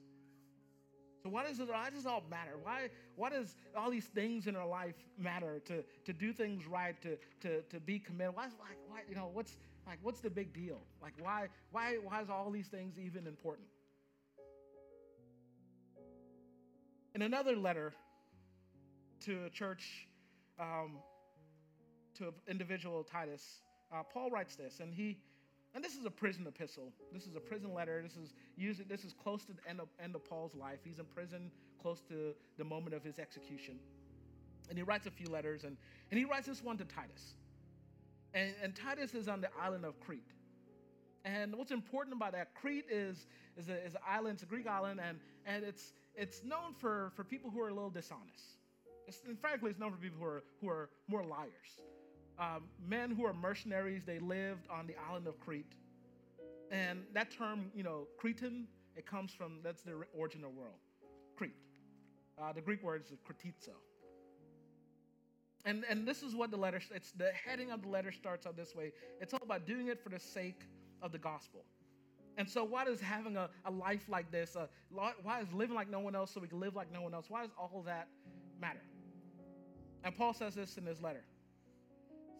So 1.22 1.28
why 1.28 1.44
does 1.44 1.60
it 1.60 1.68
why 1.68 1.90
does 1.90 2.06
it 2.06 2.08
all 2.08 2.22
matter? 2.30 2.52
Why 2.62 2.88
why 3.16 3.30
does 3.30 3.54
all 3.76 3.90
these 3.90 4.06
things 4.06 4.46
in 4.46 4.56
our 4.56 4.66
life 4.66 4.94
matter 5.18 5.60
to 5.66 5.82
to 6.04 6.12
do 6.12 6.32
things 6.32 6.66
right, 6.66 7.00
to 7.02 7.16
to 7.42 7.62
to 7.62 7.80
be 7.80 7.98
committed? 7.98 8.34
Why 8.34 8.44
like 8.44 8.78
why 8.88 9.00
you 9.08 9.14
know 9.14 9.30
what's 9.32 9.58
like 9.86 9.98
what's 10.02 10.20
the 10.20 10.30
big 10.30 10.52
deal? 10.54 10.80
Like 11.02 11.12
why 11.20 11.48
why 11.72 11.98
why 12.02 12.22
is 12.22 12.30
all 12.30 12.50
these 12.50 12.68
things 12.68 12.98
even 12.98 13.26
important? 13.26 13.68
In 17.14 17.22
another 17.22 17.56
letter 17.56 17.92
to 19.20 19.44
a 19.44 19.50
church, 19.50 20.06
um, 20.58 20.98
to 22.14 22.28
an 22.28 22.34
individual 22.48 23.02
Titus, 23.04 23.60
uh, 23.92 24.02
Paul 24.02 24.30
writes 24.30 24.56
this, 24.56 24.80
and 24.80 24.94
he 24.94 25.18
and 25.74 25.84
this 25.84 25.94
is 25.94 26.04
a 26.04 26.10
prison 26.10 26.46
epistle. 26.46 26.92
This 27.12 27.26
is 27.26 27.36
a 27.36 27.40
prison 27.40 27.72
letter. 27.72 28.02
This 28.02 28.16
is 28.16 28.34
usually 28.56 28.86
this 28.88 29.04
is 29.04 29.12
close 29.12 29.44
to 29.44 29.52
the 29.52 29.68
end 29.68 29.80
of, 29.80 29.88
end 30.02 30.14
of 30.14 30.24
Paul's 30.24 30.54
life. 30.54 30.80
He's 30.84 30.98
in 30.98 31.04
prison, 31.04 31.50
close 31.80 32.00
to 32.08 32.34
the 32.58 32.64
moment 32.64 32.94
of 32.94 33.04
his 33.04 33.18
execution. 33.18 33.78
And 34.68 34.76
he 34.76 34.82
writes 34.82 35.06
a 35.06 35.10
few 35.10 35.28
letters, 35.28 35.64
and, 35.64 35.76
and 36.10 36.18
he 36.18 36.24
writes 36.24 36.46
this 36.46 36.62
one 36.62 36.76
to 36.78 36.84
Titus. 36.84 37.34
And, 38.34 38.52
and 38.62 38.74
Titus 38.74 39.14
is 39.14 39.28
on 39.28 39.40
the 39.40 39.48
island 39.60 39.84
of 39.84 39.98
Crete. 40.00 40.32
And 41.24 41.54
what's 41.56 41.72
important 41.72 42.16
about 42.16 42.32
that, 42.32 42.54
Crete 42.54 42.86
is, 42.90 43.26
is, 43.56 43.68
a, 43.68 43.84
is 43.84 43.94
an 43.94 44.00
island, 44.08 44.34
it's 44.34 44.42
a 44.42 44.46
Greek 44.46 44.66
island, 44.66 45.00
and, 45.06 45.18
and 45.44 45.64
it's, 45.64 45.92
it's 46.14 46.42
known 46.44 46.72
for, 46.78 47.12
for 47.14 47.24
people 47.24 47.50
who 47.50 47.60
are 47.60 47.68
a 47.68 47.74
little 47.74 47.90
dishonest. 47.90 48.58
It's, 49.06 49.20
and 49.26 49.38
frankly, 49.38 49.70
it's 49.70 49.78
known 49.78 49.90
for 49.90 49.98
people 49.98 50.18
who 50.18 50.26
are, 50.26 50.44
who 50.60 50.68
are 50.68 50.88
more 51.08 51.24
liars 51.24 51.80
um, 52.40 52.64
men 52.88 53.10
who 53.10 53.24
are 53.26 53.34
mercenaries. 53.34 54.02
They 54.04 54.18
lived 54.18 54.66
on 54.70 54.86
the 54.86 54.94
island 55.08 55.26
of 55.26 55.38
Crete. 55.38 55.74
And 56.72 57.00
that 57.14 57.30
term, 57.30 57.70
you 57.74 57.82
know, 57.82 58.06
Cretan, 58.16 58.66
it 58.96 59.06
comes 59.06 59.32
from, 59.32 59.58
that's 59.62 59.82
the 59.82 60.02
origin 60.16 60.42
of 60.44 60.54
the 60.54 60.60
world, 60.60 60.78
Crete. 61.36 61.54
Uh, 62.40 62.52
the 62.52 62.60
Greek 62.60 62.82
word 62.82 63.02
is 63.04 63.12
kretizo. 63.28 63.74
And, 65.66 65.84
and 65.90 66.08
this 66.08 66.22
is 66.22 66.34
what 66.34 66.50
the 66.50 66.56
letter, 66.56 66.80
it's 66.94 67.12
the 67.12 67.30
heading 67.32 67.70
of 67.70 67.82
the 67.82 67.88
letter 67.88 68.12
starts 68.12 68.46
out 68.46 68.56
this 68.56 68.74
way. 68.74 68.92
It's 69.20 69.34
all 69.34 69.42
about 69.42 69.66
doing 69.66 69.88
it 69.88 70.02
for 70.02 70.08
the 70.08 70.18
sake 70.18 70.62
of 71.02 71.12
the 71.12 71.18
gospel. 71.18 71.64
And 72.38 72.48
so, 72.48 72.64
why 72.64 72.84
does 72.86 73.00
having 73.00 73.36
a, 73.36 73.50
a 73.66 73.70
life 73.70 74.04
like 74.08 74.30
this, 74.30 74.56
uh, 74.56 74.66
why 74.90 75.40
is 75.42 75.52
living 75.52 75.74
like 75.74 75.90
no 75.90 76.00
one 76.00 76.14
else 76.14 76.30
so 76.32 76.40
we 76.40 76.48
can 76.48 76.60
live 76.60 76.74
like 76.74 76.90
no 76.90 77.02
one 77.02 77.12
else, 77.12 77.26
why 77.28 77.42
does 77.42 77.50
all 77.58 77.82
that 77.84 78.08
matter? 78.58 78.80
And 80.04 80.16
Paul 80.16 80.32
says 80.32 80.54
this 80.54 80.78
in 80.78 80.86
his 80.86 81.02
letter 81.02 81.24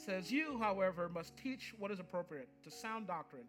says, 0.00 0.30
You, 0.32 0.58
however, 0.58 1.08
must 1.08 1.36
teach 1.36 1.74
what 1.78 1.90
is 1.90 2.00
appropriate 2.00 2.48
to 2.64 2.70
sound 2.70 3.06
doctrine. 3.06 3.44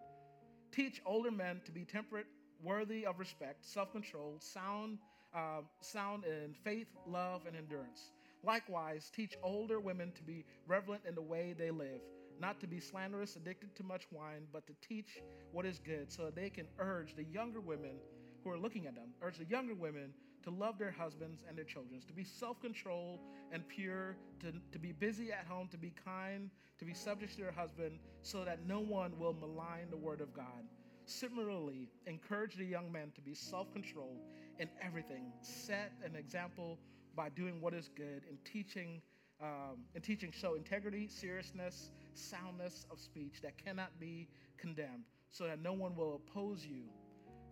Teach 0.72 1.02
older 1.06 1.32
men 1.32 1.62
to 1.66 1.72
be 1.72 1.86
temperate, 1.86 2.28
worthy 2.64 3.06
of 3.06 3.20
respect, 3.20 3.66
self 3.66 3.92
controlled, 3.92 4.42
sound, 4.42 5.00
uh, 5.34 5.62
sound 5.80 6.26
in 6.26 6.54
faith, 6.54 6.88
love, 7.08 7.46
and 7.48 7.56
endurance. 7.56 8.12
Likewise, 8.44 9.12
teach 9.16 9.36
older 9.44 9.80
women 9.80 10.12
to 10.14 10.24
be 10.24 10.46
reverent 10.68 11.04
in 11.08 11.16
the 11.16 11.22
way 11.22 11.54
they 11.58 11.72
live, 11.72 12.02
not 12.40 12.60
to 12.60 12.68
be 12.68 12.80
slanderous, 12.80 13.36
addicted 13.36 13.76
to 13.76 13.84
much 13.84 14.08
wine, 14.12 14.48
but 14.52 14.66
to 14.68 14.74
teach 14.88 15.20
what 15.52 15.66
is 15.66 15.80
good, 15.80 16.12
so 16.12 16.26
that 16.26 16.36
they 16.36 16.50
can 16.50 16.68
urge 16.80 17.16
the 17.16 17.24
younger 17.26 17.62
women 17.62 17.98
who 18.44 18.50
are 18.50 18.58
looking 18.58 18.88
at 18.88 18.96
them, 18.96 19.10
urge 19.22 19.38
the 19.38 19.46
younger 19.46 19.76
women 19.76 20.14
to 20.44 20.50
love 20.50 20.78
their 20.78 20.92
husbands 20.92 21.44
and 21.48 21.58
their 21.58 21.66
children, 21.66 22.02
to 22.08 22.14
be 22.14 22.24
self 22.24 22.62
controlled 22.62 23.20
and 23.52 23.68
pure, 23.68 24.18
to, 24.40 24.54
to 24.72 24.80
be 24.80 24.92
busy 24.92 25.32
at 25.32 25.46
home, 25.48 25.68
to 25.70 25.78
be 25.78 25.94
kind, 26.04 26.50
to 26.80 26.86
be 26.86 26.94
subject 26.94 27.34
to 27.36 27.42
their 27.42 27.52
husband, 27.52 28.00
so 28.22 28.44
that 28.44 28.66
no 28.66 28.80
one 28.80 29.18
will 29.20 29.34
malign 29.34 29.90
the 29.90 29.98
word 29.98 30.22
of 30.22 30.34
God. 30.34 30.64
Similarly, 31.06 31.90
encourage 32.08 32.56
the 32.56 32.66
young 32.66 32.92
men 32.92 33.12
to 33.16 33.22
be 33.22 33.34
self 33.34 33.72
controlled 33.74 34.22
in 34.60 34.70
everything. 34.82 35.32
Set 35.42 35.94
an 36.04 36.16
example 36.16 36.80
by 37.16 37.30
doing 37.30 37.62
what 37.62 37.74
is 37.74 37.90
good 37.96 38.24
and 38.30 38.38
teaching. 38.46 39.02
Um, 39.44 39.86
and 39.96 40.04
teaching 40.04 40.32
show 40.32 40.54
integrity, 40.54 41.08
seriousness, 41.08 41.90
soundness 42.14 42.86
of 42.92 43.00
speech 43.00 43.42
that 43.42 43.58
cannot 43.58 43.90
be 44.00 44.28
condemned, 44.60 45.06
so 45.32 45.46
that 45.46 45.60
no 45.60 45.74
one 45.74 45.96
will 45.96 46.22
oppose 46.24 46.64
you 46.64 46.84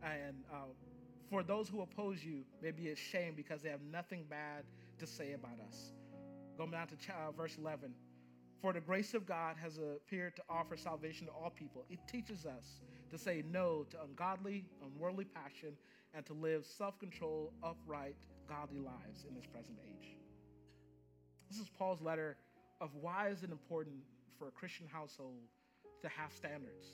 and 0.03 0.35
uh, 0.51 0.65
for 1.29 1.43
those 1.43 1.69
who 1.69 1.81
oppose 1.81 2.23
you 2.23 2.43
may 2.61 2.71
be 2.71 2.89
ashamed 2.89 3.35
because 3.35 3.61
they 3.61 3.69
have 3.69 3.81
nothing 3.91 4.25
bad 4.29 4.63
to 4.97 5.05
say 5.05 5.33
about 5.33 5.59
us. 5.67 5.93
Going 6.57 6.71
down 6.71 6.87
to 6.87 6.95
uh, 7.13 7.31
verse 7.31 7.55
11. 7.57 7.93
For 8.61 8.73
the 8.73 8.81
grace 8.81 9.13
of 9.13 9.25
God 9.25 9.55
has 9.61 9.77
appeared 9.77 10.35
to 10.35 10.41
offer 10.49 10.75
salvation 10.75 11.27
to 11.27 11.33
all 11.33 11.49
people. 11.49 11.85
It 11.89 11.99
teaches 12.07 12.45
us 12.45 12.81
to 13.11 13.17
say 13.17 13.43
no 13.49 13.85
to 13.91 13.97
ungodly, 14.03 14.65
unworldly 14.83 15.25
passion, 15.25 15.73
and 16.13 16.25
to 16.25 16.33
live 16.33 16.65
self 16.65 16.99
controlled, 16.99 17.51
upright, 17.63 18.15
godly 18.47 18.79
lives 18.79 19.25
in 19.27 19.35
this 19.35 19.45
present 19.45 19.77
age. 19.87 20.17
This 21.49 21.59
is 21.59 21.69
Paul's 21.69 22.01
letter 22.01 22.35
of 22.81 22.89
why 22.99 23.29
is 23.29 23.43
it 23.43 23.51
important 23.51 23.97
for 24.37 24.47
a 24.47 24.51
Christian 24.51 24.87
household 24.91 25.47
to 26.01 26.09
have 26.09 26.31
standards, 26.33 26.87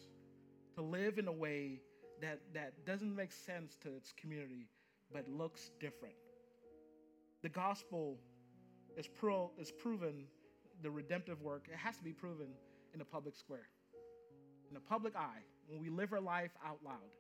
to 0.76 0.82
live 0.82 1.18
in 1.18 1.28
a 1.28 1.32
way 1.32 1.82
that, 2.22 2.40
that 2.54 2.86
doesn't 2.86 3.16
make 3.16 3.32
sense 3.32 3.76
to 3.84 3.96
its 3.96 4.14
community, 4.14 4.68
but 5.12 5.28
looks 5.28 5.72
different. 5.80 6.16
The 7.44 7.50
gospel 7.50 8.18
is, 8.98 9.08
pro, 9.08 9.52
is 9.60 9.72
proven, 9.72 10.26
the 10.82 10.90
redemptive 10.90 11.42
work, 11.42 11.68
it 11.72 11.78
has 11.78 11.98
to 11.98 12.04
be 12.04 12.14
proven 12.14 12.48
in 12.94 13.00
the 13.00 13.06
public 13.06 13.36
square, 13.36 13.68
in 14.68 14.74
the 14.74 14.80
public 14.80 15.16
eye, 15.16 15.44
when 15.68 15.80
we 15.80 15.90
live 15.90 16.14
our 16.14 16.22
life 16.22 16.52
out 16.66 16.80
loud. 16.84 17.12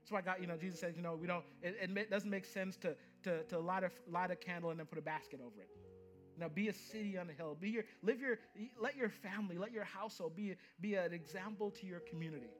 That's 0.00 0.12
why 0.12 0.20
God, 0.20 0.36
you 0.40 0.46
know, 0.46 0.56
Jesus 0.56 0.78
says, 0.78 0.94
you 0.96 1.02
know, 1.02 1.18
we 1.20 1.26
don't, 1.26 1.44
it, 1.62 1.76
it 1.80 2.10
doesn't 2.10 2.30
make 2.30 2.44
sense 2.44 2.76
to, 2.76 2.94
to, 3.24 3.42
to 3.44 3.58
light, 3.58 3.82
a, 3.82 3.90
light 4.08 4.30
a 4.30 4.36
candle 4.36 4.70
and 4.70 4.78
then 4.78 4.86
put 4.86 4.98
a 4.98 5.02
basket 5.02 5.40
over 5.40 5.60
it. 5.60 5.68
Now, 6.38 6.48
be 6.48 6.68
a 6.68 6.72
city 6.72 7.16
on 7.18 7.28
a 7.30 7.32
hill. 7.32 7.56
Be 7.58 7.70
your, 7.70 7.84
live 8.02 8.20
your, 8.20 8.38
let 8.80 8.94
your 8.94 9.08
family, 9.08 9.58
let 9.58 9.72
your 9.72 9.84
household 9.84 10.36
be, 10.36 10.54
be 10.80 10.94
an 10.94 11.12
example 11.12 11.70
to 11.72 11.86
your 11.86 12.00
community. 12.00 12.50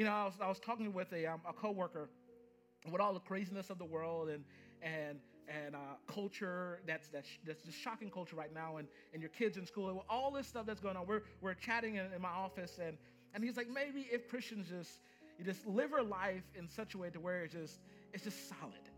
You 0.00 0.06
know, 0.06 0.12
I 0.12 0.24
was, 0.24 0.32
I 0.40 0.48
was 0.48 0.58
talking 0.58 0.94
with 0.94 1.12
a, 1.12 1.26
um, 1.26 1.42
a 1.46 1.52
coworker 1.52 2.08
with 2.90 3.02
all 3.02 3.12
the 3.12 3.20
craziness 3.20 3.68
of 3.68 3.78
the 3.78 3.84
world 3.84 4.30
and, 4.30 4.44
and, 4.80 5.18
and 5.46 5.74
uh, 5.74 5.78
culture 6.06 6.80
that's, 6.86 7.08
that's, 7.08 7.28
that's 7.46 7.62
just 7.64 7.78
shocking 7.78 8.10
culture 8.10 8.34
right 8.34 8.54
now 8.54 8.78
and, 8.78 8.88
and 9.12 9.20
your 9.20 9.28
kids 9.28 9.58
in 9.58 9.66
school, 9.66 9.90
and 9.90 10.00
all 10.08 10.30
this 10.30 10.46
stuff 10.46 10.64
that's 10.64 10.80
going 10.80 10.96
on. 10.96 11.06
We're, 11.06 11.20
we're 11.42 11.52
chatting 11.52 11.96
in, 11.96 12.06
in 12.16 12.22
my 12.22 12.30
office 12.30 12.78
and, 12.82 12.96
and 13.34 13.44
he's 13.44 13.58
like, 13.58 13.68
maybe 13.68 14.08
if 14.10 14.26
Christians 14.26 14.68
just, 14.70 15.00
you 15.38 15.44
just 15.44 15.66
live 15.66 15.92
our 15.92 16.02
life 16.02 16.44
in 16.54 16.66
such 16.66 16.94
a 16.94 16.98
way 16.98 17.10
to 17.10 17.20
where 17.20 17.44
it's 17.44 17.52
just, 17.52 17.80
it's 18.14 18.24
just 18.24 18.48
solid. 18.48 18.89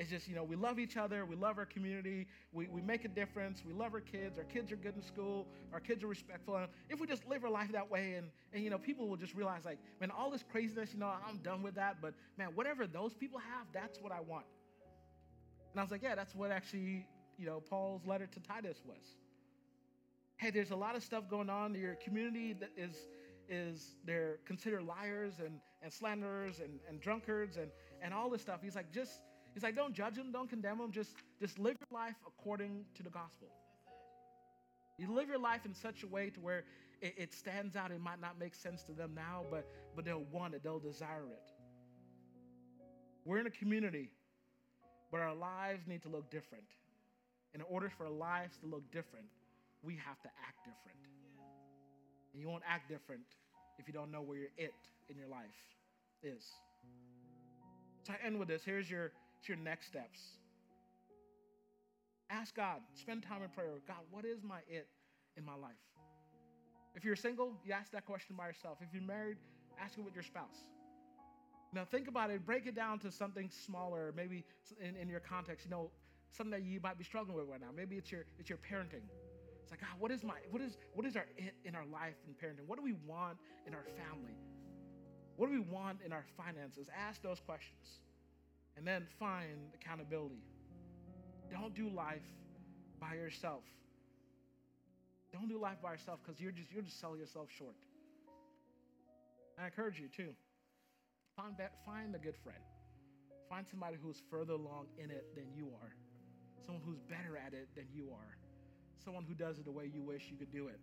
It's 0.00 0.08
just, 0.08 0.26
you 0.26 0.34
know, 0.34 0.44
we 0.44 0.56
love 0.56 0.78
each 0.78 0.96
other, 0.96 1.26
we 1.26 1.36
love 1.36 1.58
our 1.58 1.66
community, 1.66 2.26
we, 2.54 2.68
we 2.68 2.80
make 2.80 3.04
a 3.04 3.08
difference, 3.08 3.62
we 3.66 3.74
love 3.74 3.92
our 3.92 4.00
kids, 4.00 4.38
our 4.38 4.44
kids 4.44 4.72
are 4.72 4.76
good 4.76 4.96
in 4.96 5.02
school, 5.02 5.46
our 5.74 5.78
kids 5.78 6.02
are 6.02 6.06
respectful. 6.06 6.56
And 6.56 6.68
if 6.88 6.98
we 6.98 7.06
just 7.06 7.28
live 7.28 7.44
our 7.44 7.50
life 7.50 7.70
that 7.72 7.90
way, 7.90 8.14
and, 8.14 8.28
and 8.54 8.64
you 8.64 8.70
know, 8.70 8.78
people 8.78 9.10
will 9.10 9.18
just 9.18 9.34
realize, 9.34 9.66
like, 9.66 9.78
man, 10.00 10.10
all 10.10 10.30
this 10.30 10.42
craziness, 10.42 10.94
you 10.94 11.00
know, 11.00 11.12
I'm 11.28 11.36
done 11.42 11.62
with 11.62 11.74
that, 11.74 11.98
but 12.00 12.14
man, 12.38 12.48
whatever 12.54 12.86
those 12.86 13.12
people 13.12 13.38
have, 13.40 13.66
that's 13.74 13.98
what 14.00 14.10
I 14.10 14.20
want. 14.22 14.46
And 15.72 15.78
I 15.78 15.82
was 15.82 15.90
like, 15.90 16.02
yeah, 16.02 16.14
that's 16.14 16.34
what 16.34 16.50
actually, 16.50 17.06
you 17.36 17.44
know, 17.44 17.60
Paul's 17.60 18.06
letter 18.06 18.26
to 18.26 18.40
Titus 18.40 18.78
was. 18.86 19.04
Hey, 20.38 20.48
there's 20.48 20.70
a 20.70 20.76
lot 20.76 20.96
of 20.96 21.04
stuff 21.04 21.28
going 21.28 21.50
on. 21.50 21.74
Your 21.74 21.96
community 21.96 22.54
that 22.54 22.70
is 22.74 22.96
is 23.50 23.96
they're 24.06 24.38
considered 24.46 24.84
liars 24.84 25.34
and, 25.44 25.60
and 25.82 25.92
slanderers 25.92 26.60
and, 26.60 26.78
and 26.88 27.00
drunkards 27.00 27.58
and, 27.58 27.70
and 28.00 28.14
all 28.14 28.30
this 28.30 28.40
stuff. 28.40 28.60
He's 28.62 28.76
like, 28.76 28.92
just 28.92 29.20
He's 29.54 29.62
like, 29.62 29.74
don't 29.74 29.94
judge 29.94 30.14
them, 30.14 30.32
don't 30.32 30.48
condemn 30.48 30.78
them. 30.78 30.92
Just, 30.92 31.10
just 31.40 31.58
live 31.58 31.76
your 31.80 32.00
life 32.00 32.14
according 32.26 32.84
to 32.94 33.02
the 33.02 33.10
gospel. 33.10 33.48
You 34.98 35.12
live 35.12 35.28
your 35.28 35.38
life 35.38 35.64
in 35.64 35.74
such 35.74 36.02
a 36.02 36.06
way 36.06 36.30
to 36.30 36.40
where 36.40 36.64
it, 37.00 37.14
it 37.16 37.32
stands 37.32 37.74
out. 37.74 37.90
It 37.90 38.00
might 38.00 38.20
not 38.20 38.38
make 38.38 38.54
sense 38.54 38.82
to 38.84 38.92
them 38.92 39.12
now, 39.14 39.44
but, 39.50 39.66
but 39.96 40.04
they'll 40.04 40.26
want 40.30 40.54
it, 40.54 40.62
they'll 40.62 40.78
desire 40.78 41.26
it. 41.30 41.50
We're 43.24 43.38
in 43.38 43.46
a 43.46 43.50
community, 43.50 44.10
but 45.10 45.20
our 45.20 45.34
lives 45.34 45.86
need 45.86 46.02
to 46.02 46.08
look 46.08 46.30
different. 46.30 46.64
In 47.54 47.62
order 47.62 47.90
for 47.96 48.04
our 48.04 48.12
lives 48.12 48.56
to 48.58 48.66
look 48.66 48.88
different, 48.92 49.26
we 49.82 49.94
have 49.94 50.20
to 50.22 50.28
act 50.46 50.58
different. 50.64 50.98
And 52.32 52.40
you 52.40 52.48
won't 52.48 52.62
act 52.68 52.88
different 52.88 53.24
if 53.78 53.88
you 53.88 53.94
don't 53.94 54.12
know 54.12 54.22
where 54.22 54.38
your 54.38 54.48
it 54.56 54.74
in 55.08 55.16
your 55.16 55.28
life 55.28 55.58
is. 56.22 56.44
So 58.06 58.12
I 58.12 58.26
end 58.26 58.38
with 58.38 58.48
this. 58.48 58.62
Here's 58.64 58.90
your, 58.90 59.12
here's 59.40 59.56
your 59.56 59.64
next 59.64 59.86
steps. 59.86 60.20
Ask 62.30 62.54
God, 62.54 62.80
spend 62.94 63.22
time 63.22 63.42
in 63.42 63.48
prayer. 63.50 63.70
God, 63.86 63.96
what 64.10 64.24
is 64.24 64.42
my 64.42 64.58
it 64.68 64.86
in 65.36 65.44
my 65.44 65.54
life? 65.54 65.72
If 66.94 67.04
you're 67.04 67.16
single, 67.16 67.54
you 67.64 67.72
ask 67.72 67.90
that 67.92 68.04
question 68.04 68.36
by 68.36 68.46
yourself. 68.46 68.78
If 68.80 68.88
you're 68.92 69.02
married, 69.02 69.36
ask 69.82 69.98
it 69.98 70.04
with 70.04 70.14
your 70.14 70.22
spouse. 70.22 70.64
Now 71.72 71.84
think 71.84 72.08
about 72.08 72.30
it, 72.30 72.44
break 72.44 72.66
it 72.66 72.74
down 72.74 72.98
to 73.00 73.12
something 73.12 73.48
smaller, 73.50 74.12
maybe 74.16 74.44
in, 74.80 74.96
in 74.96 75.08
your 75.08 75.20
context, 75.20 75.64
you 75.64 75.70
know, 75.70 75.90
something 76.32 76.50
that 76.50 76.62
you 76.62 76.80
might 76.80 76.98
be 76.98 77.04
struggling 77.04 77.36
with 77.36 77.46
right 77.48 77.60
now. 77.60 77.68
Maybe 77.74 77.96
it's 77.96 78.10
your 78.10 78.24
it's 78.38 78.48
your 78.48 78.58
parenting. 78.58 79.06
It's 79.62 79.70
like, 79.70 79.80
God, 79.80 80.00
what 80.00 80.10
is 80.10 80.24
my 80.24 80.34
what 80.50 80.62
is 80.62 80.76
what 80.94 81.06
is 81.06 81.16
our 81.16 81.26
it 81.36 81.54
in 81.64 81.74
our 81.76 81.86
life 81.86 82.16
in 82.26 82.34
parenting? 82.34 82.66
What 82.66 82.76
do 82.76 82.84
we 82.84 82.94
want 83.06 83.38
in 83.66 83.74
our 83.74 83.84
family? 83.84 84.34
What 85.36 85.46
do 85.46 85.52
we 85.52 85.60
want 85.60 85.98
in 86.04 86.12
our 86.12 86.24
finances? 86.36 86.88
Ask 86.94 87.22
those 87.22 87.40
questions. 87.40 88.00
And 88.80 88.88
then 88.88 89.06
find 89.18 89.76
accountability. 89.76 90.40
Don't 91.52 91.74
do 91.74 91.90
life 91.90 92.24
by 92.98 93.12
yourself. 93.12 93.60
Don't 95.34 95.50
do 95.50 95.60
life 95.60 95.76
by 95.82 95.92
yourself 95.92 96.18
because 96.24 96.40
you're 96.40 96.50
just 96.50 96.72
you're 96.72 96.82
just 96.82 96.98
selling 96.98 97.20
yourself 97.20 97.48
short. 97.58 97.74
I 99.60 99.66
encourage 99.66 100.00
you 100.00 100.08
too. 100.08 100.30
Find 101.36 101.52
that, 101.58 101.72
find 101.84 102.14
a 102.14 102.18
good 102.18 102.36
friend. 102.42 102.62
Find 103.50 103.66
somebody 103.68 103.98
who's 104.02 104.22
further 104.30 104.54
along 104.54 104.86
in 104.96 105.10
it 105.10 105.26
than 105.34 105.44
you 105.54 105.68
are. 105.82 105.94
Someone 106.64 106.82
who's 106.82 107.00
better 107.00 107.36
at 107.36 107.52
it 107.52 107.68
than 107.76 107.84
you 107.92 108.08
are. 108.10 108.38
Someone 109.04 109.24
who 109.28 109.34
does 109.34 109.58
it 109.58 109.66
the 109.66 109.70
way 109.70 109.90
you 109.92 110.00
wish 110.00 110.28
you 110.30 110.38
could 110.38 110.50
do 110.50 110.68
it. 110.68 110.80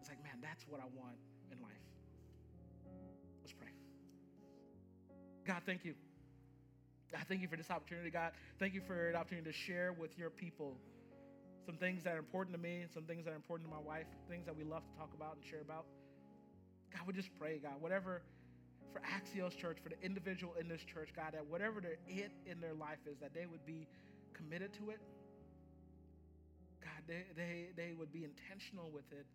It's 0.00 0.08
like, 0.08 0.20
man, 0.24 0.42
that's 0.42 0.66
what 0.66 0.80
I 0.80 0.90
want 0.98 1.14
in 1.52 1.62
life. 1.62 1.86
Let's 3.44 3.52
pray. 3.52 3.70
God, 5.46 5.62
thank 5.64 5.84
you. 5.84 5.94
God, 7.12 7.22
thank 7.28 7.42
you 7.42 7.48
for 7.48 7.56
this 7.56 7.70
opportunity, 7.70 8.10
God. 8.10 8.32
Thank 8.58 8.74
you 8.74 8.80
for 8.86 9.10
the 9.12 9.18
opportunity 9.18 9.50
to 9.50 9.56
share 9.56 9.92
with 9.92 10.16
your 10.18 10.30
people 10.30 10.76
some 11.66 11.76
things 11.76 12.04
that 12.04 12.14
are 12.14 12.18
important 12.18 12.56
to 12.56 12.62
me, 12.62 12.84
some 12.94 13.04
things 13.04 13.24
that 13.24 13.32
are 13.32 13.36
important 13.36 13.68
to 13.68 13.74
my 13.74 13.82
wife, 13.82 14.06
things 14.28 14.46
that 14.46 14.56
we 14.56 14.64
love 14.64 14.82
to 14.84 14.98
talk 14.98 15.10
about 15.14 15.36
and 15.36 15.44
share 15.44 15.60
about. 15.60 15.86
God, 16.92 17.02
we 17.06 17.12
just 17.12 17.30
pray, 17.38 17.58
God, 17.58 17.74
whatever 17.80 18.22
for 18.92 19.00
Axios 19.06 19.56
Church, 19.56 19.78
for 19.82 19.88
the 19.88 20.00
individual 20.02 20.54
in 20.58 20.68
this 20.68 20.82
church, 20.82 21.10
God, 21.14 21.32
that 21.34 21.46
whatever 21.46 21.80
their 21.80 21.98
it 22.08 22.32
in 22.46 22.60
their 22.60 22.74
life 22.74 22.98
is, 23.06 23.18
that 23.20 23.34
they 23.34 23.46
would 23.46 23.64
be 23.64 23.86
committed 24.34 24.72
to 24.74 24.90
it. 24.90 25.00
God, 26.82 27.02
they, 27.06 27.22
they, 27.36 27.68
they 27.76 27.92
would 27.92 28.12
be 28.12 28.24
intentional 28.24 28.90
with 28.90 29.06
it. 29.12 29.26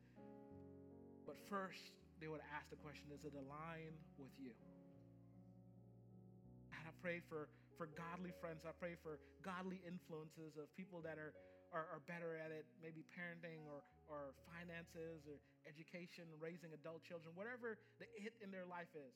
But 1.26 1.38
first, 1.50 1.94
they 2.20 2.28
would 2.28 2.42
ask 2.56 2.70
the 2.70 2.76
question, 2.78 3.04
does 3.10 3.24
it 3.24 3.34
align 3.34 3.96
with 4.18 4.32
you? 4.40 4.52
God, 6.72 6.84
I 6.88 6.94
pray 7.02 7.22
for, 7.30 7.48
for 7.78 7.92
godly 7.94 8.32
friends. 8.40 8.64
I 8.64 8.74
pray 8.76 8.96
for 9.00 9.20
godly 9.44 9.84
influences 9.84 10.56
of 10.56 10.72
people 10.76 11.04
that 11.04 11.20
are, 11.20 11.36
are, 11.76 11.88
are 11.92 12.04
better 12.08 12.40
at 12.40 12.50
it, 12.50 12.66
maybe 12.80 13.04
parenting 13.12 13.64
or, 13.68 13.84
or 14.08 14.36
finances 14.48 15.28
or 15.28 15.40
education, 15.68 16.26
raising 16.40 16.72
adult 16.72 17.04
children, 17.04 17.36
whatever 17.36 17.78
the 18.00 18.08
it 18.18 18.36
in 18.40 18.50
their 18.50 18.66
life 18.66 18.92
is 18.96 19.16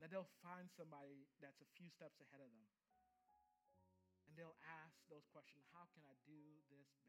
that 0.00 0.12
they'll 0.12 0.28
find 0.44 0.68
somebody 0.76 1.24
that's 1.40 1.60
a 1.64 1.68
few 1.72 1.88
steps 1.88 2.20
ahead 2.20 2.44
of 2.44 2.50
them. 2.52 2.68
And 4.28 4.36
they'll 4.36 4.60
ask 4.84 4.96
those 5.08 5.24
questions 5.32 5.64
How 5.72 5.88
can 5.96 6.04
I 6.04 6.14
do 6.28 6.40
this 6.68 7.05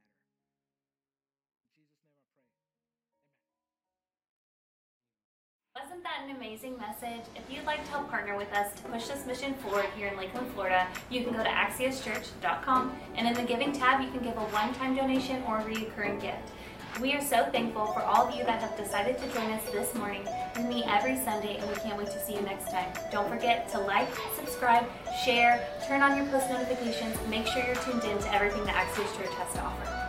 Wasn't 5.84 6.02
that 6.02 6.24
an 6.28 6.36
amazing 6.36 6.76
message? 6.80 7.22
If 7.36 7.44
you'd 7.52 7.66
like 7.66 7.84
to 7.86 7.92
help 7.92 8.10
partner 8.10 8.36
with 8.36 8.52
us 8.52 8.74
to 8.74 8.84
push 8.90 9.06
this 9.06 9.28
mission 9.28 9.54
forward 9.56 9.86
here 9.96 10.08
in 10.08 10.18
Lakeland, 10.18 10.52
Florida, 10.54 10.88
you 11.12 11.24
can 11.24 11.34
go 11.34 11.44
to 11.44 11.50
axioschurch.com 11.50 12.98
and 13.16 13.28
in 13.28 13.34
the 13.36 13.44
giving 13.44 13.72
tab, 13.74 14.02
you 14.02 14.10
can 14.10 14.24
give 14.24 14.36
a 14.38 14.46
one 14.46 14.74
time 14.74 14.96
donation 14.96 15.44
or 15.44 15.60
a 15.60 15.66
recurring 15.66 16.18
gift. 16.18 16.50
We 17.00 17.14
are 17.14 17.22
so 17.22 17.46
thankful 17.52 17.86
for 17.88 18.02
all 18.02 18.28
of 18.28 18.34
you 18.34 18.44
that 18.46 18.60
have 18.60 18.76
decided 18.76 19.20
to 19.20 19.28
join 19.36 19.52
us 19.52 19.64
this 19.72 19.94
morning. 19.94 20.28
We 20.56 20.64
meet 20.64 20.86
every 20.88 21.16
Sunday 21.18 21.58
and 21.58 21.70
we 21.70 21.76
can't 21.76 21.96
wait 21.96 22.08
to 22.08 22.26
see 22.26 22.34
you 22.34 22.42
next 22.42 22.72
time. 22.72 22.92
Don't 23.12 23.30
forget 23.30 23.70
to 23.74 23.80
like, 23.80 24.10
subscribe, 24.36 24.88
share, 25.24 25.64
turn 25.88 26.02
on 26.02 26.18
your 26.18 26.26
post 26.28 26.50
notifications, 26.50 27.16
make 27.30 27.46
sure 27.46 27.64
you're 27.64 27.76
tuned 27.76 28.04
in 28.04 28.18
to 28.18 28.34
everything 28.34 28.64
that 28.66 28.74
Axios 28.74 29.16
Church 29.16 29.34
has 29.36 29.54
to 29.54 29.62
offer. 29.62 30.07